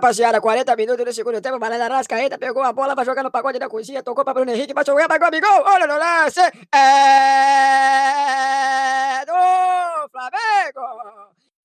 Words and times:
rapaziada, 0.00 0.40
40 0.40 0.74
minutos 0.76 1.04
do 1.04 1.12
segundo 1.12 1.42
tempo, 1.42 1.60
Malandro 1.60 1.92
Arrascaeta 1.92 2.38
pegou 2.38 2.62
a 2.62 2.72
bola, 2.72 2.94
vai 2.94 3.04
jogar 3.04 3.22
no 3.22 3.30
pagode 3.30 3.58
da 3.58 3.68
cozinha, 3.68 4.02
tocou 4.02 4.24
pra 4.24 4.32
Bruno 4.32 4.50
Henrique, 4.50 4.72
vai 4.72 4.82
jogar, 4.82 5.06
vai 5.06 5.18
gol, 5.18 5.30
gol, 5.30 5.62
olha 5.66 5.86
no 5.86 5.98
lance, 5.98 6.40
é 6.40 6.80
do 9.26 10.08
Flamengo! 10.10 10.80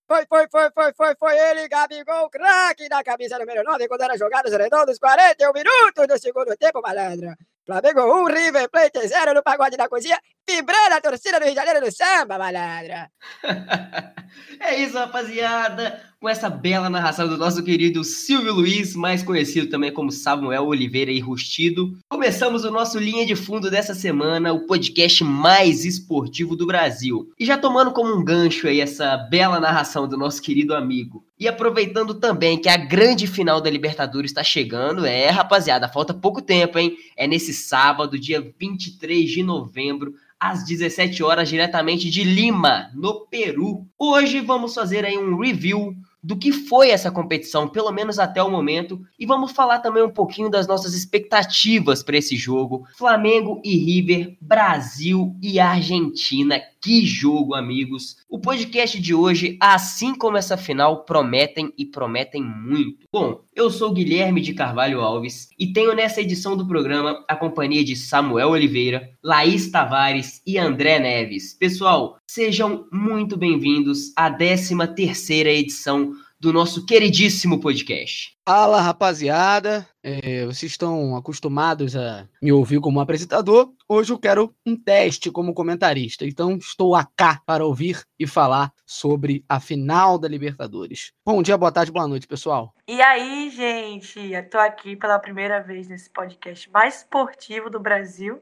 Foi, 0.08 0.26
foi, 0.28 0.48
foi, 0.52 0.70
foi, 0.72 0.94
foi, 0.94 1.16
foi 1.18 1.36
ele, 1.36 1.68
Gabigol, 1.70 2.30
craque 2.30 2.90
da 2.90 3.02
camisa 3.04 3.40
número 3.40 3.64
9, 3.64 3.88
quando 3.88 4.02
era 4.02 4.18
jogado 4.18 4.48
os 4.48 4.54
redondos, 4.54 5.00
41 5.00 5.54
minutos 5.54 6.06
do 6.08 6.20
segundo 6.20 6.56
tempo, 6.58 6.82
malandro. 6.82 7.34
Flamengo 7.66 8.02
1, 8.22 8.26
River 8.26 8.70
Plate 8.70 9.08
0 9.08 9.34
no 9.34 9.42
pagode 9.42 9.78
da 9.78 9.90
cozinha, 9.90 10.20
vibrando 10.48 10.94
a 10.94 11.02
torcida 11.02 11.40
do 11.40 11.46
Rio 11.46 11.54
de 11.54 11.60
Janeiro 11.60 11.84
no 11.84 11.92
samba, 11.92 12.38
malandra. 12.38 13.10
é 14.60 14.76
isso, 14.76 14.96
rapaziada. 14.96 16.15
Com 16.26 16.30
essa 16.30 16.50
bela 16.50 16.90
narração 16.90 17.28
do 17.28 17.38
nosso 17.38 17.62
querido 17.62 18.04
Silvio 18.04 18.52
Luiz, 18.52 18.96
mais 18.96 19.22
conhecido 19.22 19.70
também 19.70 19.94
como 19.94 20.12
Samuel 20.12 20.66
Oliveira 20.66 21.12
e 21.12 21.20
Rustido, 21.20 21.96
começamos 22.10 22.66
o 22.66 22.72
nosso 22.72 22.98
Linha 22.98 23.28
de 23.28 23.36
Fundo 23.36 23.70
dessa 23.70 23.94
semana, 23.94 24.52
o 24.52 24.66
podcast 24.66 25.24
mais 25.24 25.86
esportivo 25.86 26.56
do 26.56 26.66
Brasil. 26.66 27.32
E 27.40 27.46
já 27.46 27.60
tomando 27.60 27.92
como 27.92 28.12
um 28.12 28.26
gancho 28.26 28.68
aí 28.68 28.82
essa 28.82 29.16
bela 29.16 29.60
narração 29.60 30.08
do 30.08 30.18
nosso 30.18 30.42
querido 30.42 30.74
amigo, 30.74 31.24
e 31.40 31.48
aproveitando 31.48 32.16
também 32.16 32.58
que 32.58 32.70
a 32.70 32.78
grande 32.78 33.28
final 33.28 33.62
da 33.62 33.70
Libertadores 33.70 34.32
está 34.32 34.44
chegando, 34.44 35.06
é, 35.06 35.30
rapaziada, 35.30 35.88
falta 35.88 36.12
pouco 36.12 36.42
tempo, 36.42 36.80
hein? 36.80 36.98
É 37.16 37.28
nesse 37.28 37.54
sábado, 37.54 38.18
dia 38.18 38.42
23 38.60 39.30
de 39.30 39.44
novembro, 39.44 40.16
às 40.40 40.66
17 40.66 41.22
horas, 41.22 41.50
diretamente 41.50 42.10
de 42.10 42.24
Lima, 42.24 42.90
no 42.96 43.28
Peru. 43.28 43.86
Hoje 43.98 44.42
vamos 44.42 44.74
fazer 44.74 45.06
aí 45.06 45.18
um 45.18 45.38
review 45.38 45.96
do 46.26 46.36
que 46.36 46.52
foi 46.52 46.90
essa 46.90 47.12
competição, 47.12 47.68
pelo 47.68 47.92
menos 47.92 48.18
até 48.18 48.42
o 48.42 48.50
momento, 48.50 49.00
e 49.20 49.28
vamos 49.28 49.52
falar 49.52 49.78
também 49.78 50.02
um 50.02 50.10
pouquinho 50.10 50.50
das 50.50 50.66
nossas 50.66 50.96
expectativas 50.96 52.02
para 52.02 52.18
esse 52.18 52.36
jogo. 52.36 52.88
Flamengo 52.98 53.62
e 53.64 53.78
River, 53.78 54.36
Brasil 54.42 55.36
e 55.40 55.60
Argentina. 55.60 56.60
Que 56.86 57.04
jogo, 57.04 57.56
amigos! 57.56 58.18
O 58.30 58.38
podcast 58.38 59.02
de 59.02 59.12
hoje, 59.12 59.58
assim 59.60 60.14
como 60.14 60.38
essa 60.38 60.56
final, 60.56 61.04
prometem 61.04 61.74
e 61.76 61.84
prometem 61.84 62.44
muito. 62.44 63.08
Bom, 63.12 63.42
eu 63.56 63.72
sou 63.72 63.92
Guilherme 63.92 64.40
de 64.40 64.54
Carvalho 64.54 65.02
Alves 65.02 65.50
e 65.58 65.74
tenho 65.74 65.96
nessa 65.96 66.22
edição 66.22 66.56
do 66.56 66.68
programa 66.68 67.26
a 67.28 67.36
companhia 67.36 67.84
de 67.84 67.96
Samuel 67.96 68.50
Oliveira, 68.50 69.10
Laís 69.24 69.72
Tavares 69.72 70.44
e 70.46 70.60
André 70.60 71.00
Neves. 71.00 71.56
Pessoal, 71.56 72.20
sejam 72.30 72.86
muito 72.94 73.36
bem-vindos 73.36 74.14
à 74.16 74.30
13 74.30 74.76
terceira 74.96 75.50
edição 75.50 76.14
do 76.46 76.54
nosso 76.54 76.86
queridíssimo 76.86 77.60
podcast. 77.60 78.38
Fala 78.48 78.80
rapaziada, 78.80 79.84
é, 80.04 80.46
vocês 80.46 80.74
estão 80.74 81.18
acostumados 81.18 81.96
a 81.96 82.30
me 82.40 82.52
ouvir 82.52 82.80
como 82.80 83.00
apresentador. 83.00 83.74
Hoje 83.90 84.14
eu 84.14 84.20
quero 84.20 84.56
um 84.64 84.78
teste 84.78 85.32
como 85.32 85.56
comentarista, 85.56 86.24
então 86.24 86.56
estou 86.56 86.96
cá 87.18 87.42
para 87.48 87.66
ouvir 87.66 88.04
e 88.20 88.28
falar 88.28 88.72
sobre 88.86 89.44
a 89.50 89.60
final 89.60 90.20
da 90.20 90.28
Libertadores. 90.28 91.14
Bom 91.26 91.42
dia, 91.42 91.58
boa 91.58 91.72
tarde, 91.72 91.92
boa 91.92 92.08
noite, 92.08 92.28
pessoal. 92.28 92.76
E 92.88 93.02
aí, 93.02 93.50
gente, 93.50 94.20
estou 94.20 94.62
aqui 94.62 94.96
pela 94.96 95.18
primeira 95.18 95.64
vez 95.64 95.88
nesse 95.88 96.12
podcast 96.12 96.70
mais 96.70 96.98
esportivo 96.98 97.72
do 97.72 97.80
Brasil. 97.80 98.40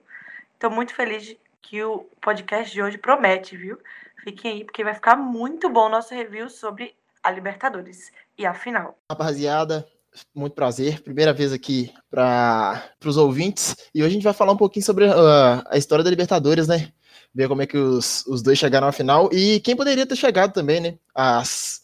Estou 0.56 0.70
muito 0.70 0.94
feliz 0.94 1.38
que 1.62 1.82
o 1.82 2.00
podcast 2.20 2.70
de 2.70 2.82
hoje 2.82 2.98
promete, 2.98 3.56
viu? 3.56 3.78
Fiquem 4.26 4.52
aí, 4.52 4.64
porque 4.66 4.84
vai 4.84 4.94
ficar 4.94 5.16
muito 5.16 5.70
bom 5.70 5.86
o 5.86 5.90
nosso 5.90 6.14
review 6.14 6.50
sobre 6.50 6.94
a 7.24 7.32
Libertadores 7.32 8.12
e 8.38 8.46
a 8.46 8.54
final. 8.54 8.98
Rapaziada, 9.10 9.88
muito 10.36 10.54
prazer. 10.54 11.02
Primeira 11.02 11.34
vez 11.34 11.54
aqui 11.54 11.92
para 12.12 12.84
os 13.06 13.18
ouvintes. 13.18 13.76
E 13.96 14.02
hoje 14.02 14.10
a 14.10 14.14
gente 14.14 14.24
vai 14.24 14.34
falar 14.34 14.52
um 14.52 14.58
pouquinho 14.58 14.86
sobre 14.86 15.06
uh, 15.06 15.64
a 15.66 15.78
história 15.78 16.04
da 16.04 16.10
Libertadores, 16.10 16.68
né? 16.68 16.92
Ver 17.34 17.48
como 17.48 17.62
é 17.62 17.68
que 17.68 17.78
os, 17.78 18.26
os 18.28 18.42
dois 18.44 18.60
chegaram 18.60 18.88
à 18.88 18.92
final 18.92 19.30
e 19.32 19.60
quem 19.62 19.76
poderia 19.76 20.06
ter 20.06 20.16
chegado 20.16 20.54
também, 20.54 20.80
né? 20.80 20.96
As, 21.16 21.82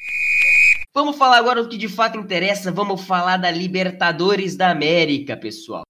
Vamos 0.94 1.16
falar 1.16 1.38
agora 1.38 1.64
do 1.64 1.70
que 1.70 1.78
de 1.78 1.88
fato 1.88 2.18
interessa, 2.18 2.70
vamos 2.72 3.02
falar 3.02 3.38
da 3.38 3.50
Libertadores 3.50 4.58
da 4.58 4.72
América, 4.72 5.38
pessoal. 5.38 5.84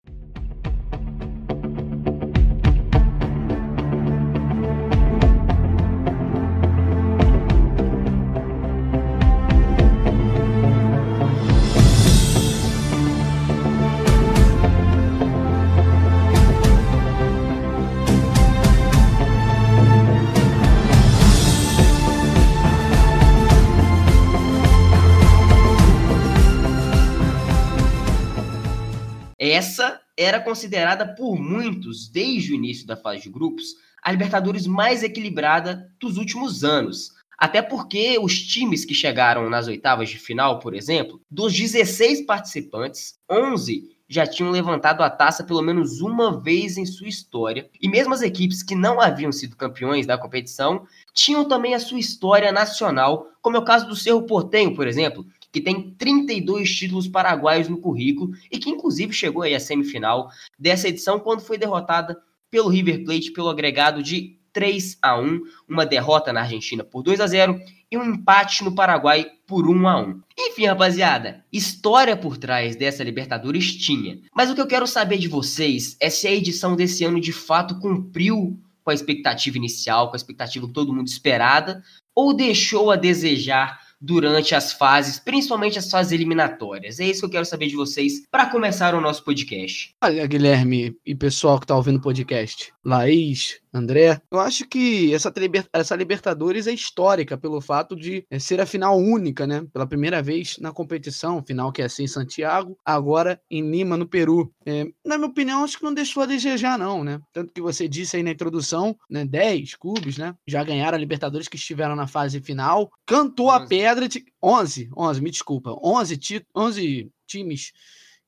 Era 30.21 30.39
considerada 30.39 31.05
por 31.15 31.37
muitos, 31.37 32.09
desde 32.09 32.51
o 32.51 32.55
início 32.55 32.85
da 32.85 32.95
fase 32.95 33.23
de 33.23 33.29
grupos, 33.29 33.75
a 34.01 34.11
Libertadores 34.11 34.67
mais 34.67 35.03
equilibrada 35.03 35.91
dos 35.99 36.17
últimos 36.17 36.63
anos. 36.63 37.11
Até 37.37 37.61
porque 37.61 38.19
os 38.19 38.39
times 38.39 38.85
que 38.85 38.93
chegaram 38.93 39.49
nas 39.49 39.67
oitavas 39.67 40.09
de 40.09 40.19
final, 40.19 40.59
por 40.59 40.75
exemplo, 40.75 41.19
dos 41.29 41.53
16 41.53 42.25
participantes, 42.25 43.15
11 43.29 43.89
já 44.07 44.27
tinham 44.27 44.51
levantado 44.51 45.01
a 45.01 45.09
taça 45.09 45.41
pelo 45.41 45.61
menos 45.61 46.01
uma 46.01 46.37
vez 46.37 46.77
em 46.77 46.85
sua 46.85 47.07
história. 47.07 47.69
E 47.81 47.87
mesmo 47.87 48.13
as 48.13 48.21
equipes 48.21 48.61
que 48.61 48.75
não 48.75 48.99
haviam 48.99 49.31
sido 49.31 49.55
campeões 49.55 50.05
da 50.05 50.17
competição 50.17 50.85
tinham 51.13 51.47
também 51.47 51.73
a 51.73 51.79
sua 51.79 51.97
história 51.97 52.51
nacional, 52.51 53.29
como 53.41 53.55
é 53.55 53.59
o 53.59 53.65
caso 53.65 53.87
do 53.87 53.95
Cerro 53.95 54.23
Portenho, 54.23 54.75
por 54.75 54.85
exemplo, 54.85 55.25
que 55.51 55.61
tem 55.61 55.91
32 55.91 56.73
títulos 56.75 57.07
paraguaios 57.07 57.67
no 57.67 57.77
currículo 57.77 58.31
e 58.51 58.57
que 58.57 58.69
inclusive 58.69 59.13
chegou 59.13 59.43
aí 59.43 59.53
à 59.53 59.59
semifinal 59.59 60.29
dessa 60.57 60.87
edição 60.87 61.19
quando 61.19 61.41
foi 61.41 61.57
derrotada 61.57 62.17
pelo 62.49 62.69
River 62.69 63.03
Plate 63.03 63.31
pelo 63.31 63.49
agregado 63.49 64.01
de 64.01 64.37
3 64.53 64.97
a 65.01 65.17
1, 65.17 65.41
uma 65.67 65.85
derrota 65.85 66.33
na 66.33 66.41
Argentina 66.41 66.83
por 66.83 67.01
2 67.03 67.21
a 67.21 67.27
0 67.27 67.59
e 67.89 67.97
um 67.97 68.03
empate 68.03 68.63
no 68.63 68.73
Paraguai 68.73 69.25
por 69.45 69.67
1 69.67 69.87
a 69.87 70.01
1. 70.01 70.21
Enfim, 70.37 70.65
rapaziada, 70.65 71.45
história 71.51 72.15
por 72.15 72.37
trás 72.37 72.75
dessa 72.75 73.03
Libertadores 73.03 73.75
tinha. 73.75 74.19
Mas 74.35 74.49
o 74.49 74.55
que 74.55 74.61
eu 74.61 74.67
quero 74.67 74.87
saber 74.87 75.17
de 75.17 75.27
vocês 75.27 75.95
é 75.99 76.09
se 76.09 76.27
a 76.27 76.31
edição 76.31 76.75
desse 76.75 77.03
ano 77.03 77.19
de 77.19 77.31
fato 77.31 77.79
cumpriu 77.79 78.59
com 78.83 78.89
a 78.89 78.93
expectativa 78.93 79.57
inicial, 79.57 80.09
com 80.09 80.15
a 80.15 80.17
expectativa 80.17 80.67
que 80.67 80.73
todo 80.73 80.93
mundo 80.93 81.07
esperada, 81.07 81.83
ou 82.15 82.33
deixou 82.33 82.91
a 82.91 82.95
desejar 82.95 83.79
durante 84.01 84.55
as 84.55 84.73
fases, 84.73 85.19
principalmente 85.19 85.77
as 85.77 85.89
fases 85.89 86.11
eliminatórias. 86.11 86.99
É 86.99 87.05
isso 87.05 87.19
que 87.21 87.25
eu 87.27 87.29
quero 87.29 87.45
saber 87.45 87.67
de 87.67 87.75
vocês 87.75 88.25
para 88.31 88.47
começar 88.47 88.95
o 88.95 89.01
nosso 89.01 89.23
podcast. 89.23 89.93
Olha, 90.03 90.25
Guilherme 90.25 90.95
e 91.05 91.13
pessoal 91.13 91.59
que 91.59 91.65
está 91.65 91.75
ouvindo 91.75 91.97
o 91.97 92.01
podcast, 92.01 92.73
Laís, 92.83 93.60
André, 93.73 94.21
eu 94.29 94.39
acho 94.39 94.67
que 94.67 95.13
essa, 95.13 95.33
essa 95.71 95.95
Libertadores 95.95 96.67
é 96.67 96.73
histórica 96.73 97.37
pelo 97.37 97.61
fato 97.61 97.95
de 97.95 98.25
é, 98.29 98.37
ser 98.37 98.59
a 98.59 98.65
final 98.65 98.97
única, 98.97 99.47
né? 99.47 99.65
Pela 99.71 99.87
primeira 99.87 100.21
vez 100.21 100.57
na 100.57 100.71
competição, 100.73 101.43
final 101.43 101.71
que 101.71 101.81
é 101.81 101.85
assim 101.85 102.03
em 102.03 102.07
Santiago, 102.07 102.77
agora 102.83 103.41
em 103.49 103.69
Lima, 103.69 103.95
no 103.95 104.07
Peru. 104.07 104.53
É, 104.65 104.85
na 105.05 105.17
minha 105.17 105.29
opinião, 105.29 105.63
acho 105.63 105.77
que 105.77 105.83
não 105.83 105.93
deixou 105.93 106.23
a 106.23 106.25
desejar, 106.25 106.77
não, 106.77 107.03
né? 107.03 107.19
Tanto 107.31 107.53
que 107.53 107.61
você 107.61 107.87
disse 107.87 108.17
aí 108.17 108.23
na 108.23 108.31
introdução, 108.31 108.95
né? 109.09 109.25
10 109.25 109.75
clubes, 109.75 110.17
né? 110.17 110.35
Já 110.45 110.63
ganharam 110.63 110.97
a 110.97 110.99
Libertadores 110.99 111.47
que 111.47 111.55
estiveram 111.55 111.95
na 111.95 112.07
fase 112.07 112.41
final. 112.41 112.91
Cantou 113.05 113.49
11. 113.49 113.63
a 113.63 113.67
pedra 113.67 114.07
de. 114.09 114.25
11, 114.43 114.89
11, 114.97 115.21
me 115.21 115.31
desculpa. 115.31 115.77
11, 115.81 116.19
11 116.55 117.11
times 117.25 117.71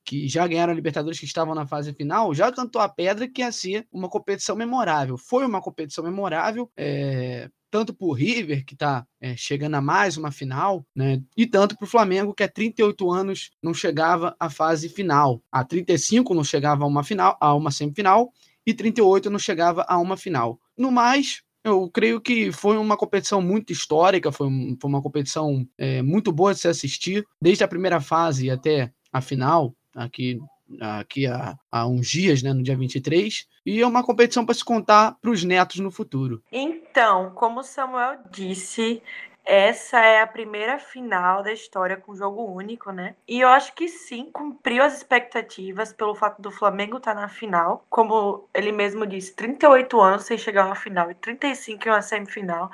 que 0.04 0.28
já 0.28 0.46
ganharam 0.46 0.72
a 0.72 0.76
Libertadores, 0.76 1.18
que 1.18 1.24
estavam 1.24 1.54
na 1.54 1.66
fase 1.66 1.92
final, 1.94 2.34
já 2.34 2.52
cantou 2.52 2.80
a 2.80 2.88
pedra 2.88 3.26
que 3.26 3.40
ia 3.40 3.50
ser 3.50 3.86
uma 3.90 4.08
competição 4.08 4.54
memorável. 4.54 5.16
Foi 5.16 5.46
uma 5.46 5.62
competição 5.62 6.04
memorável, 6.04 6.70
é, 6.76 7.48
tanto 7.70 7.94
para 7.94 8.06
o 8.06 8.12
River, 8.12 8.64
que 8.64 8.74
está 8.74 9.06
é, 9.20 9.34
chegando 9.36 9.74
a 9.74 9.80
mais 9.80 10.16
uma 10.16 10.30
final, 10.30 10.86
né, 10.94 11.22
e 11.36 11.46
tanto 11.46 11.76
para 11.76 11.84
o 11.84 11.88
Flamengo, 11.88 12.34
que 12.34 12.42
há 12.42 12.48
38 12.48 13.10
anos 13.10 13.50
não 13.62 13.72
chegava 13.72 14.36
à 14.38 14.50
fase 14.50 14.88
final. 14.88 15.42
Há 15.50 15.64
35 15.64 16.34
não 16.34 16.44
chegava 16.44 16.84
a 16.84 16.86
uma 16.86 17.02
final, 17.02 17.36
a 17.40 17.54
uma 17.54 17.70
semifinal, 17.70 18.32
e 18.66 18.74
38 18.74 19.30
não 19.30 19.38
chegava 19.38 19.84
a 19.88 19.98
uma 19.98 20.16
final. 20.16 20.60
No 20.76 20.92
mais, 20.92 21.42
eu 21.64 21.88
creio 21.90 22.20
que 22.20 22.52
foi 22.52 22.76
uma 22.76 22.96
competição 22.96 23.40
muito 23.40 23.72
histórica, 23.72 24.30
foi, 24.30 24.48
foi 24.78 24.90
uma 24.90 25.02
competição 25.02 25.66
é, 25.78 26.02
muito 26.02 26.30
boa 26.30 26.52
de 26.52 26.60
se 26.60 26.68
assistir, 26.68 27.26
desde 27.40 27.64
a 27.64 27.68
primeira 27.68 28.00
fase 28.00 28.50
até 28.50 28.92
a 29.10 29.20
final 29.20 29.74
aqui, 29.94 30.40
aqui 30.80 31.26
há, 31.26 31.56
há 31.70 31.86
uns 31.86 32.08
dias, 32.08 32.42
né, 32.42 32.52
no 32.52 32.62
dia 32.62 32.76
23, 32.76 33.46
e 33.64 33.80
é 33.80 33.86
uma 33.86 34.04
competição 34.04 34.44
para 34.44 34.54
se 34.54 34.64
contar 34.64 35.16
para 35.20 35.30
os 35.30 35.44
netos 35.44 35.80
no 35.80 35.90
futuro. 35.90 36.42
Então, 36.52 37.30
como 37.30 37.60
o 37.60 37.64
Samuel 37.64 38.18
disse, 38.30 39.02
essa 39.44 40.00
é 40.00 40.22
a 40.22 40.26
primeira 40.26 40.78
final 40.78 41.42
da 41.42 41.52
história 41.52 41.98
com 41.98 42.14
jogo 42.14 42.44
único, 42.44 42.90
né? 42.90 43.14
E 43.28 43.40
eu 43.40 43.48
acho 43.48 43.74
que 43.74 43.88
sim, 43.88 44.30
cumpriu 44.32 44.82
as 44.82 44.96
expectativas 44.96 45.92
pelo 45.92 46.14
fato 46.14 46.40
do 46.40 46.50
Flamengo 46.50 46.96
estar 46.96 47.14
tá 47.14 47.20
na 47.20 47.28
final. 47.28 47.84
Como 47.90 48.48
ele 48.54 48.72
mesmo 48.72 49.06
disse, 49.06 49.34
38 49.34 50.00
anos 50.00 50.24
sem 50.24 50.38
chegar 50.38 50.62
a 50.62 50.66
uma 50.66 50.74
final 50.74 51.10
e 51.10 51.14
35 51.14 51.86
em 51.86 51.90
uma 51.90 52.00
semifinal. 52.00 52.70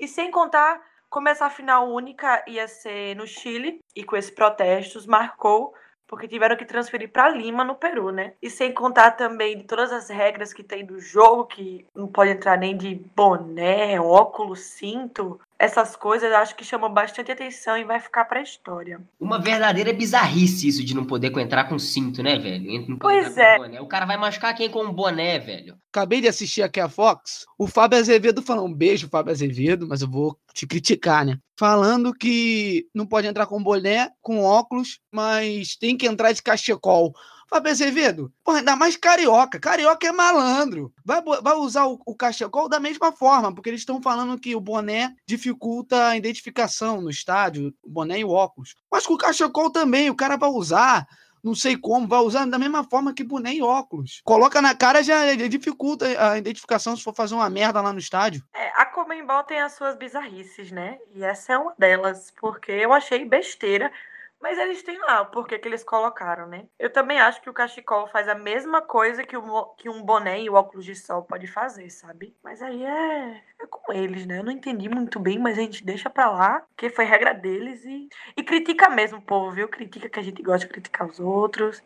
E 0.00 0.08
sem 0.08 0.30
contar 0.30 0.80
como 1.10 1.28
essa 1.28 1.50
final 1.50 1.92
única 1.92 2.42
ia 2.48 2.66
ser 2.66 3.14
no 3.16 3.26
Chile 3.26 3.80
e 3.94 4.02
com 4.02 4.16
esses 4.16 4.30
protestos 4.30 5.06
marcou 5.06 5.74
porque 6.06 6.28
tiveram 6.28 6.56
que 6.56 6.64
transferir 6.64 7.10
para 7.10 7.28
Lima, 7.28 7.64
no 7.64 7.74
Peru, 7.74 8.10
né? 8.10 8.34
E 8.42 8.50
sem 8.50 8.72
contar 8.72 9.12
também 9.12 9.58
de 9.58 9.64
todas 9.64 9.92
as 9.92 10.08
regras 10.08 10.52
que 10.52 10.62
tem 10.62 10.84
do 10.84 11.00
jogo, 11.00 11.46
que 11.46 11.86
não 11.94 12.06
pode 12.06 12.30
entrar 12.30 12.58
nem 12.58 12.76
de 12.76 12.94
boné, 13.16 14.00
óculos, 14.00 14.60
cinto, 14.60 15.40
essas 15.64 15.96
coisas 15.96 16.30
acho 16.30 16.54
que 16.54 16.62
chamam 16.62 16.92
bastante 16.92 17.32
atenção 17.32 17.76
e 17.78 17.84
vai 17.84 17.98
ficar 17.98 18.26
pra 18.26 18.42
história. 18.42 19.00
Uma 19.18 19.40
verdadeira 19.40 19.92
bizarrice 19.94 20.68
isso 20.68 20.84
de 20.84 20.94
não 20.94 21.06
poder 21.06 21.36
entrar 21.38 21.64
com 21.64 21.78
cinto, 21.78 22.22
né, 22.22 22.38
velho? 22.38 22.98
Pois 22.98 23.36
é. 23.38 23.56
O 23.80 23.86
cara 23.86 24.04
vai 24.04 24.18
machucar 24.18 24.54
quem 24.54 24.68
com 24.68 24.84
um 24.84 24.92
boné, 24.92 25.38
velho? 25.38 25.76
Acabei 25.90 26.20
de 26.20 26.28
assistir 26.28 26.62
aqui 26.62 26.80
a 26.80 26.88
Fox, 26.88 27.46
o 27.58 27.66
Fábio 27.66 27.98
Azevedo 27.98 28.42
falou 28.42 28.66
um 28.66 28.74
beijo, 28.74 29.08
Fábio 29.08 29.32
Azevedo, 29.32 29.86
mas 29.88 30.02
eu 30.02 30.10
vou 30.10 30.38
te 30.52 30.66
criticar, 30.66 31.24
né? 31.24 31.38
Falando 31.58 32.12
que 32.12 32.86
não 32.92 33.06
pode 33.06 33.26
entrar 33.26 33.46
com 33.46 33.62
boné, 33.62 34.10
com 34.20 34.42
óculos, 34.42 34.98
mas 35.10 35.76
tem 35.76 35.96
que 35.96 36.06
entrar 36.06 36.32
de 36.32 36.42
cachecol. 36.42 37.14
Fábio 37.48 37.70
Azevedo, 37.70 38.32
porra, 38.44 38.58
ainda 38.58 38.76
mais 38.76 38.96
carioca. 38.96 39.58
Carioca 39.60 40.06
é 40.06 40.12
malandro. 40.12 40.92
Vai, 41.04 41.22
vai 41.22 41.54
usar 41.54 41.86
o, 41.86 42.00
o 42.06 42.14
cachecol 42.14 42.68
da 42.68 42.80
mesma 42.80 43.12
forma, 43.12 43.54
porque 43.54 43.70
eles 43.70 43.80
estão 43.80 44.00
falando 44.00 44.38
que 44.38 44.54
o 44.54 44.60
boné 44.60 45.14
dificulta 45.26 46.08
a 46.08 46.16
identificação 46.16 47.00
no 47.00 47.10
estádio, 47.10 47.74
o 47.82 47.90
boné 47.90 48.20
e 48.20 48.24
o 48.24 48.30
óculos. 48.30 48.74
Mas 48.90 49.06
com 49.06 49.14
o 49.14 49.18
cachecol 49.18 49.70
também, 49.70 50.10
o 50.10 50.14
cara 50.14 50.36
vai 50.36 50.50
usar 50.50 51.06
não 51.44 51.54
sei 51.54 51.76
como, 51.76 52.08
vai 52.08 52.20
usar 52.20 52.46
da 52.46 52.58
mesma 52.58 52.82
forma 52.82 53.12
que 53.12 53.22
boné 53.22 53.52
e 53.52 53.62
óculos. 53.62 54.22
Coloca 54.24 54.62
na 54.62 54.74
cara 54.74 55.02
já 55.02 55.34
dificulta 55.34 56.06
a 56.30 56.38
identificação 56.38 56.96
se 56.96 57.04
for 57.04 57.14
fazer 57.14 57.34
uma 57.34 57.50
merda 57.50 57.82
lá 57.82 57.92
no 57.92 57.98
estádio. 57.98 58.42
É, 58.54 58.72
a 58.80 58.86
Comembol 58.86 59.44
tem 59.44 59.60
as 59.60 59.74
suas 59.74 59.94
bizarrices, 59.94 60.72
né? 60.72 60.98
E 61.14 61.22
essa 61.22 61.52
é 61.52 61.58
uma 61.58 61.74
delas, 61.78 62.32
porque 62.40 62.72
eu 62.72 62.94
achei 62.94 63.26
besteira 63.26 63.92
mas 64.40 64.58
eles 64.58 64.82
têm 64.82 64.98
lá 64.98 65.22
o 65.22 65.30
porquê 65.30 65.58
que 65.58 65.66
eles 65.66 65.82
colocaram, 65.82 66.46
né? 66.46 66.66
Eu 66.78 66.92
também 66.92 67.18
acho 67.18 67.40
que 67.40 67.48
o 67.48 67.54
cachecol 67.54 68.06
faz 68.08 68.28
a 68.28 68.34
mesma 68.34 68.82
coisa 68.82 69.24
que, 69.24 69.36
o, 69.36 69.64
que 69.76 69.88
um 69.88 70.02
boné 70.02 70.42
e 70.42 70.50
o 70.50 70.54
óculos 70.54 70.84
de 70.84 70.94
sol 70.94 71.22
pode 71.22 71.46
fazer, 71.46 71.88
sabe? 71.90 72.36
Mas 72.42 72.60
aí 72.62 72.84
é, 72.84 73.42
é 73.60 73.66
com 73.66 73.92
eles, 73.92 74.26
né? 74.26 74.38
Eu 74.38 74.44
não 74.44 74.52
entendi 74.52 74.88
muito 74.88 75.18
bem, 75.18 75.38
mas 75.38 75.58
a 75.58 75.62
gente 75.62 75.84
deixa 75.84 76.10
pra 76.10 76.30
lá, 76.30 76.60
porque 76.60 76.90
foi 76.90 77.04
regra 77.04 77.32
deles 77.32 77.84
e, 77.84 78.08
e 78.36 78.42
critica 78.42 78.90
mesmo 78.90 79.18
o 79.18 79.22
povo, 79.22 79.50
viu? 79.52 79.68
Critica 79.68 80.08
que 80.08 80.20
a 80.20 80.22
gente 80.22 80.42
gosta 80.42 80.66
de 80.66 80.72
criticar 80.72 81.08
os 81.08 81.20
outros. 81.20 81.82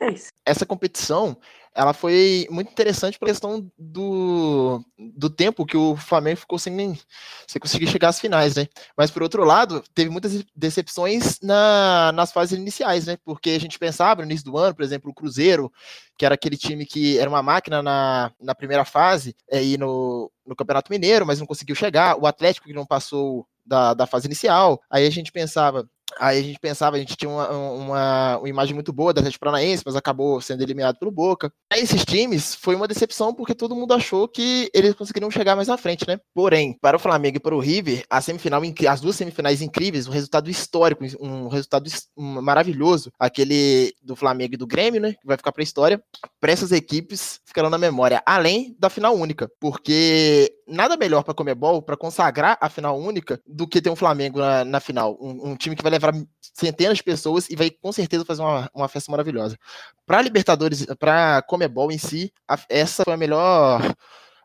É 0.00 0.10
isso. 0.10 0.30
Essa 0.44 0.66
competição, 0.66 1.36
ela 1.74 1.92
foi 1.92 2.46
muito 2.50 2.70
interessante 2.70 3.18
pela 3.18 3.30
questão 3.30 3.70
do, 3.78 4.82
do 4.98 5.28
tempo 5.28 5.66
que 5.66 5.76
o 5.76 5.96
Flamengo 5.96 6.40
ficou 6.40 6.58
sem, 6.58 6.98
sem 7.46 7.60
conseguir 7.60 7.86
chegar 7.86 8.08
às 8.08 8.20
finais, 8.20 8.56
né? 8.56 8.66
Mas 8.96 9.10
por 9.10 9.22
outro 9.22 9.44
lado, 9.44 9.82
teve 9.94 10.10
muitas 10.10 10.44
decepções 10.54 11.38
na, 11.42 12.12
nas 12.12 12.32
fases 12.32 12.58
iniciais, 12.58 13.06
né? 13.06 13.16
Porque 13.24 13.50
a 13.50 13.60
gente 13.60 13.78
pensava 13.78 14.22
no 14.22 14.30
início 14.30 14.44
do 14.44 14.56
ano, 14.56 14.74
por 14.74 14.82
exemplo, 14.84 15.10
o 15.10 15.14
Cruzeiro, 15.14 15.72
que 16.18 16.24
era 16.24 16.34
aquele 16.34 16.56
time 16.56 16.86
que 16.86 17.18
era 17.18 17.28
uma 17.28 17.42
máquina 17.42 17.82
na, 17.82 18.32
na 18.40 18.54
primeira 18.54 18.84
fase, 18.84 19.34
é, 19.50 19.62
e 19.62 19.76
no, 19.76 20.30
no 20.46 20.56
Campeonato 20.56 20.90
Mineiro, 20.90 21.26
mas 21.26 21.38
não 21.38 21.46
conseguiu 21.46 21.74
chegar, 21.74 22.18
o 22.18 22.26
Atlético 22.26 22.66
que 22.66 22.72
não 22.74 22.86
passou 22.86 23.46
da, 23.66 23.94
da 23.94 24.06
fase 24.06 24.26
inicial. 24.26 24.80
Aí 24.90 25.06
a 25.06 25.10
gente 25.10 25.32
pensava, 25.32 25.88
Aí 26.18 26.38
a 26.38 26.42
gente 26.42 26.58
pensava, 26.58 26.96
a 26.96 26.98
gente 26.98 27.16
tinha 27.16 27.28
uma, 27.28 27.48
uma, 27.50 28.38
uma 28.38 28.48
imagem 28.48 28.74
muito 28.74 28.92
boa 28.92 29.12
da 29.12 29.20
Atlético 29.20 29.44
Paranaense, 29.44 29.82
mas 29.84 29.96
acabou 29.96 30.40
sendo 30.40 30.62
eliminado 30.62 30.98
pelo 30.98 31.10
Boca. 31.10 31.52
Aí 31.72 31.82
esses 31.82 32.04
times 32.04 32.54
foi 32.54 32.74
uma 32.74 32.88
decepção 32.88 33.34
porque 33.34 33.54
todo 33.54 33.74
mundo 33.74 33.92
achou 33.92 34.28
que 34.28 34.70
eles 34.72 34.94
conseguiriam 34.94 35.30
chegar 35.30 35.56
mais 35.56 35.68
à 35.68 35.76
frente, 35.76 36.06
né? 36.06 36.18
Porém, 36.34 36.76
para 36.80 36.96
o 36.96 37.00
Flamengo 37.00 37.36
e 37.36 37.40
para 37.40 37.54
o 37.54 37.60
River, 37.60 38.04
a 38.08 38.20
semifinal, 38.20 38.62
as 38.88 39.00
duas 39.00 39.16
semifinais 39.16 39.60
incríveis, 39.60 40.06
um 40.06 40.12
resultado 40.12 40.50
histórico, 40.50 41.04
um 41.20 41.48
resultado 41.48 41.90
maravilhoso, 42.16 43.10
aquele 43.18 43.94
do 44.02 44.16
Flamengo 44.16 44.54
e 44.54 44.58
do 44.58 44.66
Grêmio, 44.66 45.00
né? 45.00 45.12
Que 45.20 45.26
vai 45.26 45.36
ficar 45.36 45.52
para 45.52 45.62
a 45.62 45.64
história. 45.64 46.02
Para 46.40 46.52
essas 46.52 46.72
equipes 46.72 47.40
ficarão 47.44 47.70
na 47.70 47.78
memória, 47.78 48.22
além 48.24 48.74
da 48.78 48.88
final 48.88 49.14
única, 49.14 49.50
porque 49.60 50.52
nada 50.66 50.96
melhor 50.96 51.22
para 51.22 51.34
Comebol 51.34 51.80
para 51.80 51.96
consagrar 51.96 52.58
a 52.60 52.68
final 52.68 52.98
única 52.98 53.40
do 53.46 53.66
que 53.66 53.80
ter 53.80 53.90
um 53.90 53.96
Flamengo 53.96 54.38
na, 54.38 54.64
na 54.64 54.80
final, 54.80 55.16
um, 55.20 55.50
um 55.50 55.56
time 55.56 55.76
que 55.76 55.82
vai 55.82 55.92
levar 55.96 56.14
centenas 56.40 56.98
de 56.98 57.04
pessoas 57.04 57.48
e 57.50 57.56
vai 57.56 57.70
com 57.70 57.92
certeza 57.92 58.24
fazer 58.24 58.42
uma, 58.42 58.70
uma 58.74 58.88
festa 58.88 59.10
maravilhosa. 59.10 59.58
Para 60.06 60.22
Libertadores, 60.22 60.86
para 60.98 61.42
Comebol 61.42 61.90
em 61.90 61.98
si, 61.98 62.32
a, 62.48 62.58
essa 62.68 63.04
foi 63.04 63.14
a 63.14 63.16
melhor 63.16 63.82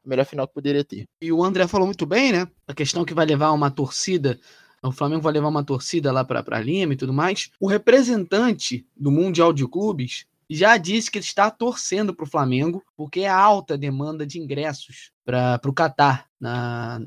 a 0.03 0.09
melhor 0.09 0.25
final 0.25 0.47
que 0.47 0.53
poderia 0.53 0.83
ter. 0.83 1.05
E 1.21 1.31
o 1.31 1.43
André 1.43 1.67
falou 1.67 1.85
muito 1.85 2.05
bem, 2.05 2.31
né? 2.31 2.47
A 2.67 2.73
questão 2.73 3.05
que 3.05 3.13
vai 3.13 3.25
levar 3.25 3.51
uma 3.51 3.69
torcida 3.69 4.39
o 4.83 4.91
Flamengo 4.91 5.21
vai 5.21 5.33
levar 5.33 5.49
uma 5.49 5.63
torcida 5.63 6.11
lá 6.11 6.25
para 6.25 6.59
Lima 6.59 6.93
e 6.93 6.97
tudo 6.97 7.13
mais. 7.13 7.51
O 7.59 7.67
representante 7.67 8.85
do 8.97 9.11
Mundial 9.11 9.53
de 9.53 9.67
Clubes 9.67 10.25
já 10.49 10.75
disse 10.75 11.11
que 11.11 11.19
está 11.19 11.51
torcendo 11.51 12.15
para 12.15 12.23
o 12.23 12.29
Flamengo, 12.29 12.83
porque 12.97 13.21
é 13.21 13.29
alta 13.29 13.77
demanda 13.77 14.25
de 14.25 14.39
ingressos 14.39 15.10
para 15.25 15.59
o 15.65 15.73
Catar 15.73 16.27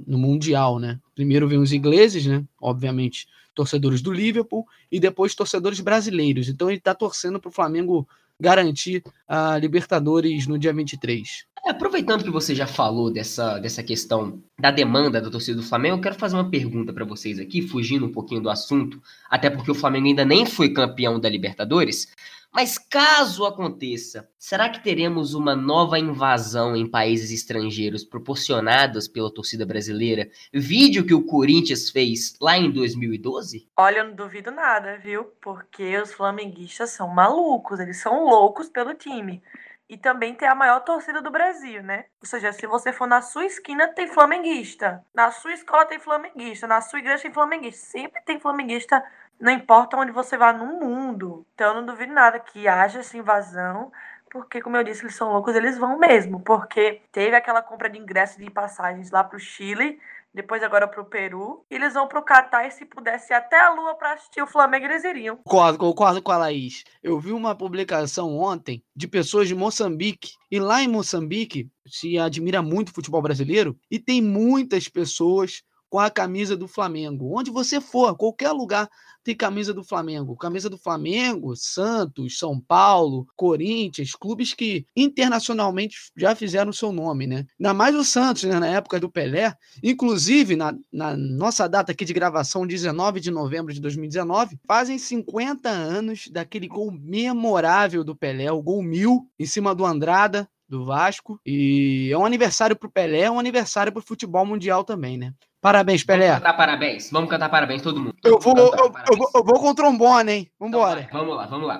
no 0.06 0.18
Mundial, 0.18 0.78
né? 0.78 1.00
Primeiro 1.14 1.49
vem 1.49 1.59
os 1.59 1.73
ingleses, 1.73 2.26
né? 2.26 2.44
Obviamente, 2.61 3.26
torcedores 3.54 4.00
do 4.00 4.12
Liverpool 4.12 4.66
e 4.90 4.99
depois 4.99 5.35
torcedores 5.35 5.80
brasileiros. 5.80 6.49
Então 6.49 6.68
ele 6.68 6.78
está 6.78 6.94
torcendo 6.94 7.40
para 7.40 7.49
o 7.49 7.52
Flamengo 7.52 8.09
garantir 8.38 9.02
a 9.28 9.56
Libertadores 9.59 10.47
no 10.47 10.59
dia 10.59 10.73
23. 10.73 11.47
É, 11.66 11.71
aproveitando 11.71 12.23
que 12.23 12.30
você 12.30 12.54
já 12.54 12.66
falou 12.66 13.11
dessa, 13.11 13.59
dessa 13.59 13.83
questão 13.83 14.42
da 14.59 14.71
demanda 14.71 15.18
da 15.18 15.30
torcida 15.30 15.56
do 15.56 15.66
Flamengo, 15.66 15.97
eu 15.97 16.00
quero 16.00 16.14
fazer 16.14 16.37
uma 16.37 16.50
pergunta 16.50 16.92
para 16.92 17.06
vocês 17.06 17.40
aqui, 17.40 17.62
fugindo 17.62 18.04
um 18.04 18.12
pouquinho 18.12 18.42
do 18.42 18.50
assunto, 18.50 19.00
até 19.30 19.49
porque 19.49 19.71
o 19.71 19.75
Flamengo 19.75 20.09
ainda 20.09 20.26
nem 20.26 20.44
foi 20.44 20.75
campeão 20.75 21.18
da 21.18 21.26
Libertadores. 21.26 22.12
Mas 22.52 22.78
caso 22.78 23.47
aconteça, 23.47 24.28
será 24.38 24.68
que 24.68 24.85
teremos 24.85 25.33
uma 25.33 25.56
nova 25.56 25.99
invasão 25.99 26.76
em 26.76 26.87
países 26.87 27.33
estrangeiros 27.33 28.04
proporcionadas 28.04 29.09
pela 29.09 29.33
torcida 29.33 29.64
brasileira? 29.64 30.28
Vídeo 30.52 31.04
que 31.04 31.14
o 31.14 31.25
Corinthians 31.25 31.88
fez 31.88 32.37
lá 32.40 32.59
em 32.59 32.71
2012? 32.71 33.66
Olha, 33.76 34.00
eu 34.00 34.09
não 34.09 34.14
duvido 34.14 34.50
nada, 34.50 34.99
viu? 34.99 35.25
Porque 35.40 35.99
os 35.99 36.12
flamenguistas 36.12 36.90
são 36.90 37.09
malucos, 37.09 37.80
eles 37.80 37.97
são 37.97 38.23
loucos 38.25 38.68
pelo 38.68 38.94
time. 38.94 39.42
E 39.88 39.97
também 39.97 40.35
ter 40.35 40.47
a 40.47 40.55
maior 40.55 40.81
torcida 40.81 41.21
do 41.21 41.31
Brasil, 41.31 41.83
né? 41.83 42.07
Ou 42.21 42.26
seja, 42.26 42.53
se 42.53 42.67
você 42.67 42.93
for 42.93 43.07
na 43.07 43.21
sua 43.21 43.45
esquina, 43.45 43.88
tem 43.88 44.09
flamenguista. 44.09 45.05
Na 45.14 45.31
sua 45.31 45.53
escola 45.53 45.85
tem 45.85 45.99
flamenguista. 45.99 46.67
Na 46.67 46.81
sua 46.81 46.99
igreja 46.99 47.23
tem 47.23 47.33
flamenguista. 47.33 47.87
Sempre 47.87 48.23
tem 48.23 48.41
flamenguista, 48.41 49.05
não 49.38 49.53
importa 49.53 49.97
onde 49.97 50.12
você 50.12 50.37
vá 50.37 50.53
no 50.53 50.67
mundo. 50.67 51.47
Então 51.55 51.69
eu 51.69 51.75
não 51.75 51.87
duvido 51.87 52.12
nada 52.12 52.38
que 52.38 52.67
haja 52.67 53.00
essa 53.00 53.17
invasão. 53.17 53.93
Porque, 54.31 54.61
como 54.61 54.76
eu 54.76 54.83
disse, 54.83 55.03
eles 55.03 55.14
são 55.14 55.33
loucos, 55.33 55.55
eles 55.55 55.79
vão 55.79 55.99
mesmo. 55.99 56.41
Porque 56.41 57.03
teve 57.12 57.37
aquela 57.37 57.62
compra 57.62 57.88
de 57.88 57.99
ingressos 57.99 58.38
de 58.38 58.50
passagens 58.50 59.11
lá 59.11 59.23
pro 59.23 59.38
Chile 59.38 60.00
depois 60.35 60.62
agora 60.62 60.88
pro 60.88 61.05
Peru. 61.05 61.64
E 61.71 61.76
eles 61.76 61.95
vão 61.95 62.09
pro 62.09 62.25
Catar 62.25 62.67
e 62.67 62.71
se 62.71 62.85
pudesse 62.85 63.33
ir 63.33 63.37
até 63.37 63.61
a 63.61 63.73
Lua 63.73 63.95
para 63.95 64.14
assistir 64.14 64.43
o 64.43 64.47
Flamengo, 64.47 64.87
eles 64.87 65.05
iriam. 65.05 65.37
Concordo, 65.37 65.79
concordo 65.79 66.23
com 66.23 66.33
a 66.33 66.37
Laís. 66.37 66.83
Eu 67.03 67.19
vi 67.21 67.33
uma 67.33 67.55
publicação 67.55 68.37
ontem 68.37 68.83
de 68.95 69.07
pessoas 69.07 69.47
de 69.47 69.55
Moçambique. 69.55 70.33
E 70.50 70.59
lá 70.59 70.83
em 70.83 70.88
Moçambique 70.88 71.71
se 71.87 72.19
admira 72.19 72.61
muito 72.61 72.88
o 72.88 72.95
futebol 72.95 73.23
brasileiro 73.23 73.79
e 73.91 73.99
tem 73.99 74.21
muitas 74.21 74.88
pessoas 74.88 75.62
com 75.95 76.01
a 76.01 76.11
camisa 76.11 76.57
do 76.57 76.67
Flamengo. 76.67 77.39
Onde 77.39 77.53
você 77.53 77.81
for, 77.81 78.17
qualquer 78.17 78.51
lugar, 78.51 78.91
tem 79.23 79.33
camisa 79.33 79.73
do 79.73 79.85
Flamengo. 79.85 80.37
Camisa 80.37 80.69
do 80.69 80.77
Flamengo, 80.77 81.55
Santos, 81.55 82.37
São 82.37 82.59
Paulo, 82.59 83.29
Corinthians, 83.37 84.17
clubes 84.17 84.53
que 84.53 84.85
internacionalmente 84.97 85.97
já 86.17 86.35
fizeram 86.35 86.73
seu 86.73 86.91
nome, 86.91 87.29
né? 87.29 87.47
Ainda 87.61 87.73
mais 87.73 87.95
o 87.95 88.03
Santos, 88.03 88.43
né? 88.43 88.59
na 88.59 88.67
época 88.67 88.99
do 88.99 89.09
Pelé. 89.09 89.55
Inclusive, 89.85 90.57
na, 90.57 90.77
na 90.93 91.17
nossa 91.17 91.69
data 91.69 91.93
aqui 91.93 92.05
de 92.05 92.13
gravação, 92.13 92.67
19 92.67 93.21
de 93.21 93.31
novembro 93.31 93.73
de 93.73 93.81
2019, 93.81 94.59
fazem 94.67 94.99
50 94.99 95.69
anos 95.69 96.27
daquele 96.27 96.67
gol 96.67 96.91
memorável 96.91 98.03
do 98.03 98.17
Pelé, 98.17 98.51
o 98.51 98.61
gol 98.61 98.83
mil, 98.83 99.31
em 99.39 99.47
cima 99.47 99.73
do 99.77 99.87
Andrada, 99.87 100.51
do 100.69 100.85
Vasco. 100.85 101.41
E 101.47 102.11
é 102.13 102.19
um 102.19 102.27
aniversário 102.27 102.75
para 102.75 102.89
o 102.89 102.91
Pelé, 102.91 103.21
é 103.21 103.31
um 103.31 103.39
aniversário 103.39 103.93
para 103.93 104.01
o 104.01 104.05
futebol 104.05 104.45
mundial 104.45 104.83
também, 104.83 105.17
né? 105.17 105.33
Parabéns, 105.64 106.04
Pelé. 106.04 106.26
Vamos 106.28 106.42
cantar 106.42 106.56
parabéns. 106.59 107.11
Vamos 107.11 107.30
cantar 107.30 107.49
parabéns, 107.49 107.80
todo 107.80 107.99
mundo. 107.99 108.14
Eu 108.23 108.38
vou, 108.38 108.54
Cantar 108.54 108.78
eu, 108.80 108.92
eu 109.11 109.16
vou, 109.16 109.30
eu 109.35 109.44
vou 109.44 109.61
com 109.61 109.71
o 109.71 109.75
trombone, 109.75 110.30
hein? 110.33 110.50
Então 110.61 110.78
Vambora. 110.83 111.00
vai, 111.00 111.09
vamos 111.11 111.37
lá, 111.37 111.47
vamos 111.47 111.66
lá. 111.66 111.78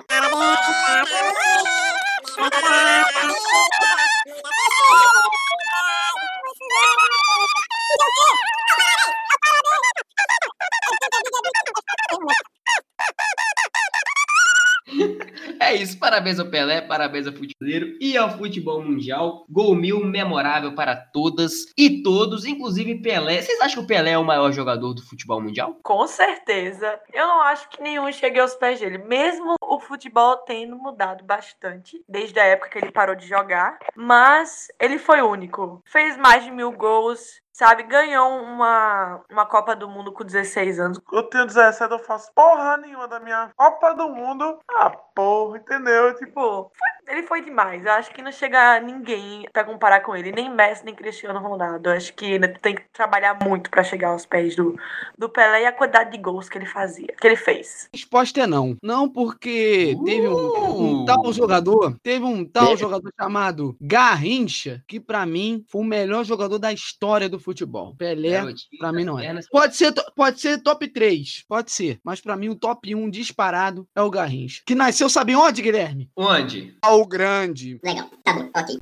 É 15.59 15.73
isso, 15.75 15.97
parabéns 15.97 16.39
ao 16.39 16.49
Pelé, 16.49 16.81
parabéns 16.81 17.27
ao 17.27 17.33
futeboleiro 17.33 17.97
e 17.99 18.17
ao 18.17 18.37
futebol 18.37 18.81
mundial. 18.83 19.45
Gol 19.49 19.75
mil 19.75 20.05
memorável 20.05 20.73
para 20.75 20.95
todas 20.95 21.51
e 21.77 22.01
todos, 22.03 22.45
inclusive 22.45 23.01
Pelé. 23.01 23.41
Vocês 23.41 23.59
acham 23.61 23.75
que 23.75 23.85
o 23.85 23.87
Pelé 23.87 24.11
é 24.11 24.17
o 24.17 24.23
maior 24.23 24.51
jogador 24.51 24.93
do 24.93 25.01
futebol 25.01 25.41
mundial? 25.41 25.77
Com 25.83 26.05
certeza. 26.07 26.99
Eu 27.13 27.27
não 27.27 27.41
acho 27.41 27.69
que 27.69 27.81
nenhum 27.81 28.11
chegue 28.11 28.39
aos 28.39 28.55
pés 28.55 28.79
dele. 28.79 28.97
Mesmo 28.97 29.55
o 29.61 29.79
futebol 29.79 30.37
tendo 30.37 30.75
mudado 30.75 31.23
bastante 31.23 32.03
desde 32.07 32.39
a 32.39 32.45
época 32.45 32.69
que 32.69 32.77
ele 32.77 32.91
parou 32.91 33.15
de 33.15 33.27
jogar. 33.27 33.77
Mas 33.95 34.67
ele 34.79 34.97
foi 34.97 35.21
único. 35.21 35.81
Fez 35.85 36.17
mais 36.17 36.43
de 36.43 36.51
mil 36.51 36.71
gols. 36.71 37.41
Sabe, 37.55 37.83
ganhou 37.83 38.41
uma, 38.43 39.23
uma 39.31 39.45
Copa 39.45 39.77
do 39.77 39.87
Mundo 39.87 40.11
com 40.11 40.25
16 40.25 40.77
anos. 40.77 40.99
Eu 41.09 41.23
tenho 41.23 41.45
17, 41.45 41.89
eu 41.89 41.99
faço 41.99 42.29
porra 42.33 42.75
nenhuma 42.75 43.07
da 43.07 43.17
minha 43.17 43.49
Copa 43.55 43.93
do 43.93 44.09
Mundo. 44.09 44.59
Ah, 44.75 44.89
porra, 44.89 45.57
entendeu? 45.59 46.13
Tipo, 46.15 46.25
Tipo, 46.25 46.71
foi- 46.77 47.04
ele 47.07 47.23
foi 47.23 47.41
demais. 47.43 47.85
Eu 47.85 47.91
acho 47.93 48.11
que 48.11 48.21
não 48.21 48.31
chega 48.31 48.79
ninguém 48.79 49.45
pra 49.51 49.63
comparar 49.63 50.01
com 50.01 50.15
ele. 50.15 50.31
Nem 50.31 50.49
Messi, 50.53 50.85
nem 50.85 50.95
Cristiano 50.95 51.39
Ronaldo. 51.39 51.89
Eu 51.89 51.93
acho 51.97 52.13
que 52.13 52.25
ainda 52.25 52.47
tem 52.61 52.75
que 52.75 52.83
trabalhar 52.93 53.37
muito 53.43 53.69
pra 53.69 53.83
chegar 53.83 54.09
aos 54.09 54.25
pés 54.25 54.55
do, 54.55 54.75
do 55.17 55.29
Pelé 55.29 55.63
e 55.63 55.65
a 55.65 55.71
quantidade 55.71 56.11
de 56.11 56.17
gols 56.17 56.49
que 56.49 56.57
ele 56.57 56.65
fazia, 56.65 57.07
que 57.19 57.27
ele 57.27 57.35
fez. 57.35 57.89
Resposta 57.93 58.41
é 58.41 58.47
não. 58.47 58.75
Não 58.81 59.09
porque 59.09 59.95
teve 60.05 60.27
um, 60.27 60.33
um 60.35 61.01
Uh! 61.03 61.05
tal 61.05 61.31
jogador, 61.33 61.97
teve 62.01 62.23
um 62.25 62.45
tal 62.45 62.67
Teve. 62.69 62.79
jogador 62.81 63.11
chamado 63.19 63.75
Garrincha, 63.81 64.83
que 64.87 64.99
pra 64.99 65.25
mim 65.25 65.63
foi 65.69 65.81
o 65.81 65.85
melhor 65.85 66.23
jogador 66.23 66.57
da 66.59 66.71
história 66.71 67.27
do 67.29 67.39
futebol. 67.39 67.95
Pelé, 67.95 68.31
Garotinho 68.31 68.79
pra 68.79 68.91
mim 68.91 69.03
não 69.03 69.19
é. 69.19 69.39
Pode 69.51 69.75
ser, 69.75 69.93
pode 70.15 70.39
ser 70.39 70.61
top 70.61 70.87
3, 70.87 71.43
pode 71.47 71.71
ser. 71.71 71.99
Mas 72.03 72.21
pra 72.21 72.35
mim 72.35 72.49
o 72.49 72.55
top 72.55 72.93
1 72.93 73.09
disparado 73.09 73.87
é 73.95 74.01
o 74.01 74.09
Garrincha. 74.09 74.61
Que 74.65 74.75
nasceu, 74.75 75.09
sabe 75.09 75.35
onde, 75.35 75.61
Guilherme? 75.61 76.09
Onde? 76.15 76.75
Ao 76.81 76.94
Grande. 77.03 77.79
Legal, 77.83 78.07
tá 78.23 78.33
bom, 78.33 78.49
ok. 78.55 78.79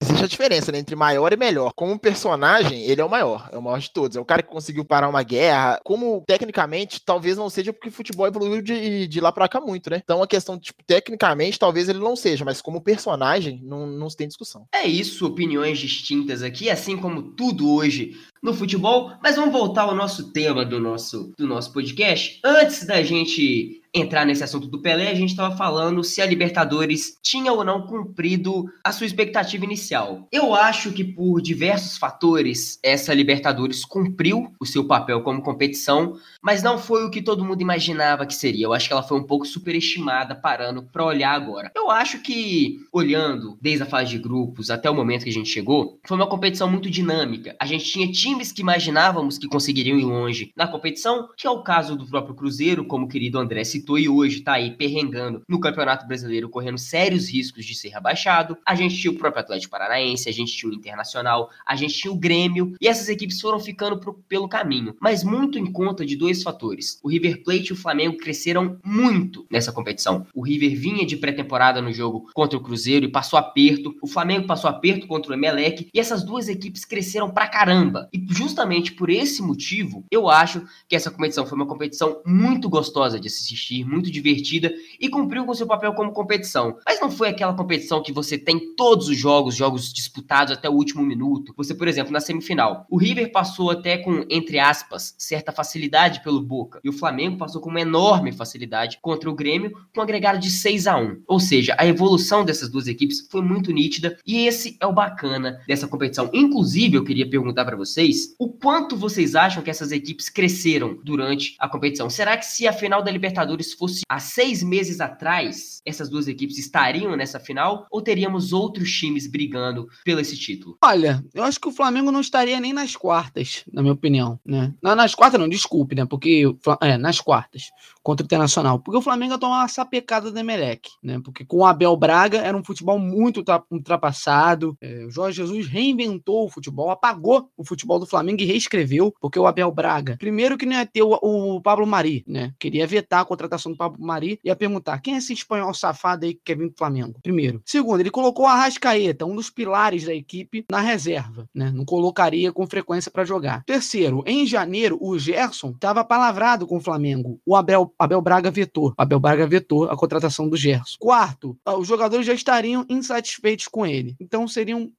Existe 0.00 0.24
a 0.24 0.28
diferença 0.28 0.72
né, 0.72 0.78
entre 0.78 0.96
maior 0.96 1.32
e 1.32 1.36
melhor. 1.36 1.72
Como 1.74 1.98
personagem, 1.98 2.84
ele 2.84 3.00
é 3.00 3.04
o 3.04 3.10
maior. 3.10 3.48
É 3.52 3.58
o 3.58 3.62
maior 3.62 3.78
de 3.78 3.90
todos. 3.90 4.16
É 4.16 4.20
o 4.20 4.24
cara 4.24 4.42
que 4.42 4.48
conseguiu 4.48 4.84
parar 4.84 5.08
uma 5.08 5.22
guerra. 5.22 5.80
Como, 5.84 6.22
tecnicamente, 6.26 7.00
talvez 7.04 7.36
não 7.36 7.50
seja 7.50 7.72
porque 7.72 7.88
o 7.88 7.92
futebol 7.92 8.26
evoluiu 8.26 8.62
de, 8.62 9.06
de 9.06 9.20
lá 9.20 9.30
pra 9.30 9.48
cá 9.48 9.60
muito, 9.60 9.90
né? 9.90 10.00
Então, 10.02 10.22
a 10.22 10.26
questão, 10.26 10.58
tipo, 10.58 10.82
tecnicamente, 10.86 11.58
talvez 11.58 11.88
ele 11.88 11.98
não 11.98 12.16
seja. 12.16 12.44
Mas 12.44 12.62
como 12.62 12.80
personagem, 12.80 13.60
não, 13.62 13.86
não 13.86 14.08
se 14.08 14.16
tem 14.16 14.28
discussão. 14.28 14.66
É 14.72 14.86
isso, 14.86 15.26
opiniões 15.26 15.78
distintas 15.78 16.42
aqui, 16.42 16.70
assim 16.70 16.96
como 16.96 17.22
tudo 17.22 17.70
hoje 17.70 18.16
no 18.42 18.54
futebol. 18.54 19.12
Mas 19.22 19.36
vamos 19.36 19.52
voltar 19.52 19.82
ao 19.82 19.94
nosso 19.94 20.32
tema 20.32 20.64
do 20.64 20.78
nosso, 20.80 21.32
do 21.36 21.46
nosso 21.46 21.72
podcast. 21.72 22.40
Antes 22.44 22.86
da 22.86 23.02
gente 23.02 23.77
entrar 23.94 24.24
nesse 24.24 24.44
assunto 24.44 24.66
do 24.66 24.80
Pelé, 24.80 25.10
a 25.10 25.14
gente 25.14 25.30
estava 25.30 25.56
falando 25.56 26.04
se 26.04 26.20
a 26.20 26.26
Libertadores 26.26 27.18
tinha 27.22 27.52
ou 27.52 27.64
não 27.64 27.82
cumprido 27.86 28.66
a 28.84 28.92
sua 28.92 29.06
expectativa 29.06 29.64
inicial. 29.64 30.26
Eu 30.30 30.54
acho 30.54 30.92
que 30.92 31.04
por 31.04 31.40
diversos 31.40 31.96
fatores 31.96 32.78
essa 32.82 33.14
Libertadores 33.14 33.84
cumpriu 33.84 34.52
o 34.60 34.66
seu 34.66 34.86
papel 34.86 35.22
como 35.22 35.42
competição, 35.42 36.16
mas 36.42 36.62
não 36.62 36.78
foi 36.78 37.04
o 37.04 37.10
que 37.10 37.22
todo 37.22 37.44
mundo 37.44 37.62
imaginava 37.62 38.26
que 38.26 38.34
seria. 38.34 38.66
Eu 38.66 38.72
acho 38.72 38.86
que 38.86 38.92
ela 38.92 39.02
foi 39.02 39.18
um 39.18 39.24
pouco 39.24 39.46
superestimada 39.46 40.34
parando 40.34 40.82
para 40.82 41.04
olhar 41.04 41.32
agora. 41.32 41.70
Eu 41.74 41.90
acho 41.90 42.20
que 42.20 42.80
olhando 42.92 43.58
desde 43.60 43.82
a 43.82 43.86
fase 43.86 44.10
de 44.10 44.18
grupos 44.18 44.70
até 44.70 44.90
o 44.90 44.94
momento 44.94 45.24
que 45.24 45.30
a 45.30 45.32
gente 45.32 45.48
chegou, 45.48 45.98
foi 46.04 46.16
uma 46.16 46.28
competição 46.28 46.70
muito 46.70 46.90
dinâmica. 46.90 47.56
A 47.60 47.66
gente 47.66 47.84
tinha 47.84 48.10
times 48.10 48.52
que 48.52 48.62
imaginávamos 48.62 49.38
que 49.38 49.48
conseguiriam 49.48 49.98
ir 49.98 50.04
longe 50.04 50.52
na 50.56 50.66
competição, 50.66 51.28
que 51.36 51.46
é 51.46 51.50
o 51.50 51.62
caso 51.62 51.96
do 51.96 52.06
próprio 52.06 52.34
Cruzeiro, 52.34 52.84
como 52.84 53.06
o 53.06 53.08
querido 53.08 53.38
André 53.38 53.64
citou 53.88 53.98
e 53.98 54.08
hoje 54.08 54.40
tá 54.40 54.54
aí 54.54 54.72
perrengando 54.72 55.42
no 55.48 55.58
Campeonato 55.58 56.06
Brasileiro, 56.06 56.48
correndo 56.50 56.76
sérios 56.78 57.30
riscos 57.30 57.64
de 57.64 57.74
ser 57.74 57.88
rebaixado. 57.88 58.56
A 58.66 58.74
gente 58.74 58.96
tinha 58.96 59.10
o 59.10 59.16
próprio 59.16 59.40
Atlético 59.42 59.70
Paranaense, 59.70 60.28
a 60.28 60.32
gente 60.32 60.54
tinha 60.54 60.70
o 60.70 60.74
Internacional, 60.74 61.48
a 61.66 61.74
gente 61.74 61.94
tinha 61.94 62.12
o 62.12 62.16
Grêmio, 62.16 62.74
e 62.80 62.86
essas 62.86 63.08
equipes 63.08 63.40
foram 63.40 63.58
ficando 63.58 63.98
pro- 63.98 64.14
pelo 64.28 64.48
caminho, 64.48 64.94
mas 65.00 65.24
muito 65.24 65.58
em 65.58 65.66
conta 65.72 66.04
de 66.04 66.16
dois 66.16 66.42
fatores. 66.42 66.98
O 67.02 67.08
River 67.08 67.42
Plate 67.42 67.70
e 67.70 67.72
o 67.72 67.76
Flamengo 67.76 68.18
cresceram 68.18 68.78
muito 68.84 69.46
nessa 69.50 69.72
competição. 69.72 70.26
O 70.34 70.42
River 70.42 70.76
vinha 70.78 71.06
de 71.06 71.16
pré-temporada 71.16 71.80
no 71.80 71.92
jogo 71.92 72.30
contra 72.34 72.58
o 72.58 72.62
Cruzeiro 72.62 73.06
e 73.06 73.10
passou 73.10 73.38
aperto. 73.38 73.94
O 74.02 74.06
Flamengo 74.06 74.46
passou 74.46 74.68
aperto 74.68 75.06
contra 75.06 75.30
o 75.30 75.34
Emelec. 75.34 75.88
E 75.94 76.00
essas 76.00 76.22
duas 76.22 76.48
equipes 76.48 76.84
cresceram 76.84 77.30
pra 77.30 77.46
caramba. 77.48 78.08
E 78.12 78.24
justamente 78.28 78.92
por 78.92 79.08
esse 79.08 79.40
motivo, 79.42 80.04
eu 80.10 80.28
acho 80.28 80.62
que 80.88 80.96
essa 80.96 81.10
competição 81.10 81.46
foi 81.46 81.56
uma 81.56 81.66
competição 81.66 82.20
muito 82.26 82.68
gostosa 82.68 83.18
de 83.18 83.30
se 83.30 83.44
assistir, 83.68 83.84
muito 83.84 84.10
divertida 84.10 84.72
e 84.98 85.08
cumpriu 85.08 85.44
com 85.44 85.54
seu 85.54 85.66
papel 85.66 85.92
como 85.92 86.12
competição. 86.12 86.78
Mas 86.86 87.00
não 87.00 87.10
foi 87.10 87.28
aquela 87.28 87.54
competição 87.54 88.02
que 88.02 88.12
você 88.12 88.38
tem 88.38 88.74
todos 88.74 89.08
os 89.08 89.16
jogos, 89.16 89.54
jogos 89.54 89.92
disputados 89.92 90.54
até 90.54 90.68
o 90.68 90.72
último 90.72 91.02
minuto. 91.02 91.52
Você, 91.56 91.74
por 91.74 91.86
exemplo, 91.86 92.12
na 92.12 92.20
semifinal, 92.20 92.86
o 92.90 92.96
River 92.96 93.30
passou 93.30 93.70
até 93.70 93.98
com, 93.98 94.24
entre 94.30 94.58
aspas, 94.58 95.14
certa 95.18 95.52
facilidade 95.52 96.22
pelo 96.22 96.40
Boca. 96.40 96.80
E 96.82 96.88
o 96.88 96.92
Flamengo 96.92 97.36
passou 97.36 97.60
com 97.60 97.68
uma 97.68 97.80
enorme 97.80 98.32
facilidade 98.32 98.98
contra 99.02 99.28
o 99.28 99.34
Grêmio, 99.34 99.72
com 99.92 100.00
um 100.00 100.02
agregado 100.02 100.38
de 100.38 100.50
6 100.50 100.86
a 100.86 100.96
1 100.96 101.22
Ou 101.26 101.40
seja, 101.40 101.74
a 101.78 101.86
evolução 101.86 102.44
dessas 102.44 102.68
duas 102.68 102.86
equipes 102.86 103.26
foi 103.30 103.42
muito 103.42 103.72
nítida 103.72 104.16
e 104.26 104.46
esse 104.46 104.76
é 104.80 104.86
o 104.86 104.92
bacana 104.92 105.60
dessa 105.66 105.86
competição. 105.86 106.30
Inclusive, 106.32 106.96
eu 106.96 107.04
queria 107.04 107.28
perguntar 107.28 107.64
para 107.64 107.76
vocês 107.76 108.34
o 108.38 108.48
quanto 108.48 108.96
vocês 108.96 109.34
acham 109.34 109.62
que 109.62 109.70
essas 109.70 109.92
equipes 109.92 110.28
cresceram 110.28 110.98
durante 111.02 111.56
a 111.58 111.68
competição. 111.68 112.08
Será 112.08 112.36
que 112.36 112.46
se 112.46 112.66
a 112.66 112.72
final 112.72 113.02
da 113.02 113.10
Libertadores 113.10 113.57
fosse 113.76 114.02
há 114.08 114.18
seis 114.18 114.62
meses 114.62 115.00
atrás, 115.00 115.80
essas 115.84 116.08
duas 116.08 116.28
equipes 116.28 116.58
estariam 116.58 117.16
nessa 117.16 117.40
final 117.40 117.86
ou 117.90 118.02
teríamos 118.02 118.52
outros 118.52 118.90
times 118.90 119.26
brigando 119.26 119.88
pelo 120.04 120.20
esse 120.20 120.36
título? 120.36 120.76
Olha, 120.82 121.24
eu 121.34 121.42
acho 121.42 121.60
que 121.60 121.68
o 121.68 121.72
Flamengo 121.72 122.12
não 122.12 122.20
estaria 122.20 122.60
nem 122.60 122.72
nas 122.72 122.96
quartas, 122.96 123.64
na 123.72 123.82
minha 123.82 123.94
opinião, 123.94 124.38
né? 124.44 124.72
Não, 124.82 124.94
nas 124.94 125.14
quartas 125.14 125.40
não, 125.40 125.48
desculpe, 125.48 125.94
né? 125.94 126.04
Porque, 126.04 126.44
é, 126.82 126.96
nas 126.96 127.20
quartas, 127.20 127.64
contra 128.02 128.24
o 128.24 128.26
Internacional. 128.26 128.78
Porque 128.78 128.98
o 128.98 129.02
Flamengo 129.02 129.32
ia 129.32 129.38
tomar 129.38 129.60
uma 129.60 129.68
sapecada 129.68 130.30
do 130.30 130.38
Emelec, 130.38 130.90
né? 131.02 131.20
Porque 131.24 131.44
com 131.44 131.58
o 131.58 131.66
Abel 131.66 131.96
Braga 131.96 132.38
era 132.38 132.56
um 132.56 132.64
futebol 132.64 132.98
muito 132.98 133.38
ultra- 133.38 133.64
ultrapassado. 133.70 134.76
É, 134.80 135.04
o 135.04 135.10
Jorge 135.10 135.38
Jesus 135.38 135.66
reinventou 135.66 136.46
o 136.46 136.50
futebol, 136.50 136.90
apagou 136.90 137.50
o 137.56 137.64
futebol 137.64 137.98
do 137.98 138.06
Flamengo 138.06 138.42
e 138.42 138.46
reescreveu, 138.46 139.14
porque 139.20 139.38
o 139.38 139.46
Abel 139.46 139.70
Braga, 139.72 140.16
primeiro 140.18 140.56
que 140.56 140.66
não 140.66 140.74
ia 140.74 140.86
ter 140.86 141.02
o, 141.02 141.18
o 141.22 141.60
Pablo 141.60 141.86
Mari, 141.86 142.24
né? 142.26 142.52
Queria 142.58 142.86
vetar 142.86 143.20
a 143.20 143.24
contratação 143.24 143.47
contratação 143.48 143.72
do 143.72 143.78
Pablo 143.78 144.04
Mari, 144.04 144.38
ia 144.44 144.54
perguntar: 144.54 145.00
quem 145.00 145.14
é 145.14 145.18
esse 145.18 145.32
espanhol 145.32 145.72
safado 145.72 146.26
aí 146.26 146.34
que 146.34 146.42
quer 146.44 146.56
vir 146.56 146.68
pro 146.68 146.78
Flamengo? 146.78 147.18
Primeiro. 147.22 147.62
Segundo, 147.64 148.00
ele 148.00 148.10
colocou 148.10 148.44
o 148.44 148.48
Arrascaeta, 148.48 149.24
um 149.24 149.34
dos 149.34 149.50
pilares 149.50 150.04
da 150.04 150.14
equipe, 150.14 150.64
na 150.70 150.80
reserva, 150.80 151.48
né? 151.54 151.72
Não 151.74 151.84
colocaria 151.84 152.52
com 152.52 152.66
frequência 152.66 153.10
para 153.10 153.24
jogar. 153.24 153.64
Terceiro, 153.64 154.22
em 154.26 154.46
janeiro, 154.46 154.98
o 155.00 155.18
Gerson 155.18 155.70
estava 155.70 156.04
palavrado 156.04 156.66
com 156.66 156.76
o 156.76 156.80
Flamengo. 156.80 157.40
O 157.44 157.56
Abel, 157.56 157.92
Abel 157.98 158.20
Braga 158.20 158.50
vetou. 158.50 158.92
Abel 158.96 159.20
Braga 159.20 159.46
vetou 159.46 159.84
a 159.84 159.96
contratação 159.96 160.48
do 160.48 160.56
Gerson. 160.56 160.96
Quarto, 161.00 161.56
os 161.78 161.88
jogadores 161.88 162.26
já 162.26 162.34
estariam 162.34 162.84
insatisfeitos 162.88 163.66
com 163.68 163.86
ele. 163.86 164.16
Então 164.20 164.46
seriam 164.46 164.90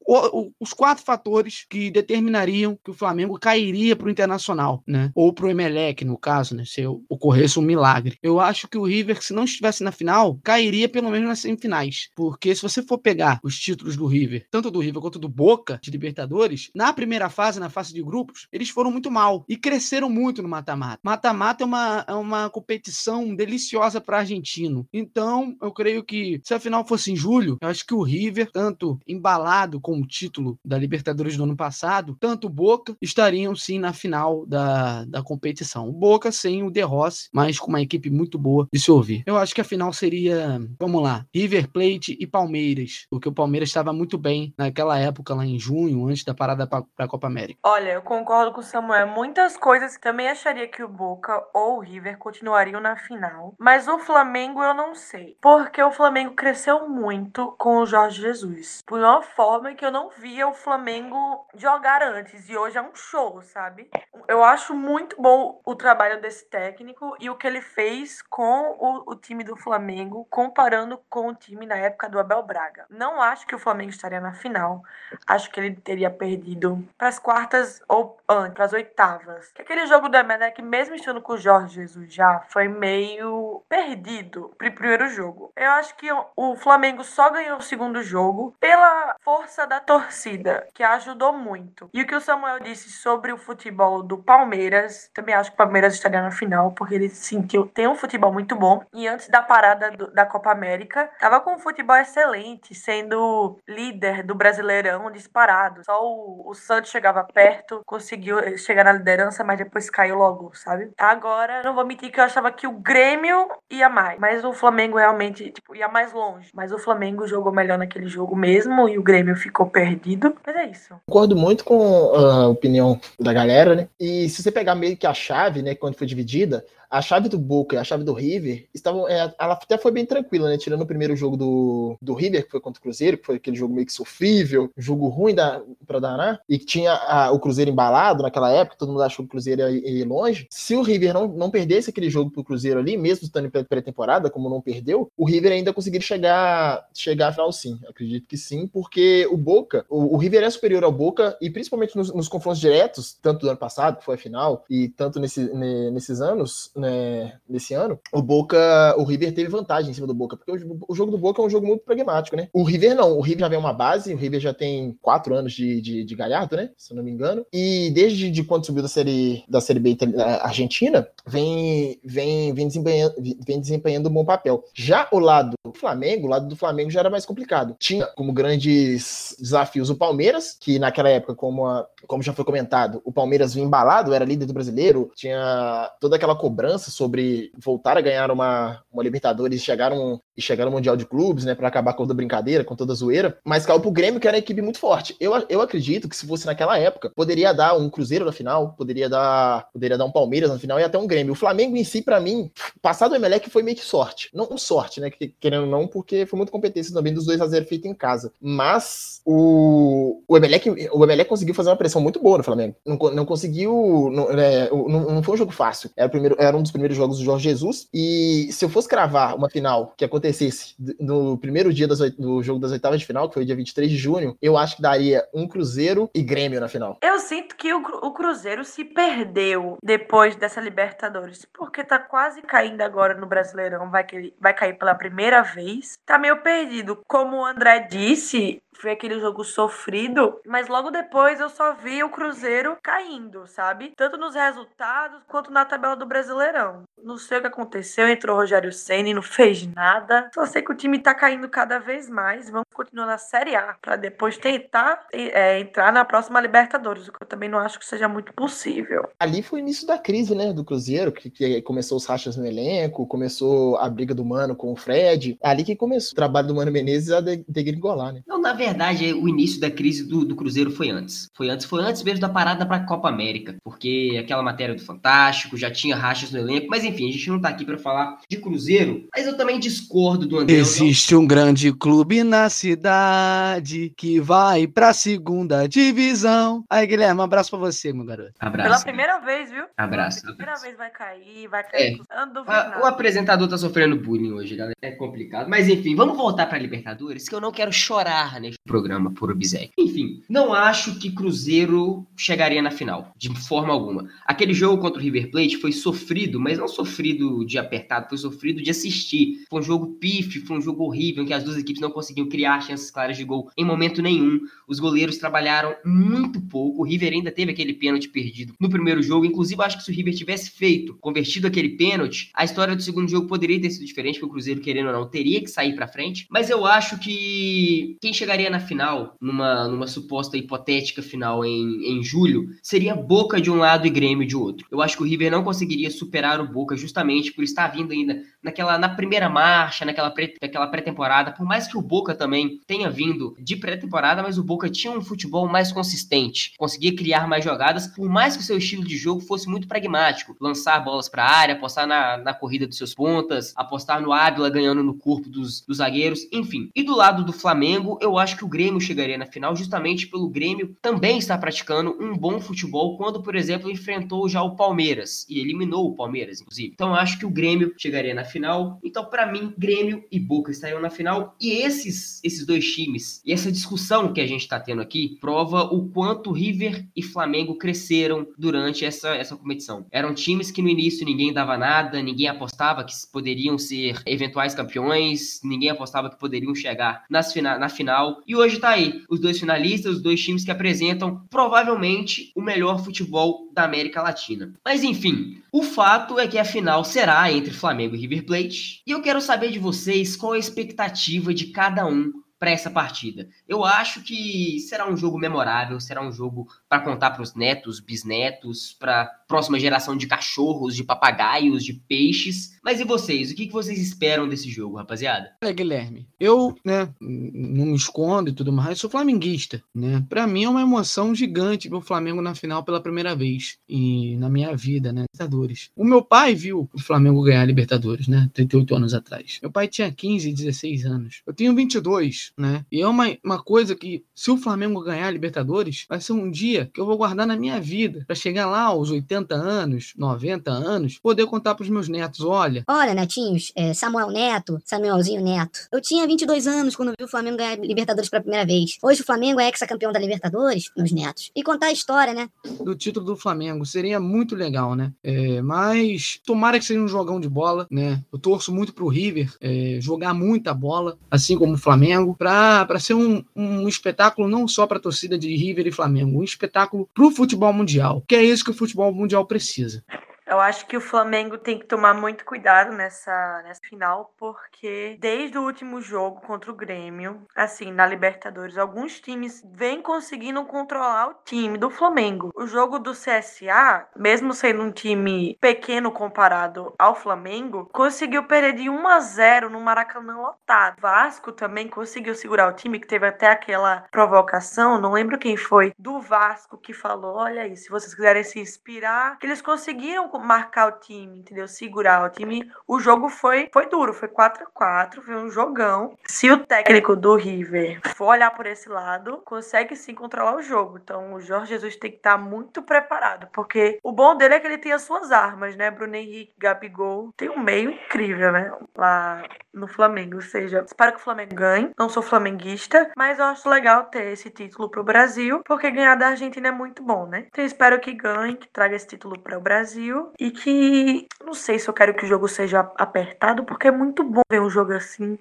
os 0.60 0.74
quatro 0.74 1.04
fatores 1.04 1.66
que 1.70 1.92
determinariam 1.92 2.78
que 2.84 2.92
o 2.92 2.94
Flamengo 2.94 3.38
cairia 3.40 3.96
para 3.96 4.08
o 4.08 4.10
Internacional, 4.10 4.84
né? 4.88 5.12
Ou 5.14 5.32
para 5.32 5.46
o 5.46 5.50
Emelec, 5.50 6.04
no 6.04 6.18
caso, 6.18 6.56
né? 6.56 6.64
Se 6.66 6.86
ocorresse 7.08 7.60
um 7.60 7.62
milagre. 7.62 8.18
Eu 8.22 8.39
acho 8.40 8.68
que 8.68 8.78
o 8.78 8.84
River, 8.84 9.22
se 9.24 9.34
não 9.34 9.44
estivesse 9.44 9.84
na 9.84 9.92
final, 9.92 10.40
cairia 10.44 10.90
pelo 10.90 11.10
menos 11.10 11.28
nas 11.28 11.40
semifinais. 11.40 12.10
Porque 12.16 12.56
se 12.56 12.62
você 12.62 12.82
for 12.84 12.98
pegar 12.98 13.40
os 13.44 13.58
títulos 13.58 13.96
do 13.96 14.06
River, 14.06 14.46
tanto 14.52 14.72
do 14.72 14.80
River 14.80 15.02
quanto 15.02 15.20
do 15.20 15.30
Boca, 15.30 15.80
de 15.82 15.92
Libertadores, 15.92 16.70
na 16.76 16.94
primeira 16.94 17.30
fase, 17.30 17.60
na 17.60 17.70
fase 17.70 17.94
de 17.94 18.04
grupos, 18.04 18.48
eles 18.52 18.70
foram 18.70 18.92
muito 18.92 19.10
mal 19.10 19.46
e 19.48 19.58
cresceram 19.58 20.10
muito 20.10 20.42
no 20.42 20.50
mata-mata. 20.50 21.00
Mata-mata 21.04 21.64
é 21.64 21.66
uma, 21.66 22.06
é 22.08 22.14
uma 22.14 22.50
competição 22.50 23.34
deliciosa 23.36 24.02
para 24.02 24.20
argentino. 24.20 24.88
Então, 24.94 25.56
eu 25.62 25.72
creio 25.72 26.04
que 26.04 26.42
se 26.44 26.54
a 26.54 26.60
final 26.60 26.86
fosse 26.86 27.12
em 27.12 27.16
julho, 27.16 27.58
eu 27.62 27.68
acho 27.68 27.86
que 27.86 27.94
o 27.94 28.04
River, 28.04 28.52
tanto 28.52 29.00
embalado 29.08 29.80
com 29.80 30.00
o 30.00 30.06
título 30.06 30.60
da 30.64 30.78
Libertadores 30.78 31.38
do 31.38 31.44
ano 31.44 31.56
passado, 31.56 32.18
tanto 32.20 32.48
o 32.48 32.50
Boca 32.50 32.96
estariam 33.02 33.56
sim 33.56 33.80
na 33.80 33.94
final 33.94 34.46
da, 34.46 35.06
da 35.06 35.24
competição. 35.24 35.90
O 35.90 35.94
Boca 35.94 36.32
sem 36.32 36.64
o 36.64 36.72
De 36.72 36.82
Rossi, 36.82 37.30
mas 37.34 37.58
com 37.58 37.70
uma 37.70 37.82
equipe 37.82 38.10
muito 38.10 38.29
boa 38.38 38.68
de 38.72 38.80
se 38.80 38.92
ouvir. 38.92 39.24
Eu 39.26 39.38
acho 39.38 39.56
que 39.56 39.62
a 39.62 39.66
final 39.66 39.92
seria, 39.94 40.60
vamos 40.80 41.02
lá, 41.02 41.26
River 41.34 41.70
Plate 41.72 42.18
e 42.20 42.28
Palmeiras, 42.28 43.06
porque 43.10 43.30
o 43.30 43.34
Palmeiras 43.34 43.70
estava 43.70 43.94
muito 43.94 44.18
bem 44.18 44.54
naquela 44.58 44.98
época 45.00 45.34
lá 45.34 45.46
em 45.46 45.58
junho, 45.58 46.08
antes 46.08 46.24
da 46.24 46.34
parada 46.34 46.68
para 46.68 46.84
a 46.98 47.08
Copa 47.08 47.28
América. 47.28 47.60
Olha, 47.64 47.92
eu 47.92 48.02
concordo 48.02 48.52
com 48.52 48.60
o 48.60 48.64
Samuel. 48.64 49.08
Muitas 49.08 49.58
coisas 49.58 49.98
também 49.98 50.28
acharia 50.28 50.68
que 50.68 50.84
o 50.84 50.88
Boca 50.88 51.42
ou 51.54 51.78
o 51.78 51.80
River 51.80 52.18
continuariam 52.18 52.82
na 52.82 52.96
final, 52.96 53.54
mas 53.58 53.88
o 53.88 54.00
Flamengo 54.00 54.62
eu 54.62 54.74
não 54.74 54.94
sei, 54.94 55.38
porque 55.42 55.82
o 55.82 55.92
Flamengo 55.92 56.34
cresceu 56.34 56.90
muito 56.90 57.56
com 57.58 57.78
o 57.78 57.86
Jorge 57.86 58.22
Jesus, 58.22 58.82
por 58.86 59.00
uma 59.00 59.22
forma 59.22 59.74
que 59.74 59.86
eu 59.86 59.92
não 59.92 60.10
via 60.10 60.48
o 60.48 60.54
Flamengo 60.54 61.46
jogar 61.56 62.02
antes 62.04 62.50
e 62.50 62.58
hoje 62.58 62.78
é 62.78 62.82
um 62.82 62.94
show, 62.94 63.42
sabe? 63.42 63.90
Eu 64.28 64.44
acho 64.44 64.74
muito 64.74 65.20
bom 65.22 65.62
o 65.66 65.76
trabalho 65.76 66.22
desse 66.22 66.50
técnico 66.50 67.16
e 67.20 67.30
o 67.30 67.36
que 67.36 67.48
ele 67.48 67.62
fez 67.62 68.19
com 68.22 68.76
o, 68.80 69.12
o 69.12 69.16
time 69.16 69.44
do 69.44 69.56
Flamengo 69.56 70.28
comparando 70.30 71.00
com 71.10 71.28
o 71.28 71.36
time 71.36 71.66
na 71.66 71.76
época 71.76 72.10
do 72.10 72.20
Abel 72.20 72.44
Braga. 72.44 72.86
Não 72.90 73.22
acho 73.22 73.46
que 73.48 73.56
o 73.56 73.60
Flamengo 73.60 73.90
estaria 73.90 74.20
na 74.20 74.34
final, 74.34 74.84
acho 75.28 75.50
que 75.52 75.60
ele 75.60 75.76
teria 75.76 76.10
perdido 76.10 76.88
para 76.98 77.08
as 77.08 77.20
quartas 77.20 77.82
ou 77.88 78.20
antes, 78.28 78.54
para 78.54 78.66
as 78.66 78.74
oitavas. 78.74 79.52
Que 79.54 79.62
aquele 79.62 79.86
jogo 79.88 80.10
do 80.10 80.18
Emelec, 80.18 80.62
mesmo 80.62 80.96
estando 80.96 81.22
com 81.22 81.34
o 81.34 81.38
Jorge 81.38 81.76
Jesus 81.76 82.14
já, 82.14 82.46
foi 82.50 82.68
meio 82.68 83.64
perdido 83.68 84.54
pro 84.58 84.72
primeiro 84.72 85.08
jogo. 85.10 85.52
Eu 85.56 85.72
acho 85.72 85.96
que 85.96 86.08
o 86.36 86.56
Flamengo 86.56 87.04
só 87.04 87.30
ganhou 87.30 87.58
o 87.58 87.64
segundo 87.64 88.02
jogo 88.04 88.56
pela 88.60 89.16
força 89.22 89.66
da 89.66 89.80
torcida, 89.80 90.68
que 90.74 90.84
ajudou 90.84 91.34
muito. 91.34 91.90
E 91.94 92.02
o 92.02 92.08
que 92.08 92.16
o 92.16 92.22
Samuel 92.22 92.60
disse 92.60 92.92
sobre 92.92 93.32
o 93.32 93.38
futebol 93.38 94.04
do 94.04 94.18
Palmeiras, 94.18 95.10
também 95.14 95.34
acho 95.34 95.52
que 95.52 95.56
o 95.56 95.58
Palmeiras 95.58 95.94
estaria 95.94 96.22
na 96.22 96.32
final, 96.32 96.72
porque 96.72 96.96
ele 96.96 97.10
sentiu, 97.10 97.66
tem 97.68 97.88
um 97.88 97.96
futebol 97.96 98.09
muito 98.18 98.56
bom. 98.56 98.82
E 98.94 99.08
antes 99.08 99.28
da 99.30 99.42
parada 99.42 99.92
do, 99.92 100.12
da 100.12 100.26
Copa 100.26 100.52
América, 100.52 101.10
tava 101.20 101.40
com 101.40 101.56
um 101.56 101.60
futebol 101.60 101.96
excelente, 101.96 102.74
sendo 102.74 103.58
líder 103.68 104.24
do 104.24 104.36
Brasileirão 104.36 105.12
disparado. 105.12 105.84
Só 105.86 106.02
o, 106.02 106.50
o 106.50 106.54
Santos 106.54 106.92
chegava 106.92 107.24
perto, 107.24 107.82
conseguiu 107.86 108.58
chegar 108.58 108.84
na 108.84 108.94
liderança, 108.94 109.44
mas 109.44 109.58
depois 109.58 109.90
caiu 109.90 110.16
logo, 110.16 110.52
sabe? 110.56 110.92
Agora, 110.98 111.62
não 111.64 111.76
vou 111.76 111.86
mentir 111.86 112.12
que 112.12 112.20
eu 112.20 112.24
achava 112.24 112.52
que 112.52 112.68
o 112.68 112.72
Grêmio 112.72 113.50
ia 113.70 113.90
mais, 113.90 114.20
mas 114.20 114.44
o 114.44 114.54
Flamengo 114.54 114.98
realmente 114.98 115.52
tipo, 115.52 115.76
ia 115.76 115.88
mais 115.88 116.14
longe. 116.14 116.50
Mas 116.54 116.72
o 116.72 116.78
Flamengo 116.78 117.28
jogou 117.28 117.52
melhor 117.52 117.78
naquele 117.78 118.08
jogo 118.08 118.36
mesmo 118.36 118.88
e 118.88 118.98
o 118.98 119.04
Grêmio 119.04 119.36
ficou 119.36 119.68
perdido. 119.68 120.36
Mas 120.46 120.56
é 120.56 120.66
isso. 120.66 120.96
Concordo 121.08 121.36
muito 121.36 121.64
com 121.64 122.16
a 122.16 122.48
opinião 122.48 123.00
da 123.20 123.34
galera, 123.34 123.76
né? 123.76 123.88
E 124.00 124.30
se 124.30 124.42
você 124.42 124.52
pegar 124.52 124.76
meio 124.76 124.98
que 124.98 125.08
a 125.08 125.14
chave, 125.14 125.62
né, 125.62 125.76
quando 125.76 125.96
foi 125.96 126.08
dividida, 126.08 126.66
a 126.90 127.02
chave 127.02 127.30
do 127.30 127.38
Boca 127.38 127.76
e 127.76 127.80
a 127.80 127.84
chave 127.84 128.04
do 128.04 128.14
River 128.14 128.68
estavam. 128.74 129.08
É, 129.08 129.34
ela 129.40 129.54
até 129.54 129.78
foi 129.78 129.92
bem 129.92 130.06
tranquila, 130.06 130.50
né? 130.50 130.58
Tirando 130.58 130.82
o 130.82 130.88
primeiro 130.88 131.16
jogo 131.16 131.38
do, 131.38 131.98
do 132.02 132.14
River, 132.14 132.46
que 132.46 132.52
foi 132.52 132.60
contra 132.60 132.80
o 132.80 132.84
Cruzeiro, 132.84 133.18
que 133.18 133.26
foi 133.26 133.36
aquele 133.36 133.56
jogo 133.56 133.74
meio 133.74 133.86
que 133.86 133.94
sofrível, 133.94 134.72
jogo 134.78 135.08
ruim 135.08 135.36
da, 135.36 135.62
pra 135.86 136.00
danar, 136.00 136.42
e 136.50 136.58
que 136.58 136.66
tinha 136.66 136.94
a, 136.94 137.32
o 137.32 137.40
Cruzeiro 137.40 137.72
embalado 137.72 138.24
naquela 138.24 138.52
época, 138.52 138.78
todo 138.78 138.90
mundo 138.92 139.04
achou 139.04 139.24
que 139.24 139.30
o 139.30 139.32
Cruzeiro 139.32 139.62
ia 139.62 140.02
ir 140.02 140.06
longe. 140.06 140.48
Se 140.50 140.76
o 140.76 140.82
River 140.82 141.14
não, 141.14 141.28
não 141.28 141.52
perdesse 141.52 141.90
aquele 141.90 142.10
jogo 142.10 142.32
pro 142.32 142.44
Cruzeiro 142.44 142.80
ali, 142.80 142.98
mesmo 142.98 143.26
estando 143.26 143.46
em 143.46 143.50
pré-temporada, 143.50 144.30
como 144.30 144.50
não 144.50 144.62
perdeu, 144.62 145.12
o 145.16 145.26
River 145.26 145.52
ainda 145.52 145.74
conseguiria 145.74 146.06
chegar, 146.06 146.88
chegar 146.94 147.30
à 147.30 147.32
final 147.32 147.52
sim. 147.52 147.80
Acredito 147.88 148.28
que 148.28 148.38
sim, 148.38 148.68
porque 148.68 149.28
o 149.32 149.38
Boca, 149.38 149.86
o, 149.90 150.16
o 150.16 150.18
River 150.18 150.44
é 150.44 150.50
superior 150.50 150.84
ao 150.84 150.92
Boca, 150.92 151.38
e 151.42 151.50
principalmente 151.50 151.96
nos, 151.96 152.14
nos 152.14 152.28
confrontos 152.28 152.60
diretos, 152.60 153.18
tanto 153.22 153.42
do 153.42 153.50
ano 153.50 153.58
passado, 153.58 153.98
que 153.98 154.06
foi 154.06 154.16
a 154.16 154.18
final, 154.18 154.64
e 154.70 154.90
tanto 154.90 155.20
nesse, 155.20 155.44
nesses 155.92 156.22
anos, 156.22 156.72
né, 156.80 157.34
nesse 157.48 157.74
ano, 157.74 158.00
o 158.12 158.22
Boca, 158.22 158.96
o 158.98 159.04
River 159.04 159.34
teve 159.34 159.50
vantagem 159.50 159.92
em 159.92 159.94
cima 159.94 160.08
do 160.08 160.14
Boca, 160.14 160.38
porque 160.38 160.52
o, 160.52 160.80
o, 160.88 160.96
jogo 160.96 161.12
do 161.12 161.18
Boca 161.18 161.42
é 161.42 161.46
um 161.46 161.50
jogo 161.50 161.68
muito 161.68 161.84
pragmático, 161.84 162.36
né? 162.36 162.50
O 162.54 162.64
River 162.64 162.96
não, 162.96 163.18
o 163.18 163.22
River 163.22 163.42
já 163.42 163.48
vem 163.48 163.60
uma 163.60 163.74
base, 163.74 164.14
o 164.14 164.18
River 164.18 164.40
já 164.40 164.54
tem 164.54 164.98
quatro 165.02 165.36
anos 165.36 165.54
de, 165.54 165.82
de, 165.82 166.04
de 166.04 166.16
Galhardo, 166.16 166.56
né? 166.56 166.72
Se 166.78 166.92
eu 166.92 166.98
não 166.98 167.04
me 167.04 167.12
engano. 167.12 167.46
E 167.54 167.92
desde 167.92 168.30
de 168.32 168.44
quando 168.44 168.66
subiu 168.66 168.84
da 168.84 168.90
série, 168.90 169.44
da 169.48 169.62
série 169.62 169.80
B 169.80 169.98
Argentina, 170.42 171.08
vem, 171.26 172.00
vem, 172.04 172.54
vem, 172.54 172.68
desempenhando, 172.68 173.16
vem 173.46 173.60
desempenhando 173.60 174.10
um 174.10 174.14
bom 174.14 174.26
papel. 174.26 174.64
Já 174.74 175.08
o 175.12 175.20
lado 175.20 175.56
do 175.64 175.74
Flamengo, 175.74 176.28
o 176.28 176.30
lado 176.30 176.48
do 176.48 176.56
Flamengo 176.56 176.90
já 176.90 177.00
era 177.00 177.10
mais 177.10 177.26
complicado. 177.26 177.76
Tinha 177.80 178.06
como 178.08 178.32
grandes 178.34 179.36
desafios 179.40 179.90
o 179.90 179.96
Palmeiras, 179.96 180.58
que 180.60 180.80
naquela 180.80 181.10
época, 181.10 181.36
como, 181.36 181.66
a, 181.66 181.88
como 182.08 182.24
já 182.24 182.34
foi 182.34 182.46
comentado, 182.46 183.02
o 183.04 183.12
Palmeiras 183.12 183.54
vinha 183.54 183.66
embalado, 183.66 184.14
era 184.14 184.26
líder 184.26 184.46
do 184.46 184.54
brasileiro, 184.54 185.12
tinha 185.16 185.92
toda 186.00 186.16
aquela 186.16 186.36
cobrança 186.36 186.69
sobre 186.78 187.52
voltar 187.58 187.98
a 187.98 188.02
ganhar 188.02 188.32
uma, 188.32 188.82
uma 188.92 189.04
Libertadores 189.04 189.62
e 189.62 189.64
chegar, 189.64 189.92
um, 189.92 190.20
e 190.36 190.42
chegar 190.42 190.66
no 190.66 190.72
Mundial 190.72 190.96
de 190.96 191.06
Clubes, 191.06 191.46
né, 191.46 191.56
para 191.56 191.68
acabar 191.68 191.94
com 191.94 192.04
toda 192.04 192.14
brincadeira, 192.14 192.64
com 192.64 192.76
toda 192.76 192.94
zoeira, 192.94 193.38
mas 193.44 193.66
caiu 193.66 193.80
pro 193.80 193.92
Grêmio, 193.92 194.20
que 194.20 194.28
era 194.28 194.38
uma 194.38 194.40
equipe 194.40 194.62
muito 194.62 194.80
forte. 194.80 195.16
Eu, 195.20 195.34
eu 195.50 195.62
acredito 195.62 196.08
que 196.08 196.16
se 196.16 196.28
fosse 196.28 196.46
naquela 196.46 196.78
época, 196.78 197.12
poderia 197.16 197.54
dar 197.54 197.76
um 197.78 197.90
Cruzeiro 197.90 198.26
na 198.26 198.32
final, 198.32 198.74
poderia 198.74 199.10
dar, 199.10 199.68
poderia 199.72 199.98
dar 199.98 200.06
um 200.06 200.12
Palmeiras 200.12 200.50
na 200.50 200.60
final 200.60 200.80
e 200.80 200.84
até 200.84 200.98
um 200.98 201.08
Grêmio. 201.08 201.34
O 201.34 201.36
Flamengo 201.36 201.76
em 201.76 201.84
si, 201.84 202.02
para 202.02 202.20
mim, 202.20 202.52
passado 202.82 203.14
o 203.14 203.16
Emelec 203.16 203.50
foi 203.50 203.64
meio 203.64 203.78
que 203.78 203.86
sorte. 203.86 204.30
Não 204.34 204.58
sorte, 204.58 205.00
né, 205.00 205.10
querendo 205.40 205.64
ou 205.64 205.70
não, 205.70 205.88
porque 205.88 206.26
foi 206.26 206.38
muita 206.38 206.52
competência 206.52 206.94
também 206.94 207.14
dos 207.14 207.26
2 207.26 207.42
a 207.42 207.48
0 207.48 207.66
feito 207.66 207.88
em 207.88 207.94
casa. 207.94 208.32
Mas 208.42 209.22
o, 209.26 210.22
o, 210.28 210.38
Emelec, 210.38 210.70
o 210.92 211.04
Emelec 211.04 211.30
conseguiu 211.30 211.56
fazer 211.56 211.70
uma 211.70 211.76
pressão 211.78 212.02
muito 212.02 212.22
boa 212.22 212.38
no 212.38 212.44
Flamengo. 212.44 212.76
Não, 212.86 212.98
não 212.98 213.26
conseguiu, 213.26 214.10
não, 214.12 214.32
é, 214.32 214.70
não, 214.70 214.88
não 215.16 215.24
foi 215.24 215.36
um 215.36 215.38
jogo 215.38 215.52
fácil. 215.52 215.90
Era, 215.96 216.10
primeiro, 216.10 216.36
era 216.40 216.56
um 216.56 216.59
dos 216.62 216.72
primeiros 216.72 216.98
jogos 216.98 217.18
do 217.18 217.24
Jorge 217.24 217.50
Jesus. 217.50 217.88
E 217.94 218.50
se 218.52 218.64
eu 218.64 218.70
fosse 218.70 218.88
cravar 218.88 219.36
uma 219.36 219.50
final 219.50 219.94
que 219.98 220.06
acontecesse 220.06 220.76
no 221.00 221.38
primeiro 221.38 221.74
dia 221.74 221.88
das, 221.88 222.00
do 222.12 222.42
jogo 222.44 222.60
das 222.60 222.72
oitavas 222.72 223.00
de 223.00 223.06
final, 223.06 223.28
que 223.28 223.34
foi 223.34 223.44
o 223.44 223.46
dia 223.46 223.56
23 223.56 223.90
de 223.90 223.98
junho, 223.98 224.38
eu 224.42 224.58
acho 224.58 224.76
que 224.76 224.82
daria 224.82 225.28
um 225.34 225.48
Cruzeiro 225.48 226.10
e 226.14 226.22
Grêmio 226.22 226.60
na 226.60 226.68
final. 226.68 226.98
Eu 227.02 227.20
sinto 227.20 227.56
que 227.56 227.74
o, 227.74 227.80
o 227.80 228.12
Cruzeiro 228.12 228.64
se 228.64 228.84
perdeu 228.84 229.78
depois 229.84 230.36
dessa 230.36 230.62
Libertadores, 230.62 231.46
porque 231.54 231.84
tá 231.84 232.00
quase 232.00 232.42
caindo 232.42 232.82
agora 232.82 233.16
no 233.16 233.28
Brasileirão, 233.28 233.90
vai, 233.90 234.04
que, 234.04 234.34
vai 234.40 234.54
cair 234.54 234.78
pela 234.78 234.96
primeira 234.96 235.42
vez. 235.42 235.98
Tá 236.06 236.18
meio 236.18 236.42
perdido. 236.42 237.00
Como 237.08 237.38
o 237.38 237.46
André 237.46 237.88
disse, 237.90 238.62
foi 238.80 238.92
aquele 238.92 239.20
jogo 239.20 239.44
sofrido, 239.44 240.40
mas 240.46 240.68
logo 240.68 240.90
depois 240.90 241.40
eu 241.40 241.50
só 241.50 241.74
vi 241.74 242.02
o 242.04 242.10
Cruzeiro 242.10 242.78
caindo, 242.82 243.46
sabe? 243.46 243.94
Tanto 243.96 244.18
nos 244.18 244.36
resultados 244.36 245.22
quanto 245.28 245.52
na 245.52 245.66
tabela 245.66 245.96
do 245.96 246.06
Brasileirão. 246.06 246.84
Não 247.04 247.18
sei 247.18 247.38
o 247.38 247.42
que 247.42 247.48
aconteceu, 247.48 248.08
entrou 248.08 248.36
o 248.36 248.40
Rogério 248.40 248.72
Senna 248.72 249.10
e 249.10 249.14
não 249.14 249.22
fez 249.22 249.68
nada. 249.68 250.30
Só 250.34 250.46
sei 250.46 250.62
que 250.62 250.72
o 250.72 250.76
time 250.76 251.00
tá 251.00 251.14
caindo 251.14 251.48
cada 251.50 251.80
vez 251.80 252.10
mais. 252.10 252.50
Vamos 252.50 252.68
continuar 252.74 253.06
na 253.06 253.18
Série 253.18 253.56
A 253.56 253.76
para 253.82 253.96
depois 253.96 254.38
tentar 254.38 255.08
é, 255.12 255.60
entrar 255.60 255.92
na 255.92 256.06
próxima 256.06 256.40
Libertadores, 256.40 257.08
o 257.08 257.12
que 257.12 257.24
eu 257.24 257.28
também 257.28 257.50
não 257.50 257.60
acho 257.60 257.80
que 257.80 257.86
seja 257.86 258.08
muito 258.08 258.34
possível. 258.34 259.10
Ali 259.20 259.44
foi 259.44 259.60
o 259.60 259.62
início 259.62 259.86
da 259.86 259.98
crise, 259.98 260.34
né, 260.34 260.54
do 260.54 260.64
Cruzeiro, 260.64 261.12
que, 261.12 261.30
que 261.30 261.62
começou 261.62 261.98
os 261.98 262.06
rachas 262.06 262.38
no 262.38 262.46
elenco, 262.46 263.08
começou 263.08 263.78
a 263.78 263.90
briga 263.90 264.14
do 264.14 264.24
Mano 264.24 264.56
com 264.56 264.72
o 264.72 264.76
Fred. 264.76 265.38
Ali 265.44 265.64
que 265.64 265.76
começou 265.76 266.14
o 266.14 266.16
trabalho 266.16 266.48
do 266.48 266.56
Mano 266.56 266.72
Menezes 266.72 267.12
a 267.12 267.20
degringolar, 267.20 268.14
né? 268.14 268.22
Não, 268.26 268.40
na 268.40 268.54
verdade 268.54 268.69
verdade, 268.70 269.14
o 269.14 269.28
início 269.28 269.60
da 269.60 269.70
crise 269.70 270.04
do, 270.08 270.26
do 270.26 270.36
Cruzeiro 270.36 270.72
foi 270.72 270.90
antes. 270.90 271.28
Foi 271.36 271.50
antes, 271.50 271.66
foi 271.66 271.82
antes 271.82 272.04
mesmo 272.04 272.22
da 272.22 272.30
parada 272.30 272.66
para 272.66 272.78
a 272.78 272.86
Copa 272.86 273.10
América, 273.10 273.56
porque 273.64 274.18
aquela 274.20 274.44
matéria 274.44 274.76
do 274.76 274.82
Fantástico 274.82 275.58
já 275.58 275.70
tinha 275.72 275.96
rachas 275.96 276.32
no 276.32 276.40
elenco, 276.40 276.68
mas 276.70 276.84
enfim, 276.84 277.10
a 277.10 277.12
gente 277.12 277.30
não 277.30 277.40
tá 277.40 277.50
aqui 277.50 277.66
para 277.66 277.78
falar 277.78 278.20
de 278.30 278.38
Cruzeiro, 278.38 279.08
mas 279.16 279.26
eu 279.26 279.36
também 279.38 279.60
discordo 279.60 280.26
do 280.28 280.38
André. 280.40 280.56
Existe 280.56 281.16
um 281.16 281.26
grande 281.26 281.72
clube 281.74 282.24
na 282.24 282.50
cidade 282.50 283.94
que 283.98 284.20
vai 284.20 284.68
pra 284.68 284.94
segunda 284.94 285.68
divisão. 285.68 286.64
Aí, 286.70 286.86
Guilherme, 286.86 287.20
um 287.20 287.24
abraço 287.24 287.50
pra 287.50 287.60
você, 287.60 287.92
meu 287.94 288.06
garoto. 288.06 288.34
Abraço. 288.40 288.70
Pela 288.70 288.84
primeira 288.84 289.20
vez, 289.20 289.50
viu? 289.50 289.64
Abraço, 289.78 290.22
Pela 290.22 290.36
primeira 290.36 290.52
abraço. 290.54 290.64
vez 290.66 290.78
vai 290.78 290.90
cair, 290.90 291.48
vai 291.48 291.64
cair. 291.64 292.00
É. 292.00 292.80
O 292.82 292.86
apresentador 292.86 293.48
tá 293.48 293.58
sofrendo 293.58 293.96
bullying 293.96 294.32
hoje, 294.32 294.56
galera. 294.56 294.76
É 294.82 294.92
complicado. 294.92 295.50
Mas 295.50 295.68
enfim, 295.68 295.96
vamos 295.96 296.18
voltar 296.18 296.46
pra 296.48 296.58
Libertadores, 296.58 297.28
que 297.28 297.36
eu 297.36 297.42
não 297.42 297.52
quero 297.52 297.72
chorar 297.72 298.40
neste 298.40 298.59
programa 298.70 299.12
por 299.12 299.32
obséquio. 299.32 299.72
Enfim, 299.76 300.22
não 300.30 300.54
acho 300.54 301.00
que 301.00 301.12
Cruzeiro 301.12 302.06
chegaria 302.16 302.62
na 302.62 302.70
final, 302.70 303.12
de 303.18 303.30
forma 303.48 303.74
alguma. 303.74 304.08
Aquele 304.28 304.54
jogo 304.54 304.80
contra 304.80 305.00
o 305.00 305.04
River 305.04 305.32
Plate 305.32 305.58
foi 305.58 305.72
sofrido, 305.72 306.40
mas 306.40 306.60
não 306.60 306.68
sofrido 306.68 307.44
de 307.44 307.58
apertado, 307.58 308.08
foi 308.08 308.18
sofrido 308.20 308.62
de 308.62 308.70
assistir. 308.70 309.46
Foi 309.50 309.60
um 309.60 309.64
jogo 309.64 309.88
pife, 309.96 310.40
foi 310.42 310.58
um 310.58 310.62
jogo 310.62 310.84
horrível, 310.84 311.24
em 311.24 311.26
que 311.26 311.34
as 311.34 311.44
duas 311.44 311.58
equipes 311.58 311.82
não 311.82 311.90
conseguiam 311.90 312.30
criar 312.30 312.62
chances 312.62 312.92
claras 312.92 313.18
de 313.18 313.24
gol 313.24 313.50
em 313.58 313.66
momento 313.66 314.04
nenhum. 314.04 314.40
Os 314.68 314.80
goleiros 314.80 315.18
trabalharam 315.18 315.76
muito 315.84 316.40
pouco. 316.42 316.82
O 316.82 316.86
River 316.86 317.14
ainda 317.14 317.32
teve 317.32 317.52
aquele 317.52 317.74
pênalti 317.74 318.08
perdido 318.08 318.54
no 318.60 318.70
primeiro 318.70 319.02
jogo. 319.02 319.26
Inclusive, 319.26 319.64
acho 319.64 319.78
que 319.78 319.84
se 319.84 319.92
o 319.92 319.96
River 319.96 320.14
tivesse 320.14 320.52
feito, 320.52 320.96
convertido 321.02 321.48
aquele 321.48 321.70
pênalti, 321.70 322.30
a 322.36 322.46
história 322.46 322.76
do 322.76 322.84
segundo 322.84 323.10
jogo 323.10 323.28
poderia 323.28 323.60
ter 323.60 323.72
sido 323.72 323.86
diferente, 323.86 324.20
porque 324.20 324.30
o 324.30 324.34
Cruzeiro, 324.34 324.62
querendo 324.62 324.88
ou 324.88 324.94
não, 324.94 325.10
teria 325.10 325.42
que 325.42 325.48
sair 325.48 325.74
pra 325.74 325.88
frente. 325.88 326.28
Mas 326.30 326.52
eu 326.52 326.68
acho 326.68 327.00
que 327.00 327.98
quem 328.00 328.14
chegaria 328.14 328.50
na 328.50 328.59
final, 328.60 329.16
numa, 329.20 329.68
numa 329.68 329.88
suposta 329.88 330.38
hipotética 330.38 331.02
final 331.02 331.44
em, 331.46 331.98
em 331.98 332.04
julho, 332.04 332.50
seria 332.62 332.96
Boca 332.96 333.40
de 333.42 333.50
um 333.50 333.58
lado 333.58 333.88
e 333.88 333.90
Grêmio 333.90 334.28
de 334.28 334.36
outro. 334.36 334.68
Eu 334.72 334.82
acho 334.82 334.98
que 334.98 335.04
o 335.04 335.06
River 335.06 335.32
não 335.32 335.44
conseguiria 335.44 335.90
superar 335.92 336.40
o 336.40 336.48
Boca 336.48 336.76
justamente 336.76 337.32
por 337.34 337.44
estar 337.44 337.68
vindo 337.68 337.92
ainda 337.92 338.22
naquela 338.44 338.78
na 338.78 338.90
primeira 338.90 339.30
marcha, 339.30 339.86
naquela 339.86 340.10
pré- 340.12 340.34
naquela 340.42 340.68
pré-temporada, 340.68 341.32
por 341.32 341.46
mais 341.46 341.68
que 341.68 341.78
o 341.78 341.82
Boca 341.82 342.16
também 342.16 342.60
tenha 342.68 342.90
vindo 342.90 343.36
de 343.40 343.56
pré-temporada, 343.56 344.22
mas 344.24 344.38
o 344.38 344.44
Boca 344.44 344.70
tinha 344.70 344.92
um 344.94 345.02
futebol 345.02 345.48
mais 345.48 345.72
consistente, 345.72 346.54
conseguia 346.58 346.96
criar 346.96 347.28
mais 347.28 347.44
jogadas, 347.44 347.88
por 347.88 348.08
mais 348.10 348.36
que 348.36 348.42
o 348.44 348.46
seu 348.46 348.58
estilo 348.58 348.84
de 348.84 348.98
jogo 348.98 349.22
fosse 349.22 349.50
muito 349.50 349.68
pragmático, 349.68 350.36
lançar 350.40 350.80
bolas 350.84 351.10
para 351.10 351.24
a 351.24 351.32
área, 351.32 351.56
apostar 351.56 351.88
na, 351.88 352.18
na 352.18 352.34
corrida 352.34 352.68
dos 352.68 352.78
seus 352.78 352.94
pontas, 352.94 353.54
apostar 353.56 354.02
no 354.02 354.14
Ábila 354.14 354.50
ganhando 354.50 354.84
no 354.84 354.94
corpo 354.94 355.30
dos, 355.30 355.62
dos 355.62 355.78
zagueiros, 355.78 356.28
enfim. 356.32 356.70
E 356.76 356.84
do 356.84 356.96
lado 356.96 357.24
do 357.24 357.34
Flamengo, 357.34 357.98
eu 358.02 358.18
acho 358.18 358.38
que 358.38 358.46
o 358.46 358.49
Grêmio 358.50 358.82
chegaria 358.82 359.18
na 359.18 359.26
final 359.26 359.56
justamente 359.56 360.08
pelo 360.08 360.30
Grêmio 360.30 360.76
também 360.82 361.18
estar 361.18 361.38
praticando 361.38 361.96
um 362.00 362.18
bom 362.18 362.40
futebol 362.40 362.98
quando, 362.98 363.22
por 363.22 363.36
exemplo, 363.36 363.72
enfrentou 363.72 364.28
já 364.28 364.42
o 364.42 364.56
Palmeiras 364.56 365.26
e 365.30 365.40
eliminou 365.40 365.88
o 365.88 365.96
Palmeiras, 365.96 366.42
inclusive. 366.42 366.72
Então 366.74 366.94
acho 366.94 367.20
que 367.20 367.26
o 367.26 367.30
Grêmio 367.30 367.74
chegaria 367.78 368.14
na 368.14 368.24
final. 368.24 368.80
Então, 368.84 369.06
para 369.06 369.32
mim, 369.32 369.54
Grêmio 369.58 370.04
e 370.12 370.20
Boca 370.20 370.52
estariam 370.52 370.82
na 370.82 370.90
final. 370.90 371.36
E 371.40 371.52
esses, 371.52 372.24
esses 372.24 372.46
dois 372.46 372.66
times, 372.66 373.22
e 373.26 373.32
essa 373.32 373.52
discussão 373.52 374.12
que 374.14 374.22
a 374.22 374.28
gente 374.28 374.42
está 374.42 374.60
tendo 374.60 374.82
aqui, 374.82 375.18
prova 375.22 375.64
o 375.64 375.90
quanto 375.90 376.32
River 376.32 376.88
e 376.96 377.04
Flamengo 377.04 377.58
cresceram 377.58 378.28
durante 378.38 378.86
essa, 378.86 379.10
essa 379.16 379.36
competição. 379.36 379.86
Eram 379.92 380.14
times 380.14 380.52
que 380.52 380.62
no 380.62 380.70
início 380.70 381.06
ninguém 381.06 381.34
dava 381.34 381.58
nada, 381.58 382.02
ninguém 382.02 382.28
apostava 382.28 382.84
que 382.84 382.94
poderiam 383.12 383.58
ser 383.58 384.02
eventuais 384.06 384.56
campeões, 384.56 385.40
ninguém 385.44 385.70
apostava 385.70 386.10
que 386.10 386.20
poderiam 386.20 386.56
chegar 386.56 387.06
nas 387.10 387.34
fina 387.34 387.58
na 387.58 387.70
final. 387.70 388.22
E 388.30 388.36
hoje 388.36 388.60
tá 388.60 388.70
aí, 388.70 389.02
os 389.10 389.20
dois 389.20 389.40
finalistas, 389.40 389.96
os 389.96 390.04
dois 390.04 390.22
times 390.22 390.46
que 390.46 390.52
apresentam 390.52 391.26
provavelmente 391.32 392.32
o 392.36 392.44
melhor 392.44 392.78
futebol 392.86 393.50
da 393.52 393.64
América 393.64 394.04
Latina. 394.04 394.54
Mas 394.64 394.84
enfim, 394.84 395.42
o 395.52 395.64
fato 395.64 396.20
é 396.20 396.28
que 396.28 396.38
a 396.38 396.46
final 396.46 396.84
será 396.84 397.32
entre 397.34 397.52
Flamengo 397.52 397.96
e 397.96 398.00
River 398.00 398.28
Plate. 398.28 398.84
E 398.86 398.92
eu 398.92 399.02
quero 399.02 399.20
saber 399.20 399.50
de 399.50 399.58
vocês 399.58 400.16
qual 400.16 400.34
a 400.34 400.38
expectativa 400.38 401.34
de 401.34 401.48
cada 401.48 401.88
um 401.88 402.14
para 402.40 402.52
essa 402.52 402.72
partida. 402.72 403.28
Eu 403.48 403.66
acho 403.66 404.02
que 404.02 404.60
será 404.62 404.90
um 404.90 404.96
jogo 404.96 405.20
memorável, 405.20 405.80
será 405.80 406.02
um 406.02 406.12
jogo 406.12 406.48
para 406.68 406.80
contar 406.80 407.12
para 407.12 407.22
os 407.22 407.36
netos, 407.36 407.80
bisnetos, 407.80 408.76
para 408.80 409.06
próxima 409.28 409.60
geração 409.60 409.96
de 409.96 410.08
cachorros, 410.08 410.76
de 410.76 410.84
papagaios, 410.84 411.64
de 411.64 411.74
peixes. 411.74 412.58
Mas 412.64 412.80
e 412.80 412.84
vocês? 412.84 413.32
O 413.32 413.36
que 413.36 413.50
vocês 413.50 413.80
esperam 413.80 414.28
desse 414.28 414.50
jogo, 414.50 414.78
rapaziada? 414.78 415.32
Olha, 415.44 415.54
Guilherme, 415.54 416.08
eu, 416.20 416.56
né, 416.66 416.90
não 417.00 417.68
me 417.68 417.76
escondo 417.76 418.30
e 418.30 418.34
tudo 418.34 418.52
mais, 418.52 418.80
sou 418.80 418.90
flamenguista, 418.90 419.62
né? 419.74 420.04
Pra 420.10 420.26
mim 420.26 420.46
é 420.46 420.50
uma 420.50 420.62
emoção 420.62 421.14
gigante 421.14 421.70
ver 421.70 421.76
o 421.76 421.82
Flamengo 421.82 422.22
na 422.22 422.34
final 422.34 422.64
pela 422.64 422.82
primeira 422.82 423.16
vez 423.16 423.58
e 423.68 424.16
na 424.18 424.30
minha 424.30 424.56
vida, 424.56 424.92
né, 424.94 425.04
Libertadores. 425.14 425.70
O 425.76 425.84
meu 425.84 426.04
pai 426.04 426.34
viu 426.34 426.70
o 426.74 426.80
Flamengo 426.80 427.22
ganhar 427.22 427.42
a 427.42 427.46
Libertadores, 427.46 428.08
né, 428.08 428.30
38 428.34 428.76
anos 428.76 428.94
atrás. 428.94 429.40
Meu 429.42 429.52
pai 429.52 429.68
tinha 429.68 429.92
15, 429.92 430.32
16 430.34 430.86
anos. 430.86 431.22
Eu 431.26 431.34
tenho 431.34 431.56
22, 431.56 432.29
né? 432.38 432.66
E 432.72 432.82
é 432.82 432.88
uma, 432.88 433.06
uma 433.24 433.42
coisa 433.42 433.76
que 433.76 434.04
se 434.14 434.32
o 434.32 434.38
Flamengo 434.38 434.82
ganhar 434.82 435.08
a 435.08 435.12
Libertadores, 435.12 435.86
vai 435.88 436.00
ser 436.02 436.14
um 436.14 436.30
dia 436.30 436.70
que 436.74 436.80
eu 436.80 436.86
vou 436.86 436.98
guardar 436.98 437.28
na 437.28 437.36
minha 437.36 437.60
vida 437.60 438.04
Pra 438.06 438.16
chegar 438.16 438.48
lá 438.48 438.64
aos 438.64 438.92
80 438.92 439.36
anos, 439.36 439.94
90 439.98 440.52
anos, 440.52 441.00
poder 441.00 441.26
contar 441.26 441.56
pros 441.56 441.70
meus 441.70 441.88
netos, 441.88 442.22
olha, 442.22 442.64
Olha, 442.68 442.94
netinhos, 442.94 443.52
é, 443.56 443.74
Samuel 443.74 444.10
Neto, 444.10 444.60
Samuelzinho 444.66 445.24
Neto. 445.24 445.60
Eu 445.72 445.82
tinha 445.82 446.06
22 446.06 446.48
anos 446.48 446.76
quando 446.76 446.94
vi 446.98 447.04
o 447.04 447.08
Flamengo 447.08 447.38
ganhar 447.38 447.54
a 447.54 447.56
Libertadores 447.56 448.10
pela 448.10 448.22
primeira 448.22 448.46
vez. 448.46 448.78
Hoje 448.82 449.02
o 449.02 449.06
Flamengo 449.06 449.40
é 449.40 449.48
ex-campeão 449.48 449.92
da 449.92 450.00
Libertadores, 450.00 450.72
meus 450.76 450.92
netos. 450.92 451.32
E 451.36 451.44
contar 451.44 451.68
a 451.68 451.72
história, 451.72 452.14
né? 452.14 452.30
do 452.64 452.76
título 452.76 453.06
do 453.06 453.16
Flamengo. 453.16 453.66
Seria 453.66 454.00
muito 454.00 454.36
legal, 454.36 454.76
né? 454.76 454.94
É, 455.04 455.42
mas 455.42 456.20
tomara 456.26 456.60
que 456.60 456.66
seja 456.66 456.80
um 456.80 456.88
jogão 456.88 457.20
de 457.20 457.30
bola, 457.30 457.68
né? 457.70 458.04
Eu 458.12 458.20
torço 458.20 458.54
muito 458.54 458.74
pro 458.74 458.88
River 458.88 459.34
é, 459.42 459.78
jogar 459.82 460.14
muita 460.14 460.54
bola, 460.54 460.98
assim 461.10 461.38
como 461.38 461.54
o 461.54 461.58
Flamengo, 461.58 462.16
pra 462.20 462.80
ser 462.80 462.96
um, 462.96 463.24
um 463.34 463.66
espetáculo 463.66 464.28
não 464.28 464.46
só 464.46 464.68
pra 464.68 464.80
torcida 464.80 465.18
de 465.18 465.34
River 465.34 465.68
e 465.68 465.72
Flamengo, 465.72 466.20
um 466.20 466.24
espetáculo 466.24 466.90
pro 466.94 467.12
futebol 467.12 467.54
mundial, 467.54 468.04
que 468.06 468.14
é 468.14 468.22
isso 468.22 468.44
que 468.44 468.52
o 468.52 468.54
futebol 468.54 468.94
mundial 468.94 469.26
precisa. 469.26 469.82
Eu 470.30 470.40
acho 470.40 470.68
que 470.68 470.78
o 470.78 470.82
Flamengo 470.82 471.40
tem 471.40 471.58
que 471.58 471.66
tomar 471.66 471.96
muito 471.96 472.24
cuidado 472.24 472.72
nessa, 472.72 473.42
nessa 473.44 473.60
final, 473.64 474.14
porque 474.16 474.96
desde 475.00 475.40
o 475.40 475.44
último 475.44 475.82
jogo 475.82 476.22
contra 476.22 476.52
o 476.52 476.56
Grêmio, 476.56 477.26
assim, 477.36 477.72
na 477.72 477.88
Libertadores, 477.88 478.56
alguns 478.56 479.00
times 479.00 479.42
vêm 479.52 479.82
conseguindo 479.82 480.46
controlar 480.46 481.10
o 481.10 481.16
time 481.26 481.58
do 481.58 481.72
Flamengo. 481.72 482.32
O 482.36 482.46
jogo 482.46 482.78
do 482.78 482.92
CSA, 482.92 483.88
mesmo 483.96 484.32
sendo 484.32 484.62
um 484.62 484.72
time 484.72 485.36
pequeno 485.42 485.92
comparado 485.92 486.76
ao 486.78 486.94
Flamengo, 486.94 487.68
conseguiu 487.74 488.24
perder 488.26 488.54
de 488.54 488.70
1 488.70 488.88
a 488.88 489.00
0 489.00 489.50
no 489.50 489.60
Maracanã 489.60 490.16
lotado. 490.16 490.80
Vasco 490.80 491.32
também 491.32 491.68
conseguiu 491.68 492.14
segurar 492.14 492.50
o 492.50 492.56
time, 492.56 492.80
que 492.80 492.88
teve 492.88 493.08
até 493.08 493.30
aquela 493.30 493.88
provocação, 493.90 494.80
não 494.80 494.92
lembro 494.92 495.18
quem 495.18 495.36
foi, 495.36 495.74
do 495.76 496.00
Vasco 496.00 496.56
que 496.56 496.72
falou: 496.72 497.16
olha 497.16 497.42
aí, 497.42 497.58
se 497.58 497.68
vocês 497.68 497.96
quiserem 497.96 498.24
se 498.24 498.40
inspirar, 498.40 499.18
que 499.18 499.26
eles 499.26 499.42
conseguiram 499.42 500.08
marcar 500.20 500.68
o 500.68 500.80
time, 500.80 501.20
entendeu? 501.20 501.48
Segurar 501.48 502.06
o 502.06 502.10
time. 502.10 502.50
O 502.68 502.80
jogo 502.80 503.10
foi, 503.10 503.50
foi 503.52 503.68
duro, 503.68 503.94
foi 503.94 504.08
4 504.08 504.44
a 504.44 504.48
4 504.48 505.02
foi 505.02 505.16
um 505.16 505.30
jogão. 505.30 505.98
Se 506.08 506.30
o 506.30 506.38
técnico 506.38 506.96
do 506.96 507.16
River 507.16 507.82
for 507.96 508.08
olhar 508.08 508.32
por 508.32 508.46
esse 508.46 508.70
lado, 508.70 509.22
consegue 509.26 509.76
sim 509.76 509.94
controlar 509.94 510.36
o 510.36 510.42
jogo. 510.42 510.80
Então 510.82 511.14
o 511.14 511.22
Jorge 511.22 511.50
Jesus 511.50 511.76
tem 511.76 511.92
que 511.92 511.98
estar 511.98 512.18
muito 512.18 512.62
preparado, 512.62 513.28
porque 513.34 513.80
o 513.84 513.92
bom 513.92 514.16
dele 514.16 514.36
é 514.36 514.40
que 514.40 514.48
ele 514.48 514.58
tem 514.58 514.72
as 514.72 514.84
suas 514.84 515.12
armas, 515.12 515.56
né? 515.56 515.72
Bruno 515.72 515.96
Henrique, 515.96 516.34
Gabigol, 516.38 517.12
tem 517.18 517.30
um 517.30 517.40
meio 517.40 517.72
incrível, 517.72 518.32
né? 518.32 518.52
Lá 518.78 519.24
no 519.54 519.68
Flamengo, 519.68 520.16
ou 520.16 520.22
seja, 520.22 520.64
espero 520.66 520.94
que 520.94 521.00
o 521.00 521.04
Flamengo 521.04 521.36
ganhe. 521.36 521.72
Não 521.78 521.90
sou 521.90 522.04
flamenguista, 522.04 522.92
mas 522.96 523.20
eu 523.20 523.26
acho 523.26 523.50
legal 523.50 523.86
ter 523.86 524.12
esse 524.12 524.30
título 524.30 524.70
pro 524.70 524.84
Brasil, 524.84 525.42
porque 525.46 525.72
ganhar 525.72 525.96
da 525.96 526.10
Argentina 526.10 526.50
é 526.50 526.52
muito 526.52 526.84
bom, 526.84 527.06
né? 527.06 527.26
Então 527.28 527.44
espero 527.44 527.80
que 527.80 527.94
ganhe, 527.94 528.36
que 528.36 528.48
traga 528.48 528.76
esse 528.76 528.88
título 528.88 529.20
para 529.20 529.38
o 529.38 529.42
Brasil 529.42 530.09
e 530.20 530.32
que 530.32 531.08
não 531.24 531.34
sei 531.34 531.60
se 531.60 531.68
eu 531.70 531.74
quero 531.74 531.94
que 531.94 532.06
o 532.06 532.08
jogo 532.08 532.28
seja 532.28 532.72
apertado, 532.78 533.44
porque 533.44 533.68
é 533.68 533.72
muito 533.72 534.04
bom 534.04 534.22
ver 534.32 534.42
um 534.42 534.50
jogo 534.50 534.74
assim 534.74 535.18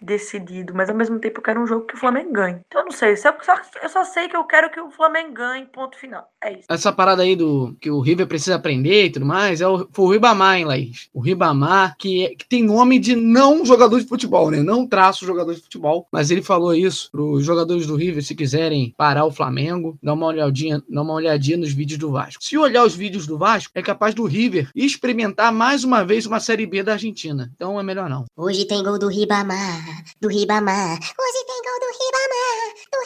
decidido, 0.00 0.72
mas 0.74 0.88
ao 0.88 0.94
mesmo 0.96 1.18
tempo 1.18 1.38
eu 1.38 1.42
quero 1.42 1.60
um 1.60 1.66
jogo 1.66 1.86
que 1.86 1.94
o 1.94 1.98
Flamengo 1.98 2.32
ganhe. 2.32 2.60
Então 2.66 2.82
eu 2.82 2.84
não 2.86 2.92
sei, 2.92 3.16
só, 3.16 3.34
eu 3.82 3.88
só 3.88 4.04
sei 4.04 4.28
que 4.28 4.36
eu 4.36 4.44
quero 4.44 4.70
que 4.70 4.80
o 4.80 4.90
Flamengo 4.90 5.32
ganhe, 5.32 5.66
ponto 5.66 5.98
final. 5.98 6.28
É 6.42 6.52
isso. 6.52 6.64
Essa 6.68 6.92
parada 6.92 7.22
aí 7.22 7.34
do 7.34 7.76
que 7.80 7.90
o 7.90 8.00
River 8.00 8.26
precisa 8.26 8.56
aprender 8.56 9.06
e 9.06 9.10
tudo 9.10 9.26
mais, 9.26 9.60
é 9.60 9.66
o, 9.66 9.88
foi 9.92 10.04
o 10.04 10.10
Ribamar, 10.10 10.56
hein, 10.58 10.64
Laís? 10.64 11.08
O 11.12 11.20
Ribamar, 11.20 11.96
que, 11.98 12.26
é- 12.26 12.34
que 12.34 12.46
tem 12.46 12.62
nome 12.62 12.98
de 12.98 13.16
não 13.16 13.64
jogador 13.64 14.00
de 14.00 14.06
futebol, 14.06 14.50
né? 14.50 14.62
Não 14.62 14.86
traço 14.86 15.26
jogador 15.26 15.54
de 15.54 15.60
futebol, 15.60 16.06
mas 16.12 16.30
ele 16.30 16.42
falou 16.42 16.74
isso 16.74 17.10
pros 17.10 17.44
jogadores 17.44 17.86
do 17.86 17.96
River, 17.96 18.22
se 18.22 18.34
quiserem 18.34 18.94
parar 18.96 19.24
o 19.24 19.32
Flamengo, 19.32 19.98
dar 20.02 20.14
uma 20.14 20.26
olhadinha, 20.26 20.82
dar 20.88 21.02
uma 21.02 21.14
olhadinha 21.14 21.56
nos 21.56 21.72
vídeos 21.72 21.98
do 21.98 22.12
Vasco. 22.12 22.42
Se 22.42 22.56
olhar 22.56 22.84
os 22.84 22.94
vídeos 22.94 23.26
do 23.26 23.36
Vasco, 23.36 23.72
é 23.74 23.82
capaz 23.82 24.14
do 24.14 24.24
River 24.28 24.70
experimentar 24.74 25.52
mais 25.52 25.84
uma 25.84 26.04
vez 26.04 26.26
uma 26.26 26.40
Série 26.40 26.66
B 26.66 26.82
da 26.82 26.92
Argentina. 26.92 27.50
Então 27.54 27.78
é 27.78 27.82
melhor 27.82 28.08
não. 28.08 28.26
Hoje 28.36 28.64
tem 28.66 28.82
gol 28.82 28.98
do 28.98 29.08
Ribamar, 29.08 30.04
do 30.20 30.28
Ribamar. 30.28 30.98
Hoje 30.98 31.44
tem 31.46 31.62
gol 31.64 31.80
do 31.80 31.90
Ribamar, 31.98 32.74
do 32.92 32.98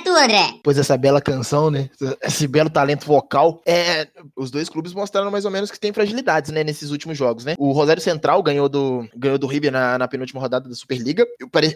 tu, 0.00 0.09
André? 0.24 0.54
Pois 0.62 0.78
essa 0.78 0.96
bela 0.96 1.20
canção, 1.20 1.70
né? 1.70 1.88
Esse 2.22 2.46
belo 2.46 2.70
talento 2.70 3.06
vocal. 3.06 3.62
É, 3.66 4.08
os 4.36 4.50
dois 4.50 4.68
clubes 4.68 4.92
mostraram 4.92 5.30
mais 5.30 5.44
ou 5.44 5.50
menos 5.50 5.70
que 5.70 5.80
tem 5.80 5.92
fragilidades, 5.92 6.50
né, 6.50 6.62
nesses 6.62 6.90
últimos 6.90 7.16
jogos, 7.16 7.44
né? 7.44 7.54
O 7.58 7.72
Rosário 7.72 8.02
Central 8.02 8.42
ganhou 8.42 8.68
do, 8.68 9.08
ganhou 9.16 9.38
do 9.38 9.46
River 9.46 9.72
na, 9.72 9.98
na 9.98 10.08
penúltima 10.08 10.40
rodada 10.40 10.68
da 10.68 10.74
Superliga. 10.74 11.26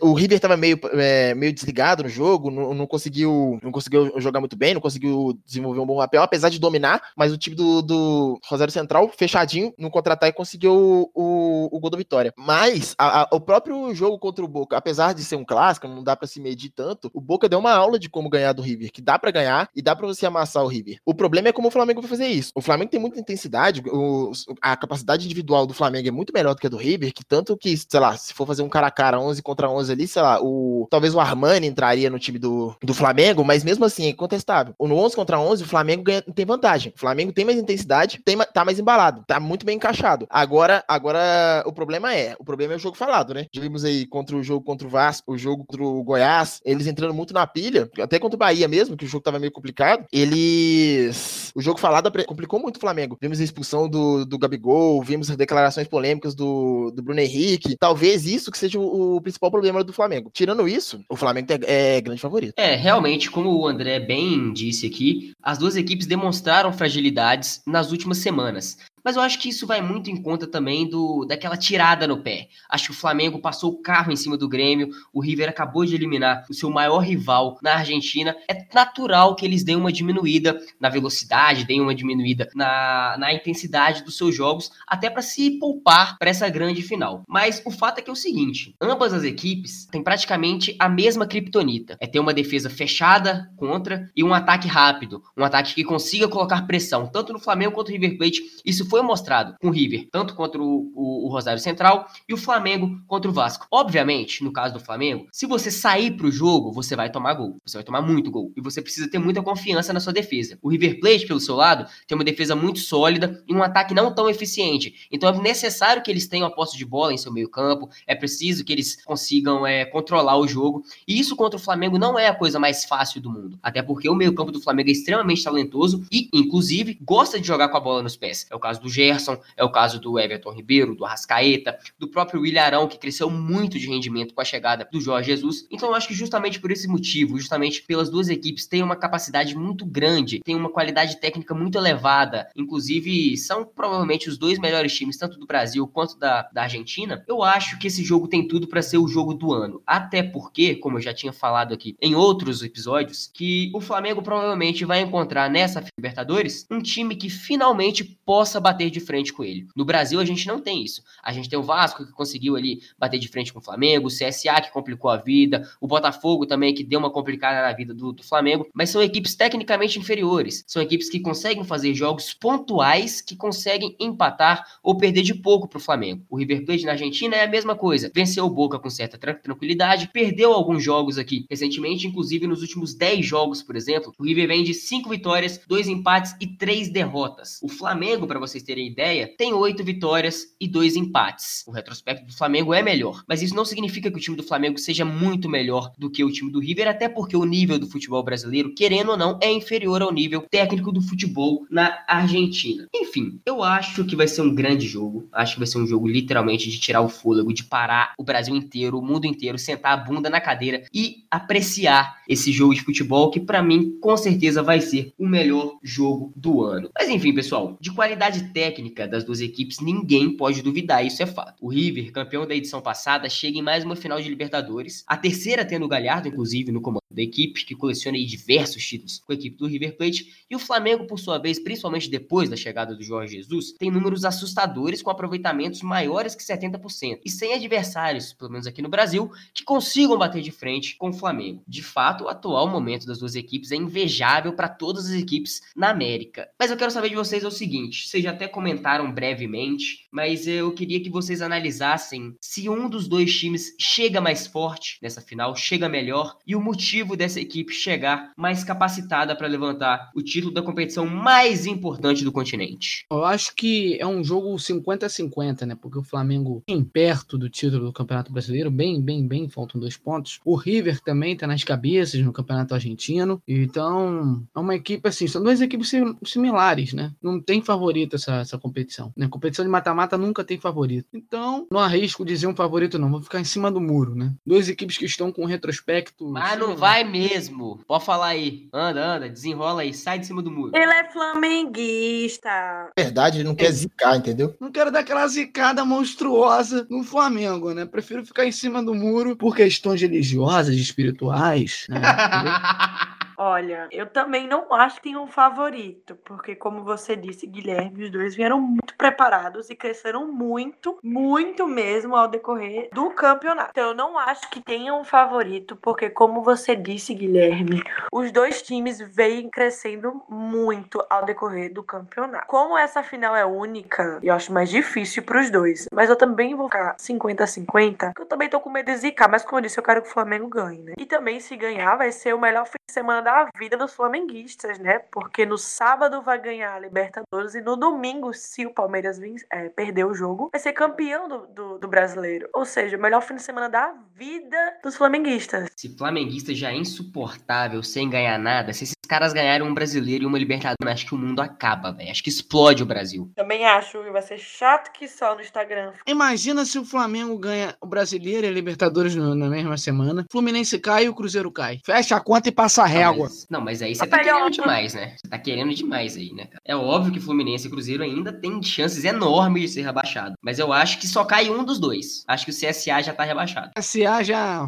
O 0.01 0.13
River 0.13 0.39
tava 0.41 0.57
meio, 0.57 0.79
é, 0.93 1.35
meio 1.35 1.53
desligado 1.53 2.03
no 2.03 2.09
jogo, 2.09 2.51
não, 2.51 2.75
não, 2.75 2.87
conseguiu 2.87 3.59
não 3.63 3.73
conseguiu 3.73 4.13
jogar 4.21 4.41
muito 4.41 4.57
bem, 4.57 4.75
não 4.75 4.81
conseguiu 4.81 5.39
desenvolver 5.45 5.81
um 5.81 5.87
bom 5.87 5.97
papel, 5.97 6.23
apesar 6.23 6.49
de 6.49 6.59
dominar, 6.59 7.01
mas 7.17 7.33
o 7.33 7.39
time 7.39 7.57
do, 7.57 7.83
do 7.83 8.39
Rosário 8.47 8.73
Central, 8.73 9.09
fechadinho, 9.09 9.73
no 9.79 9.91
contra-ataque, 9.91 10.37
conseguiu 10.37 10.75
o, 10.75 11.11
o, 11.15 11.77
o, 11.77 11.81
gol 11.81 11.91
da 11.91 11.99
vitória. 11.99 12.33
Mas 12.37 12.95
a, 12.99 13.23
a, 13.23 13.29
o 13.33 13.41
próprio 13.41 13.95
jogo 13.95 14.19
contra 14.19 14.45
o 14.45 14.49
Boca, 14.49 14.77
apesar 14.77 15.15
de 15.15 15.25
ser 15.25 15.37
um 15.37 15.45
clássico, 15.45 15.89
não 15.89 16.03
dá 16.03 16.15
para 16.15 16.29
se 16.29 16.41
medir 16.41 16.71
tanto, 16.71 17.11
o 17.15 17.21
Boca 17.21 17.49
deu 17.49 17.59
uma 17.59 17.73
aula 17.73 17.99
de 17.99 18.09
como 18.09 18.29
ganhar 18.35 18.53
do 18.53 18.63
River, 18.63 18.91
que 18.93 19.01
dá 19.03 19.19
para 19.19 19.31
ganhar 19.31 19.69
e 19.75 19.83
dá 19.83 19.95
para 19.97 20.07
você 20.07 20.27
amassar 20.27 20.65
o 20.65 20.69
River. 20.69 20.99
O 21.05 21.15
problema 21.15 21.49
é 21.49 21.53
como 21.53 21.69
o 21.69 21.71
Flamengo 21.71 22.01
vai 22.01 22.11
fazer 22.11 22.27
isso. 22.27 22.53
O 22.55 22.61
Flamengo 22.61 22.91
tem 22.91 23.01
muita 23.01 23.21
intensidade, 23.21 23.83
o, 23.87 24.33
a 24.61 24.77
capacidade 24.77 25.25
individual 25.25 25.67
do 25.67 25.75
Flamengo 25.75 26.09
é 26.09 26.11
muito 26.11 26.33
melhor 26.33 26.55
do 26.55 26.61
que 26.61 26.67
a 26.67 26.71
do 26.71 26.77
River, 26.77 27.13
que 27.13 27.25
tanto 27.25 27.57
que, 27.57 27.77
sei 27.77 28.01
lá, 28.01 28.17
se 28.17 28.35
for 28.35 28.47
fazer 28.47 28.63
um 28.63 28.69
cara 28.69 28.87
a 28.87 28.91
cara 28.91 29.21
11 29.21 29.43
contra 29.43 29.71
11 29.71 29.93
ali, 29.93 30.07
sei 30.07 30.23
lá, 30.23 30.41
o 30.41 30.87
talvez 30.91 31.15
o 31.15 31.21
Armani 31.21 31.67
entraria 31.67 32.11
no 32.11 32.19
time 32.19 32.39
do, 32.39 32.75
do 32.83 32.95
Flamengo, 32.95 33.45
mas 33.45 33.65
mesmo 33.65 33.85
assim 33.85 34.07
é 34.07 34.09
incontestável. 34.09 34.75
No 34.81 34.97
11 34.97 35.17
contra 35.17 35.39
11, 35.39 35.63
o 35.63 35.67
Flamengo 35.67 36.03
ganha, 36.03 36.23
tem 36.23 36.45
vantagem. 36.45 36.93
O 36.95 36.99
Flamengo 36.99 37.33
tem 37.33 37.45
mais 37.45 37.59
intensidade, 37.59 38.21
tem, 38.25 38.37
tá 38.53 38.65
mais 38.65 38.79
embalado, 38.79 39.25
tá 39.27 39.41
muito 39.41 39.65
bem 39.65 39.77
encaixado. 39.77 40.27
Agora, 40.29 40.85
agora 40.87 41.63
o 41.67 41.73
problema 41.73 42.15
é, 42.15 42.37
o 42.39 42.45
problema 42.45 42.75
é 42.75 42.77
o 42.77 42.81
jogo 42.81 42.97
falado, 42.97 43.35
né? 43.35 43.47
Vimos 43.55 43.85
aí 43.85 44.07
contra 44.07 44.37
o 44.37 44.43
jogo 44.43 44.65
contra 44.65 44.87
o 44.87 44.91
Vasco, 44.91 45.33
o 45.33 45.39
jogo 45.39 45.65
contra 45.65 45.83
o 45.85 46.03
Goiás, 46.03 46.61
eles 46.65 46.87
entrando 46.87 47.15
muito 47.15 47.35
na 47.35 47.47
pilha, 47.47 47.91
até 48.01 48.14
contra 48.19 48.37
o 48.37 48.39
Bahia 48.39 48.69
mesmo, 48.69 48.97
que 48.97 49.05
o 49.05 49.09
jogo 49.09 49.25
tava 49.25 49.39
meio 49.39 49.53
complicado. 49.53 50.05
Eles 50.13 51.45
o 51.55 51.63
jogo 51.63 51.79
falado 51.79 52.11
complicou 52.27 52.59
muito 52.61 52.77
o 52.77 52.81
Flamengo. 52.81 53.17
Vimos 53.21 53.41
a 53.41 53.45
expulsão 53.45 53.89
do, 53.89 54.25
do 54.25 54.39
Gabigol, 54.39 55.03
vimos 55.03 55.29
declarações 55.29 55.87
polêmicas 55.87 56.35
do, 56.35 56.91
do 56.91 57.03
Bruno 57.03 57.21
Henrique. 57.21 57.77
Talvez 57.79 58.27
isso 58.27 58.51
que 58.51 58.59
seja 58.59 58.79
o, 58.79 59.17
o 59.17 59.21
principal 59.21 59.51
problema 59.51 59.85
do 59.85 59.93
Flamengo. 59.93 60.31
Tirando 60.33 60.69
isso, 60.69 61.05
o 61.09 61.17
Flamengo 61.17 61.53
é, 61.53 61.97
é 61.97 62.01
grande 62.01 62.21
favorito. 62.21 62.55
É, 62.57 62.75
realmente, 62.75 63.31
como 63.31 63.51
o 63.51 63.69
André 63.69 64.01
bem 64.01 64.53
disse 64.53 64.87
aqui, 64.87 65.33
as 65.43 65.59
duas 65.59 65.77
equipes 65.77 66.07
demonstraram 66.07 66.73
fragilidades 66.73 67.63
nas 67.67 67.93
últimas 67.93 68.19
semanas. 68.19 68.77
Mas 69.05 69.17
eu 69.17 69.23
acho 69.23 69.39
que 69.39 69.51
isso 69.51 69.67
vai 69.67 69.83
muito 69.83 70.11
em 70.11 70.21
conta 70.21 70.47
também 70.47 70.89
do 70.89 71.27
daquela 71.27 71.57
tirada 71.57 72.07
no 72.07 72.23
pé. 72.23 72.49
Acho 72.69 72.87
que 72.87 72.91
o 72.93 72.97
Flamengo 72.97 73.39
passou 73.39 73.73
o 73.73 73.83
carro 73.83 74.11
em 74.11 74.17
cima 74.17 74.37
do 74.37 74.49
Grêmio, 74.49 74.89
o 75.13 75.21
River 75.21 75.49
acabou 75.49 75.85
de 75.85 75.95
eliminar 75.95 76.47
o 76.49 76.55
seu 76.55 76.71
maior 76.71 76.99
rival 77.01 77.59
na 77.63 77.75
Argentina. 77.75 78.35
É 78.49 78.67
natural 78.75 79.37
que 79.37 79.45
eles 79.45 79.63
deem 79.63 79.77
uma 79.77 79.93
diminuída 79.93 80.59
na 80.81 80.89
velocidade, 80.89 81.67
deem 81.67 81.81
uma 81.81 81.95
diminuída 81.95 82.49
na, 82.55 83.17
na 83.19 83.35
intensidade 83.35 84.03
dos 84.03 84.17
seus 84.17 84.35
jogos, 84.35 84.71
até 84.87 85.11
para 85.11 85.21
se 85.21 85.59
poupar 85.59 86.17
para 86.19 86.31
essa 86.31 86.49
grande 86.49 86.83
final. 86.83 87.23
Mas 87.29 87.63
o 87.65 87.71
fato 87.71 87.99
é 87.99 88.03
que 88.03 88.09
é 88.09 88.13
o 88.13 88.17
seguinte: 88.17 88.75
ambas 88.81 89.13
as 89.13 89.25
equipes 89.25 89.87
têm 89.87 90.03
praticamente 90.03 90.75
a 90.79 90.89
mesma 90.89 91.27
criptonita. 91.27 91.97
É 92.01 92.07
ter 92.07 92.21
uma 92.21 92.33
defesa 92.33 92.71
fechada 92.71 93.51
contra 93.57 94.11
e 94.17 94.25
um 94.25 94.33
ataque 94.33 94.69
rápido, 94.69 95.23
um 95.37 95.45
ataque 95.45 95.75
que 95.75 95.85
consiga 95.85 96.29
colocar 96.29 96.67
pressão, 96.67 97.07
tanto 97.07 97.33
no 97.33 97.39
Flamengo 97.39 97.73
quanto 97.73 97.89
no 97.89 97.99
River 97.99 98.17
Plate. 98.17 98.43
Isso 98.65 98.89
foi 98.89 98.94
mostrado 99.03 99.57
com 99.61 99.69
o 99.69 99.71
River, 99.71 100.09
tanto 100.11 100.35
contra 100.35 100.61
o, 100.61 100.93
o, 100.95 101.27
o, 101.27 101.29
Rosário 101.29 101.61
Central 101.61 102.07
e 102.29 102.35
o 102.35 102.37
Flamengo 102.37 103.01
contra 103.07 103.31
o 103.31 103.35
Vasco. 103.35 103.67
Obviamente, 103.71 104.43
no 104.43 104.53
caso 104.53 104.75
do 104.75 104.81
Flamengo, 104.81 105.27
se 105.33 105.47
você 105.47 105.71
sair 105.71 106.13
pro 106.17 106.31
jogo, 106.31 106.73
você 106.73 106.95
vai 106.95 107.11
tomar 107.11 107.35
gol. 107.35 107.57
Você 107.65 107.77
vai 107.77 107.85
tomar 107.85 108.03
muito 108.03 108.31
gol. 108.31 108.53
E 108.57 108.61
você 108.61 108.81
precisa 108.81 109.11
ter 109.11 109.19
muita 109.19 109.43
confiança 109.43 109.93
na 109.93 110.01
sua 110.01 110.13
defesa. 110.13 110.59
O 110.63 110.71
River 110.71 111.01
Plate, 111.01 111.27
pelo 111.27 111.41
seu 111.41 111.57
lado, 111.57 111.87
tem 112.07 112.17
uma 112.17 112.25
defesa 112.25 112.55
muito 112.55 112.81
sólida 112.81 113.43
e 113.47 113.55
um 113.55 113.63
ataque 113.63 113.95
não 113.95 114.15
tão 114.15 114.29
eficiente. 114.29 115.09
Então 115.11 115.29
é 115.29 115.41
necessário 115.41 116.03
que 116.03 116.11
eles 116.11 116.27
tenham 116.27 116.47
a 116.47 116.51
posse 116.51 116.77
de 116.77 116.85
bola 116.85 117.13
em 117.13 117.17
seu 117.17 117.33
meio 117.33 117.49
campo. 117.49 117.89
É 118.07 118.15
preciso 118.15 118.65
que 118.65 118.73
eles 118.73 119.03
consigam 119.05 119.67
é, 119.67 119.85
controlar 119.85 120.37
o 120.37 120.47
jogo. 120.47 120.83
E 121.07 121.19
isso 121.19 121.37
contra 121.37 121.59
o 121.59 121.63
Flamengo 121.63 121.99
não 121.99 122.19
é 122.19 122.29
a 122.29 122.35
coisa 122.35 122.59
mais 122.59 122.85
fácil 122.85 123.21
do 123.21 123.31
mundo. 123.31 123.59
Até 123.63 123.83
porque 123.83 124.09
o 124.09 124.15
meio 124.15 124.35
campo 124.35 124.53
do 124.53 124.61
Flamengo 124.61 124.89
é 124.89 124.93
extremamente 124.93 125.43
talentoso 125.43 126.05
e, 126.11 126.29
inclusive, 126.33 126.99
gosta 127.03 127.41
de 127.41 127.47
jogar 127.47 127.69
com 127.69 127.77
a 127.77 127.81
bola 127.81 128.03
nos 128.03 128.17
pés. 128.17 128.47
É 128.51 128.55
o 128.55 128.61
caso 128.61 128.81
do 128.81 128.84
Gerson, 128.89 129.41
é 129.57 129.65
o 129.65 129.71
caso 129.71 130.01
do 130.01 130.19
Everton 130.19 130.53
Ribeiro, 130.53 130.95
do 130.95 131.05
Arrascaeta, 131.05 131.79
do 131.99 132.09
próprio 132.09 132.41
William 132.41 132.63
Arão, 132.63 132.89
que 132.89 132.99
cresceu 132.99 133.31
muito 133.31 133.79
de 133.79 133.87
rendimento 133.87 134.35
com 134.35 134.41
a 134.41 134.45
chegada 134.45 134.89
do 134.91 135.01
Jorge 135.01 135.31
Jesus. 135.31 135.67
Então 135.71 135.89
eu 135.89 135.95
acho 135.95 136.09
que 136.09 136.15
justamente 136.15 136.61
por 136.61 136.71
esse 136.71 136.89
motivo, 136.89 137.39
justamente 137.39 137.83
pelas 137.83 138.11
duas 138.11 138.29
equipes 138.29 138.67
têm 138.67 138.83
uma 138.83 138.97
capacidade 138.97 139.57
muito 139.57 139.85
grande, 139.87 140.41
têm 140.45 140.57
uma 140.57 140.71
qualidade 140.71 141.21
técnica 141.21 141.55
muito 141.55 141.79
elevada, 141.79 142.49
inclusive 142.57 143.37
são 143.37 143.65
provavelmente 143.65 144.29
os 144.29 144.37
dois 144.37 144.59
melhores 144.59 144.95
times, 144.95 145.17
tanto 145.17 145.39
do 145.39 145.47
Brasil 145.47 145.87
quanto 145.87 146.19
da, 146.19 146.49
da 146.53 146.63
Argentina, 146.63 147.25
eu 147.29 147.43
acho 147.43 147.79
que 147.79 147.87
esse 147.87 148.03
jogo 148.03 148.29
tem 148.29 148.47
tudo 148.47 148.67
para 148.67 148.83
ser 148.83 148.99
o 148.99 149.09
jogo 149.09 149.35
do 149.35 149.53
ano. 149.53 149.83
Até 149.87 150.23
porque, 150.23 150.75
como 150.75 150.99
eu 150.99 151.03
já 151.03 151.15
tinha 151.15 151.33
falado 151.33 151.73
aqui 151.73 151.97
em 152.01 152.15
outros 152.15 152.63
episódios, 152.63 153.31
que 153.33 153.71
o 153.75 153.81
Flamengo 153.81 154.23
provavelmente 154.23 154.85
vai 154.85 155.01
encontrar 155.01 155.49
nessa 155.49 155.85
Libertadores 155.97 156.67
um 156.71 156.83
time 156.83 157.15
que 157.15 157.31
finalmente 157.31 158.05
possa 158.05 158.61
bater 158.61 158.74
bater 158.75 158.91
de 158.91 159.01
frente 159.01 159.33
com 159.33 159.45
ele. 159.45 159.67
No 159.75 159.85
Brasil, 159.85 160.19
a 160.19 160.25
gente 160.25 160.47
não 160.47 160.61
tem 160.61 160.85
isso. 160.85 161.03
A 161.23 161.33
gente 161.33 161.49
tem 161.49 161.59
o 161.59 161.63
Vasco, 161.63 162.05
que 162.05 162.13
conseguiu 162.13 162.57
ali 162.57 162.83
bater 162.99 163.19
de 163.19 163.29
frente 163.29 163.53
com 163.53 163.61
o 163.61 163.63
Flamengo, 163.63 164.09
o 164.09 164.11
CSA, 164.11 164.61
que 164.61 164.73
complicou 164.73 165.11
a 165.11 165.17
vida, 165.17 165.69
o 165.81 165.87
Botafogo 165.87 166.45
também, 166.45 166.75
que 166.75 166.83
deu 166.83 166.99
uma 166.99 167.11
complicada 167.11 167.63
na 167.63 167.73
vida 167.73 167.95
do, 167.95 168.13
do 168.13 168.23
Flamengo, 168.23 168.67
mas 168.75 168.91
são 168.91 169.03
equipes 169.03 169.35
tecnicamente 169.35 169.99
inferiores. 169.99 170.65
São 170.67 170.83
equipes 170.83 171.09
que 171.09 171.21
conseguem 171.21 171.65
fazer 171.65 171.95
jogos 171.95 172.35
pontuais, 172.35 173.21
que 173.21 173.37
conseguem 173.37 173.97
empatar 174.01 174.65
ou 174.83 174.97
perder 174.97 175.23
de 175.23 175.35
pouco 175.35 175.69
para 175.69 175.79
o 175.79 175.81
Flamengo. 175.81 176.25
O 176.29 176.37
River 176.37 176.65
Plate 176.65 176.85
na 176.85 176.93
Argentina 176.93 177.37
é 177.37 177.45
a 177.45 177.49
mesma 177.49 177.77
coisa. 177.77 178.11
Venceu 178.13 178.45
o 178.45 178.51
Boca 178.51 178.79
com 178.79 178.91
certa 178.91 179.17
tranquilidade, 179.17 180.11
perdeu 180.13 180.53
alguns 180.53 180.83
jogos 180.83 181.19
aqui 181.19 181.47
recentemente, 181.49 182.07
inclusive 182.07 182.47
nos 182.47 182.61
últimos 182.61 182.95
10 182.95 183.25
jogos, 183.25 183.63
por 183.63 183.77
exemplo, 183.77 184.13
o 184.19 184.25
River 184.25 184.49
vem 184.49 184.65
de 184.65 184.75
5 184.75 185.09
vitórias, 185.09 185.61
2 185.67 185.89
empates 185.89 186.35
e 186.41 186.47
3 186.47 186.91
derrotas. 186.91 187.59
O 187.63 187.69
Flamengo, 187.69 188.27
para 188.27 188.41
vocês 188.41 188.64
terem 188.65 188.87
ideia, 188.87 189.33
tem 189.37 189.53
oito 189.53 189.85
vitórias 189.85 190.47
e 190.61 190.67
dois 190.67 190.97
empates. 190.97 191.63
O 191.67 191.71
retrospecto 191.71 192.27
do 192.27 192.37
Flamengo 192.37 192.73
é 192.75 192.83
melhor, 192.83 193.23
mas 193.29 193.43
isso 193.43 193.55
não 193.55 193.65
significa 193.65 194.11
que 194.11 194.17
o 194.17 194.21
time 194.21 194.37
do 194.37 194.43
Flamengo 194.43 194.79
seja 194.79 195.05
muito 195.05 195.49
melhor 195.49 195.93
do 195.99 196.11
que 196.11 196.25
o 196.25 196.33
time 196.33 196.51
do 196.51 196.61
River, 196.61 196.89
até 196.89 197.09
porque 197.09 197.37
o 197.37 197.45
nível 197.45 197.79
do 197.79 197.89
futebol 197.89 198.23
brasileiro, 198.23 198.75
querendo 198.75 199.11
ou 199.11 199.17
não, 199.17 199.39
é 199.43 199.51
inferior 199.53 200.03
ao 200.03 200.13
nível 200.13 200.43
técnico 200.51 200.91
do 200.91 201.03
futebol 201.03 201.67
na 201.71 202.03
Argentina. 202.09 202.87
Enfim, 202.95 203.41
eu 203.45 203.63
acho 203.63 204.05
que 204.05 204.17
vai 204.17 204.27
ser 204.27 204.43
um 204.43 204.55
grande 204.55 204.87
jogo. 204.87 205.29
Acho 205.33 205.55
que 205.55 205.61
vai 205.61 205.67
ser 205.67 205.79
um 205.79 205.87
jogo 205.87 206.09
literalmente 206.09 206.71
de 206.71 206.79
tirar 206.79 207.01
o 207.01 207.09
fôlego, 207.09 207.53
de 207.53 207.65
parar 207.65 208.15
o 208.19 208.25
Brasil 208.25 208.55
inteiro, 208.55 208.99
o 208.99 209.03
mundo 209.03 209.27
inteiro, 209.27 209.59
sentar 209.59 209.93
a 209.93 209.97
bunda 209.97 210.31
na 210.31 210.41
cadeira 210.41 210.85
e 210.93 211.25
apreciar 211.31 212.23
esse 212.29 212.53
jogo 212.53 212.75
de 212.75 212.83
futebol 212.83 213.31
que 213.31 213.41
para 213.41 213.63
mim 213.63 213.99
com 214.01 214.17
certeza 214.17 214.63
vai 214.63 214.81
ser 214.81 215.13
o 215.19 215.27
melhor 215.27 215.79
jogo 215.83 216.33
do 216.37 216.63
ano. 216.63 216.91
Mas 216.97 217.09
enfim, 217.09 217.35
pessoal, 217.35 217.77
de 217.81 217.93
qualidade 217.93 218.44
técnica 218.53 219.07
das 219.07 219.25
duas 219.25 219.41
equipes, 219.41 219.81
ninguém 219.81 220.37
pode 220.37 220.63
duvidar, 220.63 221.05
isso 221.05 221.23
é 221.23 221.27
fato. 221.27 221.55
O 221.61 221.69
River, 221.69 222.13
campeão 222.13 222.47
da 222.47 222.55
edição 222.55 222.81
passada, 222.81 223.29
chega 223.29 223.59
em 223.59 223.63
mais 223.63 223.85
uma 223.85 223.97
final 223.97 224.21
de 224.21 224.29
Libertadores, 224.29 225.05
a 225.07 225.17
terceira 225.17 225.65
tendo 225.65 225.85
o 225.85 225.89
Galhardo, 225.89 226.29
inclusive, 226.29 226.73
no 226.73 226.81
comando 226.81 227.04
da 227.15 227.23
equipe, 227.23 227.65
que 227.65 227.75
coleciona 227.75 228.19
diversos 228.19 228.85
títulos 228.85 229.23
com 229.25 229.33
a 229.33 229.35
equipe 229.35 229.57
do 229.57 229.67
River 229.67 229.97
Plate, 229.97 230.45
e 230.51 230.57
o 230.57 230.59
Flamengo, 230.59 231.07
por 231.07 231.19
sua 231.19 231.39
vez, 231.39 231.59
principalmente 231.59 232.11
depois 232.11 232.49
da 232.49 232.57
chegada 232.57 232.95
do 232.95 233.03
Jorge 233.03 233.37
Jesus, 233.37 233.73
tem 233.73 233.91
números 233.91 234.25
assustadores 234.25 235.03
com 235.03 235.11
aproveitamentos 235.11 235.83
maiores 235.83 236.35
que 236.35 236.43
70%, 236.43 237.21
e 237.25 237.31
sem 237.31 237.55
adversários, 237.55 238.33
pelo 238.33 238.51
menos 238.51 238.67
aqui 238.67 238.83
no 238.83 238.89
Brasil, 238.89 239.31
que 239.53 239.65
consigam 239.65 240.19
bater 240.19 240.43
de 240.43 240.51
frente 240.51 240.97
com 240.97 241.11
o 241.11 241.13
Flamengo. 241.13 241.63
De 241.67 241.83
fato, 241.83 242.25
o 242.25 242.29
atual 242.29 242.69
momento 242.69 243.07
das 243.07 243.19
duas 243.19 243.35
equipes 243.35 243.71
é 243.71 243.77
invejável 243.77 244.55
para 244.55 244.69
todas 244.69 245.07
as 245.07 245.13
equipes 245.13 245.61
na 245.77 245.91
América. 245.91 246.49
Mas 246.59 246.71
eu 246.71 246.77
quero 246.77 246.91
saber 246.91 247.11
de 247.11 247.15
vocês 247.15 247.45
é 247.45 247.47
o 247.47 247.51
seguinte, 247.51 248.09
vocês 248.09 248.23
já 248.23 248.31
até 248.31 248.49
comentaram 248.49 249.13
brevemente, 249.13 250.07
mas 250.11 250.47
eu 250.47 250.73
queria 250.73 251.01
que 251.01 251.11
vocês 251.11 251.43
analisassem 251.43 252.35
se 252.41 252.69
um 252.69 252.89
dos 252.89 253.07
dois 253.07 253.35
times 253.37 253.75
chega 253.79 254.21
mais 254.21 254.47
forte 254.47 254.99
nessa 255.03 255.21
final, 255.21 255.55
chega 255.55 255.89
melhor, 255.89 256.37
e 256.47 256.57
o 256.57 256.61
motivo 256.61 257.04
dessa 257.17 257.41
equipe 257.41 257.73
chegar 257.73 258.33
mais 258.37 258.65
capacitada 258.65 259.37
para 259.37 259.47
levantar 259.47 260.11
o 260.15 260.23
título 260.23 260.55
da 260.55 260.63
competição 260.63 261.07
mais 261.07 261.67
importante 261.67 262.25
do 262.25 262.33
continente. 262.33 263.05
Eu 263.11 263.25
acho 263.25 263.55
que 263.55 263.99
é 264.01 264.07
um 264.07 264.25
jogo 264.25 264.55
50-50, 264.55 265.67
né? 265.67 265.75
Porque 265.75 265.99
o 265.99 266.03
Flamengo 266.03 266.63
bem 266.67 266.83
perto 266.83 267.37
do 267.37 267.51
título 267.51 267.87
do 267.87 267.93
Campeonato 267.93 268.33
Brasileiro, 268.33 268.71
bem, 268.71 269.01
bem, 269.01 269.27
bem, 269.27 269.49
faltam 269.49 269.81
dois 269.81 269.97
pontos. 269.97 270.41
O 270.45 270.57
River 270.57 271.01
também 271.01 271.37
tá 271.37 271.47
nas 271.47 271.65
cabeças 271.65 272.21
no 272.21 272.33
Campeonato 272.33 272.75
Argentino. 272.75 273.43
Então, 273.47 274.43
é 274.55 274.59
uma 274.59 274.75
equipe 274.75 275.07
assim, 275.09 275.27
são 275.27 275.43
duas 275.43 275.61
equipes 275.61 275.93
similares, 276.25 276.93
né? 276.93 277.13
Não 277.23 277.41
tem 277.41 277.61
favorito 277.61 278.17
essa, 278.17 278.37
essa 278.37 278.59
competição. 278.59 279.13
Né? 279.17 279.29
Competição 279.29 279.65
de 279.65 279.71
mata-mata 279.71 280.17
nunca 280.17 280.45
tem 280.45 280.59
favorito. 280.59 281.09
Então, 281.13 281.67
não 281.71 281.81
arrisco 281.81 282.25
dizer 282.25 282.47
um 282.47 282.55
favorito, 282.55 282.99
não. 282.99 283.11
Vou 283.11 283.23
ficar 283.23 283.41
em 283.41 283.45
cima 283.45 283.71
do 283.71 283.81
muro, 283.81 284.15
né? 284.15 284.33
Duas 284.47 284.69
equipes 284.69 284.97
que 284.97 285.05
estão 285.05 285.33
com 285.33 285.45
retrospecto. 285.45 286.29
Mas 286.29 286.59
não 286.59 286.77
vai 286.77 286.94
Vai 286.95 287.03
mesmo. 287.03 287.81
Pode 287.89 288.05
falar 288.05 288.29
aí. 288.29 288.69
Anda, 288.73 289.05
anda, 289.05 289.29
desenrola 289.29 289.83
aí, 289.83 289.93
sai 289.93 290.21
de 290.21 290.27
cima 290.27 290.41
do 290.41 290.49
muro. 290.49 290.71
Ele 290.73 290.93
é 290.93 291.11
flamenguista. 291.11 292.49
Verdade, 292.97 293.39
ele 293.39 293.49
não 293.49 293.55
quer 293.57 293.73
zicar, 293.73 294.17
entendeu? 294.17 294.57
Não 294.61 294.71
quero 294.71 294.93
dar 294.93 295.01
aquela 295.01 295.27
zicada 295.27 295.85
monstruosa 295.85 296.87
no 296.89 297.03
Flamengo, 297.03 297.75
né? 297.75 297.85
Prefiro 297.85 298.25
ficar 298.25 298.47
em 298.47 298.53
cima 298.53 298.81
do 298.81 298.95
muro 298.95 299.35
por 299.35 299.57
questões 299.57 300.01
religiosas, 300.01 300.77
espirituais. 300.77 301.85
Né? 301.89 301.99
Olha, 303.37 303.89
eu 303.91 304.07
também 304.07 304.47
não 304.47 304.73
acho 304.73 304.97
que 304.97 305.03
tem 305.03 305.17
um 305.17 305.27
favorito, 305.27 306.17
porque 306.25 306.55
como 306.55 306.85
você 306.85 307.17
disse, 307.17 307.47
Guilherme, 307.47 308.05
os 308.05 308.11
dois 308.11 308.35
vieram 308.35 308.61
muito 308.61 308.95
preparados 308.97 309.71
e 309.71 309.77
cresceram 309.77 310.27
muito, 310.27 310.99
muito 311.03 311.67
mesmo 311.67 312.17
ao 312.17 312.29
decorrer 312.29 312.89
do 312.93 313.11
campeonato. 313.11 313.71
Então 313.71 313.89
eu 313.89 313.95
não 313.95 314.19
acho 314.19 314.49
que 314.51 314.61
tenha 314.61 314.95
um 314.95 315.05
favorito, 315.05 315.77
porque 315.77 316.09
como 316.11 316.43
você 316.43 316.77
disse, 316.77 317.15
Guilherme, 317.15 317.83
os 318.13 318.31
dois 318.31 318.63
times 318.63 319.01
vêm 319.01 319.51
crescendo 319.51 320.23
muito 320.29 321.05
ao 321.11 321.25
decorrer 321.25 321.73
do 321.73 321.83
campeonato. 321.83 322.47
Como 322.47 322.79
essa 322.79 323.03
final 323.03 323.35
é 323.35 323.45
única, 323.45 324.19
eu 324.23 324.35
acho 324.35 324.53
mais 324.53 324.71
difícil 324.71 325.23
para 325.23 325.41
os 325.41 325.51
dois, 325.51 325.87
mas 325.93 326.09
eu 326.09 326.17
também 326.17 326.55
vou 326.55 326.67
ficar 326.67 326.95
50 326.99 327.45
a 327.45 327.47
50, 327.47 328.07
porque 328.09 328.23
eu 328.23 328.27
também 328.27 328.49
tô 328.49 328.61
com 328.61 328.71
medo 328.71 328.91
de 328.91 328.97
zicar, 328.97 329.29
mas 329.29 329.45
como 329.45 329.59
eu 329.59 329.63
disse, 329.63 329.79
eu 329.79 329.85
quero 329.85 330.03
que 330.03 330.09
o 330.09 330.13
Flamengo 330.13 330.47
ganhe, 330.49 330.83
né? 330.83 330.93
E 330.99 331.07
também 331.07 331.41
se 331.41 331.57
ganhar 331.57 331.97
vai 331.97 332.13
ser 332.13 332.35
o 332.35 332.41
melhor 332.41 332.67
fim 332.67 332.79
de 332.87 332.93
semana 332.93 333.24
da 333.25 333.49
vida 333.59 333.77
dos 333.77 333.95
flamenguistas, 333.95 334.79
né? 334.79 335.01
Porque 335.11 335.45
no 335.45 335.59
sábado 335.59 336.23
vai 336.23 336.41
ganhar 336.41 336.75
a 336.75 336.79
Libertadores 336.79 337.55
e 337.55 337.61
no 337.61 337.77
domingo, 337.77 338.33
se 338.33 338.67
o 338.67 338.73
Palmeiras 338.73 339.19
é, 339.51 339.69
perder 339.71 340.05
o 340.05 340.15
jogo, 340.15 340.51
vai 340.53 340.61
ser 340.61 340.73
campeão 340.73 341.29
do, 341.29 341.47
do, 341.47 341.79
do 341.79 341.89
brasileiro. 341.89 342.49
Ou 342.55 342.65
seja, 342.65 342.97
o 342.97 343.01
melhor 343.01 343.23
fim 343.23 343.35
de 343.35 343.43
semana 343.43 343.69
da 343.69 343.95
vida 344.15 344.57
dos 344.83 344.97
flamenguistas. 344.97 345.69
Se 345.77 345.97
flamenguista 345.97 346.55
já 346.55 346.71
é 346.71 346.77
insuportável 346.77 347.83
sem 347.83 348.09
ganhar 348.09 348.39
nada, 348.39 348.73
se 348.73 348.85
esses 349.05 349.07
caras 349.07 349.33
ganharem 349.35 349.67
um 349.67 349.75
brasileiro 349.75 350.25
e 350.25 350.27
uma 350.27 350.39
Libertadores, 350.39 350.93
acho 350.95 351.07
que 351.07 351.15
o 351.15 351.19
mundo 351.19 351.41
acaba, 351.41 351.93
velho. 351.93 352.11
Acho 352.11 352.23
que 352.23 352.29
explode 352.31 352.83
o 352.83 352.87
Brasil. 352.87 353.31
Também 353.37 353.65
acho 353.67 354.03
que 354.03 354.11
vai 354.11 354.23
ser 354.23 354.39
chato 354.39 354.91
que 354.93 355.07
só 355.07 355.35
no 355.35 355.41
Instagram. 355.43 355.93
Imagina 356.07 356.65
se 356.65 356.79
o 356.79 356.85
Flamengo 356.85 357.37
ganha 357.39 357.75
o 357.81 357.87
Brasileiro 357.87 358.47
e 358.47 358.49
a 358.49 358.53
Libertadores 358.53 359.15
no- 359.15 359.35
na 359.35 359.49
mesma 359.49 359.77
semana. 359.77 360.25
Fluminense 360.31 360.79
cai 360.79 361.05
e 361.05 361.09
o 361.09 361.15
Cruzeiro 361.15 361.51
cai. 361.53 361.81
Fecha 361.85 362.17
a 362.17 362.21
conta 362.21 362.49
e 362.49 362.53
passa 362.53 362.83
a 362.83 362.89
Não, 362.89 362.93
régua. 362.95 363.25
mas, 363.29 363.47
não, 363.51 363.61
mas 363.61 363.83
aí 363.83 363.95
você 363.95 364.07
Tá 364.07 364.19
querendo 364.19 364.51
demais, 364.51 364.95
né? 364.95 365.17
Você 365.17 365.29
tá 365.29 365.39
querendo 365.39 365.75
demais 365.75 366.17
aí, 366.17 366.33
né? 366.33 366.47
cara? 366.47 366.61
É 366.65 366.75
óbvio 366.77 367.13
que 367.13 367.21
Fluminense 367.21 367.67
e 367.67 367.71
Cruzeiro 367.71 368.03
ainda 368.03 368.33
tem 368.33 368.63
chances 368.63 369.05
enormes 369.05 369.63
de 369.63 369.69
ser 369.69 369.83
rebaixado. 369.83 370.35
Mas 370.43 370.59
eu 370.59 370.73
acho 370.73 370.99
que 370.99 371.07
só 371.07 371.25
cai 371.25 371.51
um 371.51 371.65
dos 371.65 371.79
dois. 371.79 372.25
Acho 372.27 372.45
que 372.47 372.51
o 372.51 372.55
CSA 372.55 373.03
já 373.03 373.13
tá 373.13 373.25
rebaixado. 373.25 373.71
SA 373.81 374.23
já. 374.23 374.67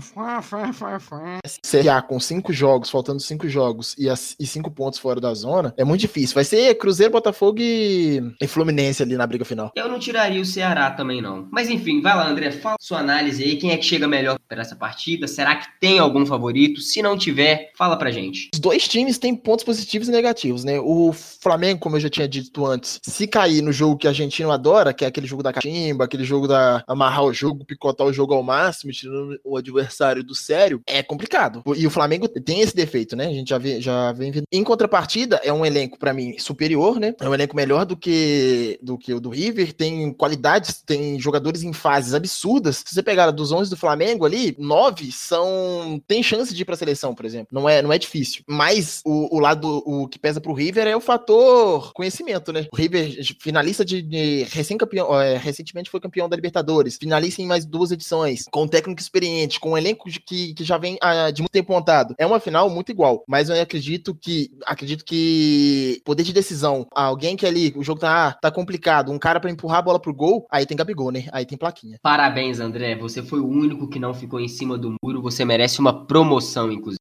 CSA 1.63 2.03
com 2.03 2.19
cinco 2.19 2.53
jogos, 2.53 2.91
faltando 2.91 3.21
cinco 3.21 3.49
jogos 3.49 3.95
e, 3.99 4.09
as- 4.09 4.26
e 4.39 4.47
cinco 4.47 4.71
pontos 4.71 4.99
fora 4.99 5.21
da 5.21 5.33
zona, 5.35 5.75
é 5.77 5.85
muito 5.85 6.01
difícil. 6.01 6.35
Vai 6.35 6.45
ser 6.45 6.75
Cruzeiro, 6.77 7.13
Botafogo 7.13 7.59
e, 7.61 8.23
e 8.41 8.47
Fluminense 8.47 9.03
ali 9.03 9.17
na 9.17 9.27
briga 9.27 9.45
final. 9.45 9.71
Eu 9.77 9.89
não 9.89 9.99
tiraria 9.99 10.41
o 10.41 10.45
Ceará 10.45 10.91
também, 10.91 11.21
não. 11.21 11.49
Mas 11.51 11.69
enfim, 11.71 12.01
vai 12.01 12.17
lá, 12.17 12.29
André. 12.29 12.51
Fala 12.51 12.77
sua 12.81 12.99
análise 12.99 13.43
aí. 13.43 13.57
Quem 13.57 13.73
é 13.73 13.77
que 13.77 13.85
chega 13.85 14.09
melhor 14.09 14.39
para 14.49 14.63
essa 14.63 14.77
partida? 14.77 15.29
Será 15.29 15.57
que 15.57 15.67
tem 15.81 15.99
algum 15.99 16.25
favorito? 16.25 16.81
Se 16.81 17.03
não 17.03 17.17
tiver, 17.17 17.71
fala 17.77 17.97
pra 17.97 18.11
gente. 18.11 18.51
Os 18.55 18.61
dois 18.61 18.89
times 18.89 19.19
têm 19.19 19.35
pontos 19.35 19.65
positivos 19.65 20.09
e 20.09 20.13
negativos, 20.13 20.65
né? 20.65 20.79
O 20.81 21.13
Flamengo, 21.13 21.81
como 21.81 21.97
eu 21.97 22.01
já 22.01 22.09
tinha 22.09 22.29
dito 22.29 22.65
antes, 22.67 23.01
se 23.03 23.27
cair 23.27 23.63
no 23.63 23.73
jogo 23.73 23.97
que 23.97 24.07
a 24.07 24.11
argentino 24.11 24.51
adora, 24.51 24.93
que 24.93 25.05
é 25.05 25.09
aquele 25.09 25.27
jogo 25.27 25.43
da 25.43 25.53
catimba, 25.53 26.05
aquele 26.05 26.25
jogo 26.25 26.47
da 26.49 26.83
amarrar 26.87 27.25
o 27.25 27.33
jogo, 27.33 27.65
picotar 27.65 28.07
o 28.07 28.13
jogo 28.13 28.35
ao 28.35 28.43
máximo, 28.43 28.93
tirando 28.93 29.39
o 29.45 29.57
adversário 29.57 30.23
do 30.23 30.35
sério, 30.35 30.81
é 30.87 31.03
complicado. 31.03 31.63
E 31.77 31.87
o 31.87 31.91
Flamengo 31.91 32.29
tem 32.29 32.61
esse 32.61 32.75
defeito, 32.75 33.17
né? 33.17 33.27
A 33.27 33.33
gente 33.33 33.49
já, 33.49 33.59
vê, 33.59 33.81
já 33.81 34.13
Em 34.53 34.65
contrapartida, 34.65 35.41
é 35.43 35.53
um 35.53 35.65
elenco, 35.65 35.99
pra 35.99 36.13
mim, 36.13 36.39
superior, 36.39 36.99
né? 36.99 37.15
É 37.21 37.29
um 37.29 37.35
elenco 37.35 37.57
melhor 37.57 37.85
do 37.85 37.97
que, 37.97 38.79
do 38.83 38.99
que 38.99 39.13
o 39.13 39.21
do 39.21 39.31
River, 39.31 39.73
tem 39.73 40.13
qualidades, 40.13 40.83
tem 40.85 41.19
jogadores 41.19 41.63
em 41.63 41.73
fases 41.73 42.15
absurdas. 42.15 42.83
Se 42.87 42.95
você 42.95 43.03
pegar 43.03 43.31
dos 43.31 43.53
11 43.53 43.71
do 43.71 43.77
Flamengo 43.77 44.25
ali, 44.25 44.55
nove 44.59 45.13
são. 45.13 46.01
tem 46.07 46.23
chance 46.23 46.55
de 46.55 46.63
ir 46.63 46.65
pra 46.65 46.77
seleção, 46.77 47.15
por 47.15 47.25
exemplo. 47.25 47.49
Não 47.53 47.69
é, 47.69 47.83
não 47.83 47.93
é 47.93 47.99
difícil. 47.99 48.43
Mas 48.47 49.01
o, 49.05 49.37
o 49.37 49.39
lado 49.39 49.83
o 49.87 50.09
que 50.09 50.19
pesa 50.19 50.41
pro 50.41 50.53
River 50.53 50.87
é 50.87 50.97
o 50.97 51.01
fator 51.01 51.93
conhecimento, 51.93 52.53
né? 52.53 52.67
O 52.73 52.77
River, 52.77 53.11
finalista 53.41 53.85
de, 53.85 54.03
de 54.03 54.45
recém-campeão, 54.45 55.21
é, 55.21 55.37
recentemente 55.37 55.91
foi 55.91 56.01
campeão 56.01 56.29
da 56.29 56.37
Libertadores, 56.37 56.97
finalista 56.97 57.43
em 57.43 57.47
mais 57.47 57.65
duas 57.65 57.91
edições, 57.91 58.45
com 58.51 58.65
um 58.65 58.69
técnico 58.69 59.01
experiente, 59.01 59.61
com 59.61 59.73
um 59.73 59.79
elenco 59.79 60.11
de, 60.11 60.21
que, 60.21 60.55
que 60.55 60.65
já 60.65 60.79
vem 60.79 60.97
ah, 61.01 61.31
de 61.31 61.43
muito 61.43 61.53
tempo 61.53 61.73
montado. 61.73 62.15
É 62.19 62.27
uma 62.27 62.41
final 62.41 62.69
muito 62.71 62.91
igual, 62.91 63.25
mas 63.27 63.49
eu 63.49 63.61
acredito 63.61 64.06
que 64.15 64.51
acredito 64.67 65.05
que 65.05 66.01
poder 66.05 66.23
de 66.23 66.33
decisão, 66.33 66.87
alguém 66.95 67.37
que 67.37 67.47
ali, 67.47 67.73
o 67.77 67.83
jogo 67.83 68.01
tá, 68.01 68.33
tá 68.33 68.51
complicado, 68.51 69.13
um 69.13 69.19
cara 69.19 69.41
pra 69.41 69.51
empurrar 69.51 69.79
a 69.79 69.83
bola 69.83 70.01
pro 70.01 70.15
gol, 70.15 70.47
aí 70.51 70.67
tem 70.67 70.77
Gabigol, 70.77 71.11
né? 71.11 71.27
Aí 71.33 71.45
tem 71.45 71.59
plaquinha. 71.59 71.99
Parabéns, 72.03 72.61
André. 72.61 72.95
Você 72.97 73.23
foi 73.23 73.41
o 73.41 73.47
único 73.47 73.89
que 73.89 73.99
não 73.99 74.15
ficou 74.15 74.41
em 74.41 74.49
cima 74.49 74.77
do 74.77 74.95
muro. 75.03 75.23
Você 75.23 75.45
merece 75.45 75.81
uma 75.81 76.07
promoção, 76.07 76.71
inclusive. 76.71 76.99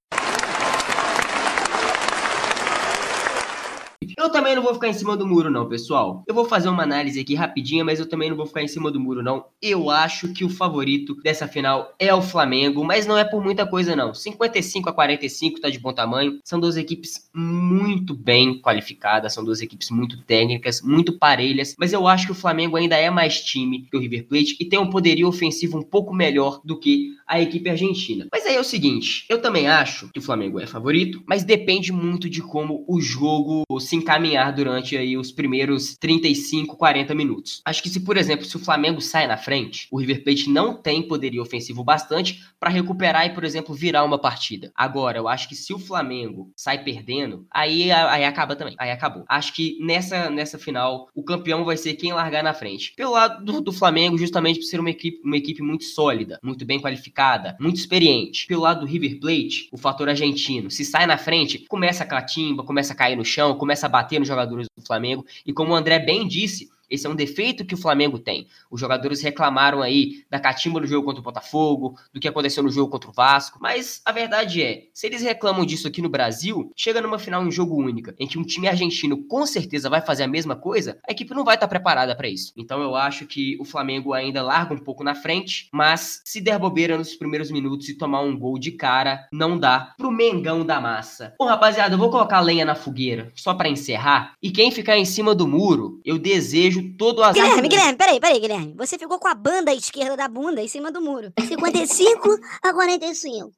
Eu 4.17 4.29
também 4.29 4.55
não 4.55 4.63
vou 4.63 4.73
ficar 4.73 4.87
em 4.87 4.93
cima 4.93 5.15
do 5.17 5.27
muro, 5.27 5.49
não, 5.49 5.67
pessoal. 5.67 6.23
Eu 6.27 6.35
vou 6.35 6.45
fazer 6.45 6.69
uma 6.69 6.83
análise 6.83 7.19
aqui 7.19 7.35
rapidinha, 7.35 7.83
mas 7.83 7.99
eu 7.99 8.07
também 8.07 8.29
não 8.29 8.37
vou 8.37 8.45
ficar 8.45 8.61
em 8.61 8.67
cima 8.67 8.91
do 8.91 8.99
muro, 8.99 9.23
não. 9.23 9.45
Eu 9.61 9.89
acho 9.89 10.33
que 10.33 10.43
o 10.43 10.49
favorito 10.49 11.15
dessa 11.23 11.47
final 11.47 11.93
é 11.99 12.13
o 12.13 12.21
Flamengo, 12.21 12.83
mas 12.83 13.05
não 13.05 13.17
é 13.17 13.23
por 13.23 13.43
muita 13.43 13.65
coisa, 13.65 13.95
não. 13.95 14.13
55 14.13 14.89
a 14.89 14.93
45 14.93 15.61
tá 15.61 15.69
de 15.69 15.79
bom 15.79 15.93
tamanho. 15.93 16.39
São 16.43 16.59
duas 16.59 16.77
equipes 16.77 17.29
muito 17.33 18.13
bem 18.13 18.59
qualificadas, 18.61 19.33
são 19.33 19.43
duas 19.43 19.61
equipes 19.61 19.89
muito 19.89 20.21
técnicas, 20.23 20.81
muito 20.81 21.17
parelhas, 21.17 21.75
mas 21.77 21.93
eu 21.93 22.07
acho 22.07 22.27
que 22.27 22.31
o 22.31 22.35
Flamengo 22.35 22.77
ainda 22.77 22.95
é 22.95 23.09
mais 23.09 23.41
time 23.41 23.87
que 23.89 23.97
o 23.97 23.99
River 23.99 24.27
Plate 24.27 24.55
e 24.59 24.65
tem 24.65 24.79
um 24.79 24.89
poderio 24.89 25.27
ofensivo 25.27 25.77
um 25.77 25.83
pouco 25.83 26.13
melhor 26.13 26.61
do 26.63 26.79
que 26.79 27.15
a 27.27 27.41
equipe 27.41 27.69
argentina. 27.69 28.27
Mas 28.31 28.45
aí 28.45 28.55
é 28.55 28.59
o 28.59 28.63
seguinte, 28.63 29.25
eu 29.29 29.41
também 29.41 29.67
acho 29.67 30.09
que 30.11 30.19
o 30.19 30.21
Flamengo 30.21 30.59
é 30.59 30.67
favorito, 30.67 31.23
mas 31.25 31.43
depende 31.43 31.91
muito 31.91 32.29
de 32.29 32.41
como 32.41 32.85
o 32.87 33.01
jogo 33.01 33.63
se 33.79 33.94
encaminhar 33.95 34.51
durante 34.53 34.97
aí 34.97 35.17
os 35.17 35.31
primeiros 35.31 35.95
35, 35.97 36.77
40 36.77 37.15
minutos. 37.15 37.61
Acho 37.65 37.81
que 37.81 37.89
se, 37.89 37.99
por 37.99 38.17
exemplo, 38.17 38.45
se 38.45 38.55
o 38.55 38.59
Flamengo 38.59 39.01
sai 39.01 39.27
na 39.27 39.37
frente, 39.37 39.87
o 39.91 39.99
River 39.99 40.23
Plate 40.23 40.49
não 40.49 40.75
tem 40.75 41.07
poderio 41.07 41.41
ofensivo 41.41 41.83
bastante 41.83 42.43
para 42.59 42.69
recuperar 42.69 43.25
e, 43.25 43.29
por 43.31 43.43
exemplo, 43.43 43.75
virar 43.75 44.03
uma 44.03 44.19
partida. 44.19 44.71
Agora, 44.75 45.17
eu 45.17 45.27
acho 45.27 45.47
que 45.47 45.55
se 45.55 45.73
o 45.73 45.79
Flamengo 45.79 46.51
sai 46.55 46.83
perdendo, 46.83 47.45
aí, 47.51 47.91
aí 47.91 48.23
acaba 48.23 48.55
também. 48.55 48.75
Aí 48.77 48.91
acabou. 48.91 49.23
Acho 49.27 49.53
que 49.53 49.77
nessa, 49.81 50.29
nessa 50.29 50.57
final, 50.57 51.07
o 51.13 51.23
campeão 51.23 51.63
vai 51.63 51.77
ser 51.77 51.93
quem 51.93 52.13
largar 52.13 52.43
na 52.43 52.53
frente. 52.53 52.93
Pelo 52.95 53.11
lado 53.11 53.43
do, 53.43 53.61
do 53.61 53.71
Flamengo, 53.71 54.17
justamente 54.17 54.59
por 54.59 54.65
ser 54.65 54.79
uma 54.79 54.89
equipe, 54.89 55.21
uma 55.23 55.37
equipe 55.37 55.61
muito 55.61 55.83
sólida, 55.83 56.39
muito 56.43 56.65
bem 56.65 56.79
qualificada, 56.79 57.55
muito 57.59 57.77
experiente. 57.77 58.47
Pelo 58.47 58.61
lado 58.61 58.81
do 58.81 58.85
River 58.85 59.19
Plate, 59.19 59.69
o 59.71 59.77
fator 59.77 60.09
argentino. 60.09 60.69
Se 60.71 60.83
sai 60.83 61.05
na 61.05 61.17
frente, 61.17 61.65
começa 61.67 62.03
a 62.03 62.07
catimba, 62.07 62.63
começa 62.63 62.93
a 62.93 62.95
cair 62.95 63.15
no 63.15 63.25
chão, 63.25 63.55
começa 63.55 63.84
a 63.85 63.89
bater 63.89 64.19
nos 64.19 64.27
jogadores 64.27 64.67
do 64.75 64.85
Flamengo. 64.85 65.25
E 65.45 65.53
como 65.53 65.73
o 65.73 65.75
André 65.75 65.99
bem 65.99 66.27
disse, 66.27 66.69
esse 66.89 67.05
é 67.05 67.09
um 67.09 67.15
defeito 67.15 67.65
que 67.65 67.73
o 67.73 67.77
Flamengo 67.77 68.19
tem. 68.19 68.47
Os 68.69 68.79
jogadores 68.79 69.21
reclamaram 69.21 69.81
aí 69.81 70.23
da 70.29 70.39
catimba 70.39 70.79
no 70.79 70.87
jogo 70.87 71.05
contra 71.05 71.21
o 71.21 71.23
Botafogo, 71.23 71.97
do 72.13 72.19
que 72.19 72.27
aconteceu 72.27 72.63
no 72.63 72.69
jogo 72.69 72.91
contra 72.91 73.09
o 73.09 73.13
Vasco. 73.13 73.59
Mas 73.61 74.01
a 74.05 74.11
verdade 74.11 74.61
é, 74.61 74.83
se 74.93 75.07
eles 75.07 75.21
reclamam 75.21 75.65
disso 75.65 75.87
aqui 75.87 76.01
no 76.01 76.09
Brasil, 76.09 76.71
chega 76.75 77.01
numa 77.01 77.19
final 77.19 77.45
em 77.45 77.51
jogo 77.51 77.75
única, 77.75 78.15
em 78.19 78.27
que 78.27 78.37
um 78.37 78.43
time 78.43 78.67
argentino 78.67 79.23
com 79.27 79.45
certeza 79.45 79.89
vai 79.89 80.01
fazer 80.01 80.23
a 80.23 80.27
mesma 80.27 80.55
coisa, 80.55 80.99
a 81.07 81.11
equipe 81.11 81.33
não 81.33 81.43
vai 81.43 81.55
estar 81.55 81.67
preparada 81.67 82.15
para 82.15 82.27
isso. 82.27 82.53
Então 82.57 82.81
eu 82.81 82.95
acho 82.95 83.25
que 83.25 83.57
o 83.59 83.65
Flamengo 83.65 84.13
ainda 84.13 84.41
larga 84.41 84.73
um 84.73 84.77
pouco 84.77 85.03
na 85.03 85.15
frente, 85.15 85.67
mas 85.71 86.21
se 86.23 86.41
der 86.41 86.59
bobeira 86.59 86.97
nos 86.97 87.15
primeiros 87.15 87.51
minutos 87.51 87.89
e 87.89 87.97
tomar 87.97 88.21
um 88.21 88.37
gol 88.37 88.57
de 88.59 88.71
cara, 88.71 89.27
não 89.31 89.57
dá 89.57 89.93
pro 89.97 90.11
Mengão 90.11 90.65
da 90.65 90.79
massa. 90.79 91.33
Bom, 91.37 91.45
rapaziada, 91.45 91.95
eu 91.95 91.99
vou 91.99 92.09
colocar 92.09 92.39
lenha 92.39 92.65
na 92.65 92.75
fogueira, 92.75 93.31
só 93.35 93.53
para 93.53 93.69
encerrar. 93.69 94.33
E 94.41 94.51
quem 94.51 94.71
ficar 94.71 94.97
em 94.97 95.05
cima 95.05 95.35
do 95.35 95.47
muro, 95.47 95.99
eu 96.05 96.17
desejo 96.17 96.74
todo 96.83 97.19
o 97.19 97.23
azar. 97.23 97.33
Guilherme, 97.43 97.67
Guilherme, 97.67 97.97
peraí, 97.97 98.19
peraí, 98.19 98.39
Guilherme. 98.39 98.73
Você 98.77 98.97
ficou 98.97 99.19
com 99.19 99.27
a 99.27 99.33
banda 99.35 99.73
esquerda 99.73 100.15
da 100.15 100.27
bunda 100.27 100.61
em 100.61 100.67
cima 100.67 100.91
do 100.91 101.01
muro. 101.01 101.31
55 101.39 102.39
a 102.63 102.73
45. 102.73 103.51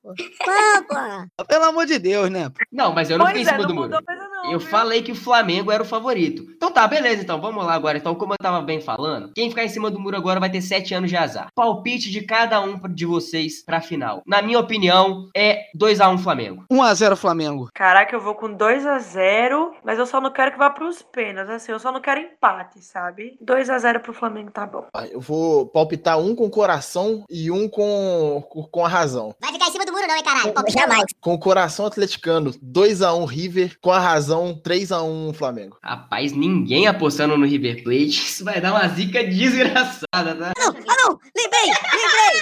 Papa. 0.46 1.28
Pelo 1.48 1.66
amor 1.66 1.86
de 1.86 2.00
Deus, 2.00 2.30
né? 2.30 2.52
Não, 2.72 2.94
mas 2.94 3.10
eu 3.10 3.18
não 3.18 3.28
fiquei 3.28 3.42
em 3.42 3.46
Pois 3.46 3.54
é, 3.54 3.58
cima 3.58 3.68
não 3.68 3.76
do 3.76 3.76
muro. 3.76 4.04
Eu 4.50 4.60
falei 4.60 5.02
que 5.02 5.12
o 5.12 5.16
Flamengo 5.16 5.72
era 5.72 5.84
o 5.84 5.86
favorito. 5.86 6.44
Então 6.56 6.72
tá, 6.72 6.88
beleza, 6.88 7.22
então 7.22 7.42
vamos 7.42 7.66
lá 7.66 7.74
agora. 7.74 7.98
Então, 7.98 8.16
como 8.16 8.34
eu 8.34 8.38
tava 8.42 8.62
bem 8.62 8.80
falando, 8.80 9.32
quem 9.36 9.50
ficar 9.50 9.64
em 9.66 9.70
cima 9.70 9.92
do 9.92 10.00
muro 10.00 10.16
agora 10.16 10.40
vai 10.40 10.50
ter 10.50 10.62
sete 10.62 10.94
anos 10.94 11.10
de 11.10 11.18
azar. 11.18 11.50
Palpite 11.54 12.10
de 12.10 12.22
cada 12.22 12.62
um 12.62 12.80
de 12.90 13.06
vocês 13.06 13.64
pra 13.64 13.82
final. 13.82 14.22
Na 14.26 14.42
minha 14.42 14.60
opinião, 14.60 15.28
é 15.36 15.66
2x1 15.78 16.20
Flamengo. 16.20 16.66
1x0 16.72 17.16
Flamengo. 17.16 17.70
Caraca, 17.74 18.16
eu 18.16 18.22
vou 18.22 18.36
com 18.36 18.54
2 18.54 18.86
a 18.86 19.00
0 19.00 19.74
mas 19.84 20.00
eu 20.00 20.06
só 20.06 20.22
não 20.22 20.32
quero 20.32 20.52
que 20.52 20.58
vá 20.58 20.70
pros 20.70 21.02
pênaltis, 21.02 21.54
assim, 21.54 21.72
eu 21.72 21.80
só 21.80 21.92
não 21.92 22.02
quero 22.02 22.20
empate, 22.22 22.82
sabe? 22.82 23.38
2 23.42 23.70
a 23.70 23.78
0 23.80 24.00
pro 24.00 24.14
Flamengo 24.14 24.52
tá 24.52 24.66
bom. 24.66 24.86
Ah, 24.94 25.06
Eu 25.08 25.20
vou 25.20 25.66
palpitar 25.68 26.20
um 26.20 26.36
com 26.36 26.46
o 26.46 26.50
coração 26.50 27.24
e 27.30 27.52
um 27.52 27.68
com, 27.70 28.42
com 28.72 28.86
a 28.86 28.90
razão. 28.90 29.34
Vai 29.42 29.52
ficar 29.52 29.68
em 29.68 29.72
cima 29.72 29.86
do 29.86 29.92
muro, 29.92 30.08
não, 30.08 30.16
hein, 30.16 30.24
caralho? 30.24 30.54
Jamais. 30.70 31.06
Com 31.20 31.34
o 31.34 31.40
coração 31.40 31.86
atleticano, 31.86 32.52
2x1 32.52 33.26
River. 33.28 33.78
Com 33.82 33.92
a 33.92 34.00
razão, 34.00 34.37
3x1 34.64 35.34
Flamengo. 35.34 35.78
Rapaz, 35.84 36.32
ninguém 36.34 36.88
apostando 36.88 37.38
no 37.38 37.46
River 37.46 37.84
Plate. 37.84 38.08
Isso 38.28 38.44
vai 38.44 38.60
dar 38.62 38.74
uma 38.74 38.88
zica 38.90 39.24
desgraçada, 39.24 40.36
tá? 40.36 40.54
Não, 40.58 40.70
ah, 40.70 40.96
não! 41.08 41.20
Lembrei! 41.36 41.72
Lembrei! 41.94 42.38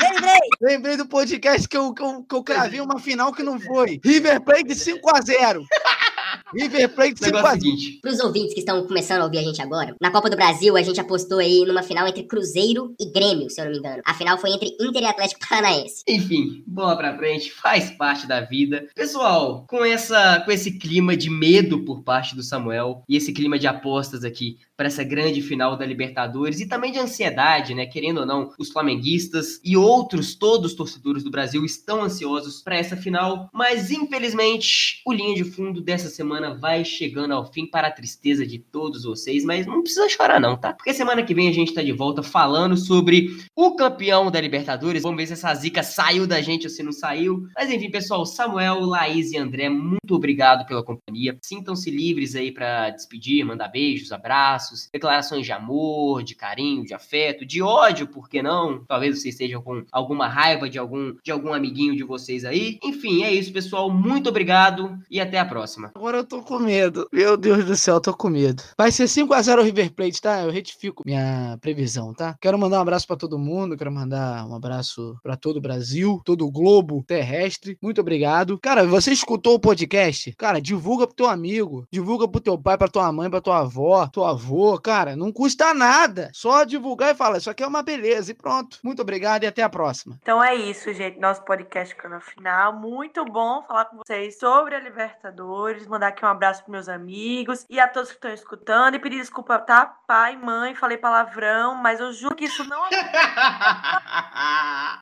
Lembrei! 0.00 0.38
Lembrei 0.60 0.96
do 0.96 1.06
podcast 1.06 1.68
que 1.68 1.76
eu, 1.76 1.92
que 1.92 2.02
eu, 2.02 2.22
que 2.22 2.34
eu 2.34 2.42
cravei 2.42 2.80
uma 2.80 2.98
final 2.98 3.32
que 3.32 3.42
não 3.42 3.58
foi. 3.60 4.00
River 4.04 4.40
Plate 4.42 4.74
5x0. 4.74 5.62
River 6.54 6.88
Plate 6.94 7.14
5x0. 7.14 7.52
seguinte. 7.52 7.98
Para 8.00 8.12
os 8.12 8.20
ouvintes 8.20 8.54
que 8.54 8.60
estão 8.60 8.86
começando 8.86 9.22
a 9.22 9.24
ouvir 9.24 9.38
a 9.38 9.42
gente 9.42 9.60
agora, 9.60 9.94
na 10.00 10.10
Copa 10.10 10.30
do 10.30 10.36
Brasil 10.36 10.76
a 10.76 10.82
gente 10.82 11.00
apostou 11.00 11.38
aí 11.38 11.64
numa 11.66 11.82
final 11.82 12.06
entre 12.06 12.22
Cruzeiro 12.24 12.94
e 12.98 13.10
Grêmio, 13.10 13.50
se 13.50 13.60
eu 13.60 13.66
não 13.66 13.72
me 13.72 13.78
engano. 13.78 14.02
A 14.04 14.14
final 14.14 14.38
foi 14.38 14.50
entre 14.50 14.76
Inter 14.80 15.02
e 15.02 15.06
Atlético 15.06 15.46
Paranaense. 15.48 16.02
Enfim, 16.06 16.62
bola 16.66 16.96
pra 16.96 17.16
frente, 17.16 17.50
faz 17.52 17.90
parte 17.90 18.26
da 18.26 18.40
vida. 18.40 18.86
Pessoal, 18.94 19.66
com 19.68 19.84
essa 19.84 20.40
com 20.44 20.52
esse 20.52 20.78
clima 20.78 21.16
de 21.16 21.30
medo 21.30 21.84
por 21.84 22.02
parte 22.02 22.34
do 22.34 22.42
Samuel 22.42 23.02
e 23.08 23.16
esse 23.16 23.32
clima 23.32 23.58
de 23.58 23.66
apostas 23.66 24.24
aqui 24.24 24.58
para 24.76 24.86
essa 24.86 25.02
grande 25.02 25.42
final 25.42 25.76
da 25.76 25.84
Libertadores 25.84 26.60
e 26.60 26.68
também 26.68 26.92
de 26.92 27.00
ansiedade, 27.00 27.74
né, 27.74 27.84
querendo 27.84 28.20
ou 28.20 28.26
não, 28.26 28.52
os 28.56 28.70
flamenguistas 28.70 29.60
e 29.64 29.76
outros 29.76 30.36
todos 30.36 30.70
os 30.70 30.76
torcedores 30.76 31.24
do 31.24 31.32
Brasil 31.32 31.64
estão 31.64 32.02
ansiosos 32.02 32.62
para 32.62 32.76
essa 32.76 32.96
final, 32.96 33.50
mas 33.52 33.90
infelizmente 33.90 35.02
o 35.04 35.12
linha 35.12 35.34
de 35.34 35.42
fundo 35.42 35.80
dessa 35.80 36.08
semana 36.08 36.27
vai 36.60 36.84
chegando 36.84 37.32
ao 37.32 37.50
fim 37.52 37.66
para 37.66 37.88
a 37.88 37.92
tristeza 37.92 38.46
de 38.46 38.58
todos 38.58 39.04
vocês, 39.04 39.44
mas 39.44 39.66
não 39.66 39.82
precisa 39.82 40.08
chorar 40.08 40.40
não, 40.40 40.56
tá? 40.56 40.72
Porque 40.72 40.92
semana 40.94 41.22
que 41.22 41.34
vem 41.34 41.48
a 41.48 41.52
gente 41.52 41.74
tá 41.74 41.82
de 41.82 41.92
volta 41.92 42.22
falando 42.22 42.76
sobre 42.76 43.36
o 43.56 43.74
campeão 43.74 44.30
da 44.30 44.40
Libertadores. 44.40 45.02
Vamos 45.02 45.16
ver 45.16 45.26
se 45.26 45.32
essa 45.34 45.54
zica 45.54 45.82
saiu 45.82 46.26
da 46.26 46.40
gente 46.40 46.64
ou 46.64 46.70
se 46.70 46.82
não 46.82 46.92
saiu. 46.92 47.46
Mas 47.56 47.70
enfim, 47.70 47.90
pessoal, 47.90 48.24
Samuel, 48.24 48.80
Laís 48.80 49.32
e 49.32 49.38
André, 49.38 49.68
muito 49.68 50.14
obrigado 50.14 50.66
pela 50.66 50.82
companhia. 50.82 51.38
Sintam-se 51.42 51.90
livres 51.90 52.34
aí 52.34 52.52
para 52.52 52.90
despedir, 52.90 53.44
mandar 53.44 53.68
beijos, 53.68 54.12
abraços, 54.12 54.88
declarações 54.92 55.44
de 55.44 55.52
amor, 55.52 56.22
de 56.22 56.34
carinho, 56.34 56.84
de 56.84 56.94
afeto, 56.94 57.44
de 57.44 57.62
ódio, 57.62 58.06
por 58.06 58.28
que 58.28 58.42
não? 58.42 58.84
Talvez 58.86 59.18
vocês 59.18 59.34
estejam 59.34 59.62
com 59.62 59.84
alguma 59.92 60.28
raiva 60.28 60.68
de 60.68 60.78
algum 60.78 61.14
de 61.22 61.30
algum 61.30 61.52
amiguinho 61.52 61.96
de 61.96 62.04
vocês 62.04 62.44
aí. 62.44 62.78
Enfim, 62.82 63.22
é 63.22 63.32
isso, 63.32 63.52
pessoal. 63.52 63.90
Muito 63.90 64.28
obrigado 64.28 64.98
e 65.10 65.20
até 65.20 65.38
a 65.38 65.44
próxima. 65.44 65.90
Agora 66.08 66.22
eu 66.22 66.26
tô 66.26 66.42
com 66.42 66.58
medo. 66.58 67.06
Meu 67.12 67.36
Deus 67.36 67.66
do 67.66 67.76
céu, 67.76 67.96
eu 67.96 68.00
tô 68.00 68.16
com 68.16 68.30
medo. 68.30 68.62
Vai 68.78 68.90
ser 68.90 69.04
5x0 69.04 69.58
o 69.58 69.62
River 69.62 69.92
Plate, 69.92 70.22
tá? 70.22 70.40
Eu 70.40 70.50
retifico 70.50 71.02
minha 71.04 71.58
previsão, 71.60 72.14
tá? 72.14 72.34
Quero 72.40 72.58
mandar 72.58 72.78
um 72.78 72.80
abraço 72.80 73.06
pra 73.06 73.14
todo 73.14 73.38
mundo, 73.38 73.76
quero 73.76 73.92
mandar 73.92 74.46
um 74.46 74.54
abraço 74.54 75.18
pra 75.22 75.36
todo 75.36 75.58
o 75.58 75.60
Brasil, 75.60 76.18
todo 76.24 76.46
o 76.46 76.50
globo 76.50 77.04
terrestre. 77.06 77.76
Muito 77.82 78.00
obrigado. 78.00 78.58
Cara, 78.58 78.86
você 78.86 79.12
escutou 79.12 79.56
o 79.56 79.60
podcast? 79.60 80.32
Cara, 80.38 80.62
divulga 80.62 81.06
pro 81.06 81.14
teu 81.14 81.26
amigo, 81.26 81.86
divulga 81.92 82.26
pro 82.26 82.40
teu 82.40 82.56
pai, 82.56 82.78
pra 82.78 82.88
tua 82.88 83.12
mãe, 83.12 83.28
pra 83.28 83.42
tua 83.42 83.58
avó, 83.58 84.06
teu 84.06 84.24
avô, 84.24 84.80
cara, 84.80 85.14
não 85.14 85.30
custa 85.30 85.74
nada. 85.74 86.30
Só 86.32 86.64
divulgar 86.64 87.14
e 87.14 87.18
falar, 87.18 87.36
isso 87.36 87.50
aqui 87.50 87.62
é 87.62 87.66
uma 87.66 87.82
beleza 87.82 88.30
e 88.30 88.34
pronto. 88.34 88.78
Muito 88.82 89.02
obrigado 89.02 89.44
e 89.44 89.46
até 89.46 89.62
a 89.62 89.68
próxima. 89.68 90.16
Então 90.22 90.42
é 90.42 90.54
isso, 90.54 90.90
gente. 90.94 91.20
Nosso 91.20 91.44
podcast 91.44 91.94
ficando 91.94 92.18
final. 92.18 92.72
Muito 92.72 93.22
bom 93.26 93.62
falar 93.68 93.84
com 93.84 93.98
vocês 93.98 94.38
sobre 94.38 94.74
a 94.74 94.80
Libertadores. 94.80 95.86
Mandar 95.98 96.08
aqui 96.10 96.24
um 96.24 96.28
abraço 96.28 96.62
pros 96.62 96.70
meus 96.70 96.88
amigos 96.88 97.66
e 97.68 97.80
a 97.80 97.88
todos 97.88 98.10
que 98.10 98.14
estão 98.14 98.32
escutando. 98.32 98.94
E 98.94 99.00
pedir 99.00 99.16
desculpa, 99.16 99.58
tá? 99.58 99.84
Pai, 100.06 100.36
mãe, 100.36 100.72
falei 100.76 100.96
palavrão, 100.96 101.74
mas 101.74 101.98
eu 101.98 102.12
juro 102.12 102.36
que 102.36 102.44
isso 102.44 102.62
não 102.62 102.86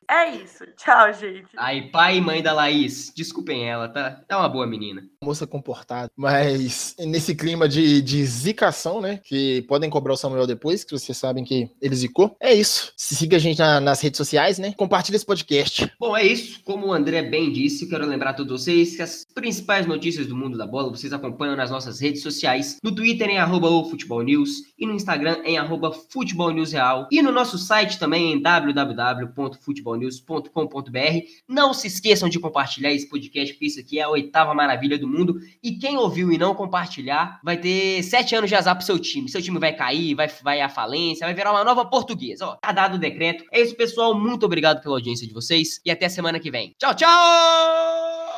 é 0.09 0.25
isso. 0.41 0.65
Tchau, 0.75 1.13
gente. 1.13 1.51
Aí, 1.55 1.91
pai 1.91 2.17
e 2.17 2.21
mãe 2.21 2.41
da 2.41 2.51
Laís, 2.51 3.13
desculpem 3.15 3.69
ela, 3.69 3.87
tá? 3.87 4.23
É 4.27 4.35
uma 4.35 4.49
boa 4.49 4.65
menina. 4.65 5.03
Moça 5.27 5.45
comportada. 5.45 6.09
Mas 6.15 6.95
nesse 6.97 7.35
clima 7.35 7.67
de, 7.67 8.01
de 8.01 8.25
zicação, 8.25 9.01
né? 9.01 9.19
Que 9.25 9.61
podem 9.63 9.89
cobrar 9.89 10.13
o 10.13 10.17
Samuel 10.17 10.47
depois, 10.47 10.85
que 10.85 10.97
vocês 10.97 11.17
sabem 11.17 11.43
que 11.43 11.69
ele 11.81 11.95
zicou. 11.97 12.33
É 12.39 12.53
isso. 12.53 12.93
Siga 12.95 13.35
a 13.35 13.39
gente 13.39 13.59
na- 13.59 13.81
nas 13.81 13.99
redes 13.99 14.15
sociais, 14.17 14.57
né? 14.57 14.73
Compartilha 14.77 15.17
esse 15.17 15.25
podcast. 15.25 15.91
Bom, 15.99 16.15
é 16.15 16.25
isso. 16.25 16.61
Como 16.63 16.87
o 16.87 16.93
André 16.93 17.23
bem 17.23 17.51
disse, 17.51 17.89
quero 17.89 18.05
lembrar 18.07 18.29
a 18.29 18.33
todos 18.35 18.61
vocês 18.63 18.95
que 18.95 19.01
as 19.01 19.25
principais 19.35 19.85
notícias 19.85 20.27
do 20.27 20.35
mundo 20.35 20.57
da 20.57 20.65
bola 20.65 20.89
vocês 20.89 21.11
acompanham 21.11 21.57
nas 21.57 21.69
nossas 21.69 21.99
redes 21.99 22.21
sociais. 22.21 22.77
No 22.81 22.95
Twitter 22.95 23.27
em 23.29 23.37
arroba 23.37 23.69
o 23.69 23.83
Futebol 23.89 24.23
News 24.23 24.61
e 24.79 24.85
no 24.85 24.93
Instagram 24.93 25.39
em 25.43 25.57
arroba 25.57 25.91
Futebol 25.91 26.51
News 26.51 26.71
Real. 26.71 27.05
E 27.11 27.21
no 27.21 27.33
nosso 27.33 27.57
site 27.57 27.99
também 27.99 28.31
em 28.31 28.41
www.futebolnews.com.br. 28.41 31.17
Não 31.49 31.73
se 31.73 31.87
esqueçam 31.87 32.29
de 32.29 32.39
compartilhar 32.39 32.93
esse 32.93 33.09
podcast, 33.09 33.53
porque 33.53 33.65
isso 33.65 33.79
aqui 33.81 33.99
é 33.99 34.03
a 34.03 34.09
oitava 34.09 34.53
maravilha 34.53 34.97
do 34.97 35.16
mundo. 35.17 35.39
E 35.63 35.73
quem 35.73 35.97
ouviu 35.97 36.31
e 36.31 36.37
não 36.37 36.53
compartilhar 36.53 37.39
vai 37.43 37.57
ter 37.57 38.03
sete 38.03 38.35
anos 38.35 38.49
de 38.49 38.55
azar 38.55 38.75
pro 38.75 38.85
seu 38.85 38.99
time. 38.99 39.29
Seu 39.29 39.41
time 39.41 39.59
vai 39.59 39.73
cair, 39.73 40.15
vai, 40.15 40.27
vai 40.41 40.61
à 40.61 40.69
falência, 40.69 41.25
vai 41.25 41.33
virar 41.33 41.51
uma 41.51 41.63
nova 41.63 41.85
portuguesa. 41.85 42.47
Ó, 42.47 42.55
tá 42.55 42.71
dado 42.71 42.95
o 42.95 42.99
decreto. 42.99 43.43
É 43.51 43.61
isso, 43.61 43.75
pessoal. 43.75 44.13
Muito 44.17 44.45
obrigado 44.45 44.81
pela 44.81 44.95
audiência 44.95 45.27
de 45.27 45.33
vocês 45.33 45.79
e 45.85 45.91
até 45.91 46.07
semana 46.09 46.39
que 46.39 46.51
vem. 46.51 46.75
Tchau, 46.77 46.95
tchau! 46.95 48.37